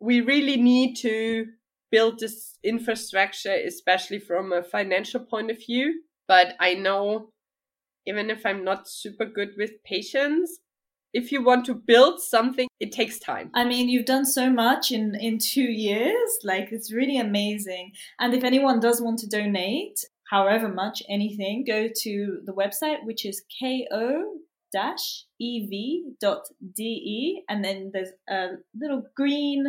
we 0.00 0.20
really 0.20 0.56
need 0.56 0.94
to 0.98 1.46
build 1.90 2.20
this 2.20 2.58
infrastructure, 2.62 3.52
especially 3.52 4.18
from 4.18 4.52
a 4.52 4.62
financial 4.62 5.20
point 5.20 5.50
of 5.50 5.58
view. 5.58 6.02
But 6.26 6.54
I 6.60 6.74
know 6.74 7.32
even 8.06 8.30
if 8.30 8.46
I'm 8.46 8.64
not 8.64 8.88
super 8.88 9.26
good 9.26 9.50
with 9.58 9.82
patience, 9.84 10.60
if 11.12 11.32
you 11.32 11.42
want 11.42 11.64
to 11.66 11.74
build 11.74 12.20
something, 12.20 12.68
it 12.80 12.92
takes 12.92 13.18
time. 13.18 13.50
I 13.54 13.64
mean, 13.64 13.88
you've 13.88 14.06
done 14.06 14.26
so 14.26 14.50
much 14.50 14.92
in 14.92 15.14
in 15.14 15.38
2 15.38 15.62
years. 15.62 16.38
Like 16.44 16.72
it's 16.72 16.92
really 16.92 17.18
amazing. 17.18 17.92
And 18.18 18.34
if 18.34 18.44
anyone 18.44 18.80
does 18.80 19.00
want 19.00 19.18
to 19.20 19.28
donate, 19.28 20.04
however 20.30 20.68
much 20.68 21.02
anything, 21.08 21.64
go 21.66 21.88
to 22.02 22.40
the 22.44 22.52
website 22.52 23.04
which 23.04 23.24
is 23.24 23.42
ko 23.58 24.34
dash 24.70 25.24
ev.de 25.40 27.42
and 27.48 27.64
then 27.64 27.90
there's 27.92 28.12
a 28.28 28.58
little 28.78 29.02
green 29.16 29.64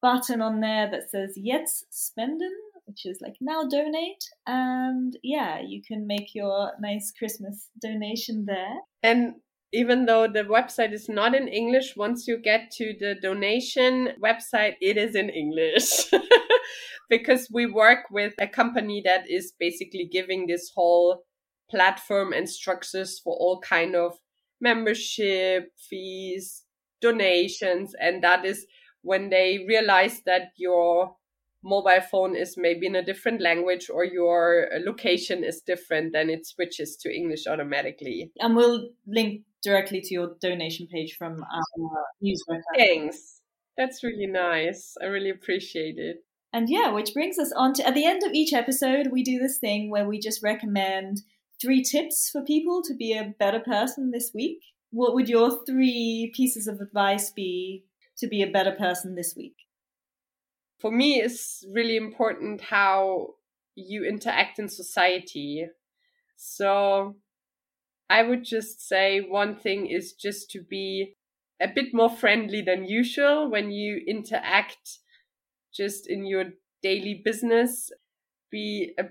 button 0.00 0.40
on 0.40 0.60
there 0.60 0.88
that 0.90 1.10
says 1.10 1.34
Jetzt 1.36 1.86
spenden 1.90 2.54
which 2.86 3.04
is 3.04 3.20
like 3.20 3.34
now 3.40 3.64
donate 3.64 4.24
and 4.46 5.18
yeah 5.24 5.60
you 5.60 5.82
can 5.82 6.06
make 6.06 6.36
your 6.36 6.70
nice 6.80 7.12
christmas 7.18 7.68
donation 7.80 8.44
there 8.46 8.76
and 9.02 9.34
even 9.72 10.06
though 10.06 10.28
the 10.28 10.44
website 10.44 10.92
is 10.92 11.08
not 11.08 11.34
in 11.34 11.48
English, 11.48 11.96
once 11.96 12.28
you 12.28 12.38
get 12.38 12.70
to 12.72 12.94
the 12.98 13.14
donation 13.20 14.10
website, 14.22 14.74
it 14.80 14.96
is 14.96 15.14
in 15.14 15.30
English. 15.30 16.10
because 17.08 17.48
we 17.52 17.66
work 17.66 18.10
with 18.10 18.34
a 18.38 18.46
company 18.46 19.02
that 19.04 19.30
is 19.30 19.52
basically 19.58 20.08
giving 20.10 20.46
this 20.46 20.72
whole 20.74 21.24
platform 21.70 22.32
and 22.32 22.48
structures 22.48 23.18
for 23.18 23.34
all 23.34 23.60
kind 23.60 23.94
of 23.94 24.18
membership 24.60 25.72
fees, 25.78 26.62
donations. 27.00 27.94
And 28.00 28.22
that 28.22 28.44
is 28.44 28.66
when 29.02 29.30
they 29.30 29.64
realize 29.68 30.22
that 30.26 30.52
your 30.56 31.16
mobile 31.64 32.00
phone 32.10 32.36
is 32.36 32.56
maybe 32.56 32.86
in 32.86 32.96
a 32.96 33.04
different 33.04 33.40
language 33.40 33.88
or 33.92 34.04
your 34.04 34.68
location 34.84 35.44
is 35.44 35.62
different, 35.66 36.12
then 36.12 36.28
it 36.28 36.46
switches 36.46 36.96
to 36.96 37.14
English 37.14 37.46
automatically. 37.46 38.32
And 38.38 38.56
we'll 38.56 38.88
link 39.06 39.42
directly 39.62 40.00
to 40.00 40.14
your 40.14 40.36
donation 40.40 40.86
page 40.86 41.16
from 41.16 41.42
our 41.42 42.04
newsletter. 42.20 42.62
Thanks. 42.76 43.40
That's 43.76 44.02
really 44.02 44.26
nice. 44.26 44.94
I 45.00 45.06
really 45.06 45.30
appreciate 45.30 45.96
it. 45.98 46.24
And 46.52 46.68
yeah, 46.68 46.90
which 46.90 47.14
brings 47.14 47.38
us 47.38 47.52
on 47.56 47.72
to 47.74 47.86
at 47.86 47.94
the 47.94 48.04
end 48.04 48.22
of 48.22 48.32
each 48.32 48.52
episode, 48.52 49.08
we 49.10 49.22
do 49.22 49.38
this 49.38 49.58
thing 49.58 49.90
where 49.90 50.06
we 50.06 50.18
just 50.18 50.42
recommend 50.42 51.22
three 51.60 51.82
tips 51.82 52.28
for 52.30 52.42
people 52.42 52.82
to 52.82 52.94
be 52.94 53.12
a 53.12 53.32
better 53.38 53.60
person 53.60 54.10
this 54.10 54.32
week. 54.34 54.58
What 54.90 55.14
would 55.14 55.28
your 55.28 55.64
three 55.64 56.30
pieces 56.34 56.66
of 56.66 56.80
advice 56.80 57.30
be 57.30 57.84
to 58.18 58.26
be 58.26 58.42
a 58.42 58.50
better 58.50 58.72
person 58.72 59.14
this 59.14 59.34
week? 59.34 59.54
For 60.80 60.90
me, 60.90 61.20
it's 61.20 61.64
really 61.72 61.96
important 61.96 62.60
how 62.60 63.34
you 63.74 64.04
interact 64.04 64.58
in 64.58 64.68
society. 64.68 65.66
So 66.36 67.16
I 68.12 68.22
would 68.22 68.44
just 68.44 68.86
say 68.86 69.20
one 69.20 69.56
thing 69.56 69.86
is 69.86 70.12
just 70.12 70.50
to 70.50 70.60
be 70.60 71.14
a 71.62 71.66
bit 71.66 71.94
more 71.94 72.10
friendly 72.10 72.60
than 72.60 72.84
usual 72.84 73.50
when 73.50 73.70
you 73.70 74.02
interact 74.06 74.98
just 75.74 76.10
in 76.10 76.26
your 76.26 76.44
daily 76.82 77.22
business. 77.24 77.90
Be 78.50 78.92
a, 78.98 79.04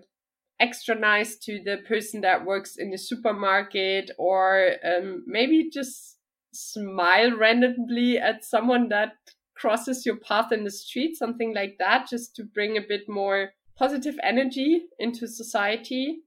extra 0.59 0.93
nice 0.93 1.35
to 1.37 1.63
the 1.65 1.77
person 1.87 2.21
that 2.21 2.45
works 2.45 2.75
in 2.77 2.91
the 2.91 2.97
supermarket 2.99 4.11
or 4.19 4.73
um, 4.85 5.23
maybe 5.25 5.71
just 5.71 6.17
smile 6.53 7.35
randomly 7.35 8.19
at 8.19 8.45
someone 8.45 8.89
that 8.89 9.13
crosses 9.55 10.05
your 10.05 10.17
path 10.17 10.51
in 10.51 10.63
the 10.63 10.69
street, 10.69 11.17
something 11.17 11.55
like 11.55 11.77
that, 11.79 12.07
just 12.07 12.35
to 12.35 12.43
bring 12.43 12.77
a 12.77 12.87
bit 12.87 13.09
more 13.09 13.53
positive 13.75 14.19
energy 14.21 14.83
into 14.99 15.27
society. 15.27 16.19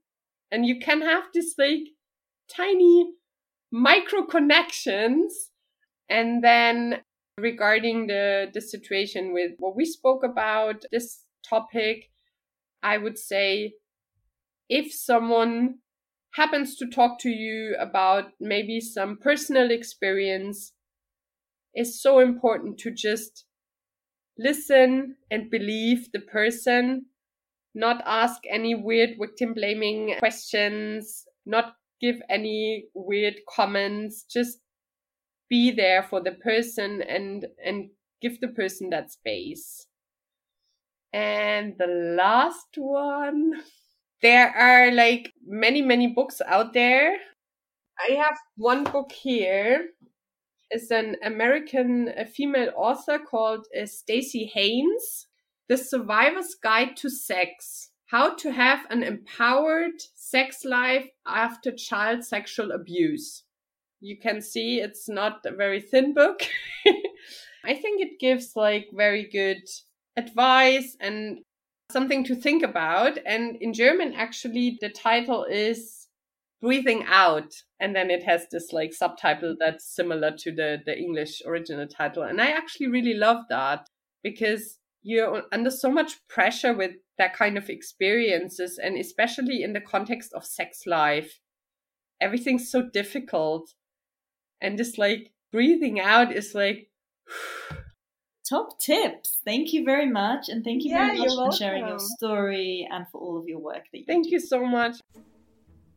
And 0.51 0.67
you 0.67 0.81
can 0.81 1.03
have 1.03 1.23
this 1.33 1.55
like 1.57 1.94
tiny 2.49 3.13
micro 3.71 4.25
connections. 4.25 5.51
And 6.09 6.43
then 6.45 7.01
regarding 7.39 8.07
the, 8.07 8.47
the 8.53 8.61
situation 8.61 9.33
with 9.33 9.53
what 9.59 9.77
we 9.77 9.85
spoke 9.85 10.23
about, 10.23 10.85
this 10.93 11.25
topic, 11.49 12.11
I 12.83 12.99
would 12.99 13.19
say 13.19 13.75
if 14.69 14.93
someone 14.93 15.77
happens 16.35 16.77
to 16.77 16.87
talk 16.87 17.19
to 17.21 17.31
you 17.31 17.77
about 17.79 18.33
maybe 18.41 18.81
some 18.81 19.17
personal 19.17 19.71
experience, 19.71 20.73
it's 21.75 22.01
so 22.01 22.19
important 22.19 22.79
to 22.79 22.91
just 22.91 23.47
listen 24.39 25.17
and 25.31 25.51
believe 25.51 26.11
the 26.13 26.21
person, 26.21 27.07
not 27.75 28.03
ask 28.05 28.43
any 28.51 28.75
weird 28.75 29.11
victim 29.21 29.55
blaming 29.55 30.15
questions, 30.19 31.25
not 31.47 31.75
give 32.01 32.17
any 32.29 32.87
weird 32.95 33.35
comments, 33.49 34.25
just 34.25 34.59
be 35.49 35.71
there 35.71 36.03
for 36.03 36.21
the 36.21 36.33
person 36.33 37.03
and 37.03 37.47
and 37.65 37.91
give 38.21 38.41
the 38.41 38.49
person 38.49 38.91
that 38.91 39.13
space. 39.13 39.87
And 41.13 41.75
the 41.79 41.87
last 41.87 42.77
one, 42.77 43.53
there 44.23 44.51
are 44.51 44.91
like 44.91 45.33
many 45.47 45.83
many 45.83 46.09
books 46.09 46.41
out 46.47 46.73
there. 46.73 47.17
I 48.09 48.15
have 48.15 48.37
one 48.57 48.85
book 48.85 49.13
here. 49.13 49.91
It's 50.71 50.91
an 50.91 51.17
American 51.23 52.13
female 52.35 52.73
author 52.77 53.19
called 53.19 53.67
uh, 53.77 53.83
Staci 53.83 54.51
Haines, 54.51 55.29
The 55.69 55.77
Survivor's 55.77 56.57
Guide 56.61 56.97
to 56.97 57.11
Sex 57.11 57.91
how 58.15 58.33
to 58.33 58.53
have 58.53 58.87
an 58.91 59.03
empowered 59.03 60.01
sex 60.15 60.65
life 60.65 61.09
after 61.27 61.73
child 61.73 62.23
sexual 62.23 62.71
abuse. 62.71 63.43
You 64.01 64.17
can 64.17 64.41
see 64.41 64.79
it's 64.79 65.09
not 65.09 65.41
a 65.45 65.51
very 65.51 65.81
thin 65.81 66.15
book. 66.15 66.43
I 67.65 67.75
think 67.75 68.01
it 68.01 68.21
gives 68.21 68.53
like 68.55 68.87
very 68.93 69.29
good 69.29 69.63
advice 70.17 70.97
and 71.01 71.39
something 71.91 72.23
to 72.27 72.37
think 72.37 72.63
about. 72.63 73.19
And 73.27 73.57
in 73.61 73.73
German, 73.73 74.13
actually, 74.13 74.79
the 74.81 74.91
title 74.91 75.45
is 75.51 76.07
Breathing 76.63 77.05
Out. 77.09 77.53
And 77.81 77.97
then 77.97 78.11
it 78.11 78.23
has 78.23 78.47
this 78.49 78.73
like 78.73 78.95
subtitle 78.95 79.57
that's 79.59 79.93
similar 79.93 80.31
to 80.39 80.53
the, 80.53 80.79
the 80.87 80.97
English 80.97 81.43
original 81.45 81.89
title. 81.89 82.23
And 82.23 82.41
I 82.41 82.53
actually 82.53 82.87
really 82.87 83.15
love 83.15 83.39
that 83.49 83.89
because 84.23 84.79
you're 85.05 85.43
under 85.53 85.71
so 85.71 85.91
much 85.91 86.27
pressure 86.29 86.73
with 86.73 86.93
that 87.19 87.37
kind 87.37 87.57
of 87.57 87.69
experiences 87.69 88.81
and 88.83 88.99
especially 88.99 89.63
in 89.63 89.73
the 89.75 89.81
context 89.81 90.33
of 90.33 90.45
sex 90.45 90.83
life 90.87 91.41
everything's 92.21 92.71
so 92.71 92.83
difficult 92.93 93.75
and 94.61 94.79
just 94.79 94.99
like 94.99 95.31
breathing 95.53 96.01
out 96.01 96.33
is 96.33 96.55
like 96.55 96.91
top 98.49 98.81
tips 98.81 99.41
thank 99.45 99.73
you 99.73 99.85
very 99.85 100.11
much 100.11 100.49
and 100.49 100.65
thank 100.65 100.83
you 100.85 100.91
yeah, 100.91 101.07
very 101.07 101.19
much 101.19 101.29
for 101.29 101.37
welcome. 101.37 101.57
sharing 101.57 101.87
your 101.87 101.99
story 101.99 102.89
and 102.91 103.07
for 103.13 103.21
all 103.21 103.39
of 103.39 103.47
your 103.47 103.61
work 103.61 103.85
that 103.93 103.99
you 103.99 104.05
thank 104.07 104.25
do. 104.25 104.31
you 104.31 104.41
so 104.41 104.65
much 104.67 104.97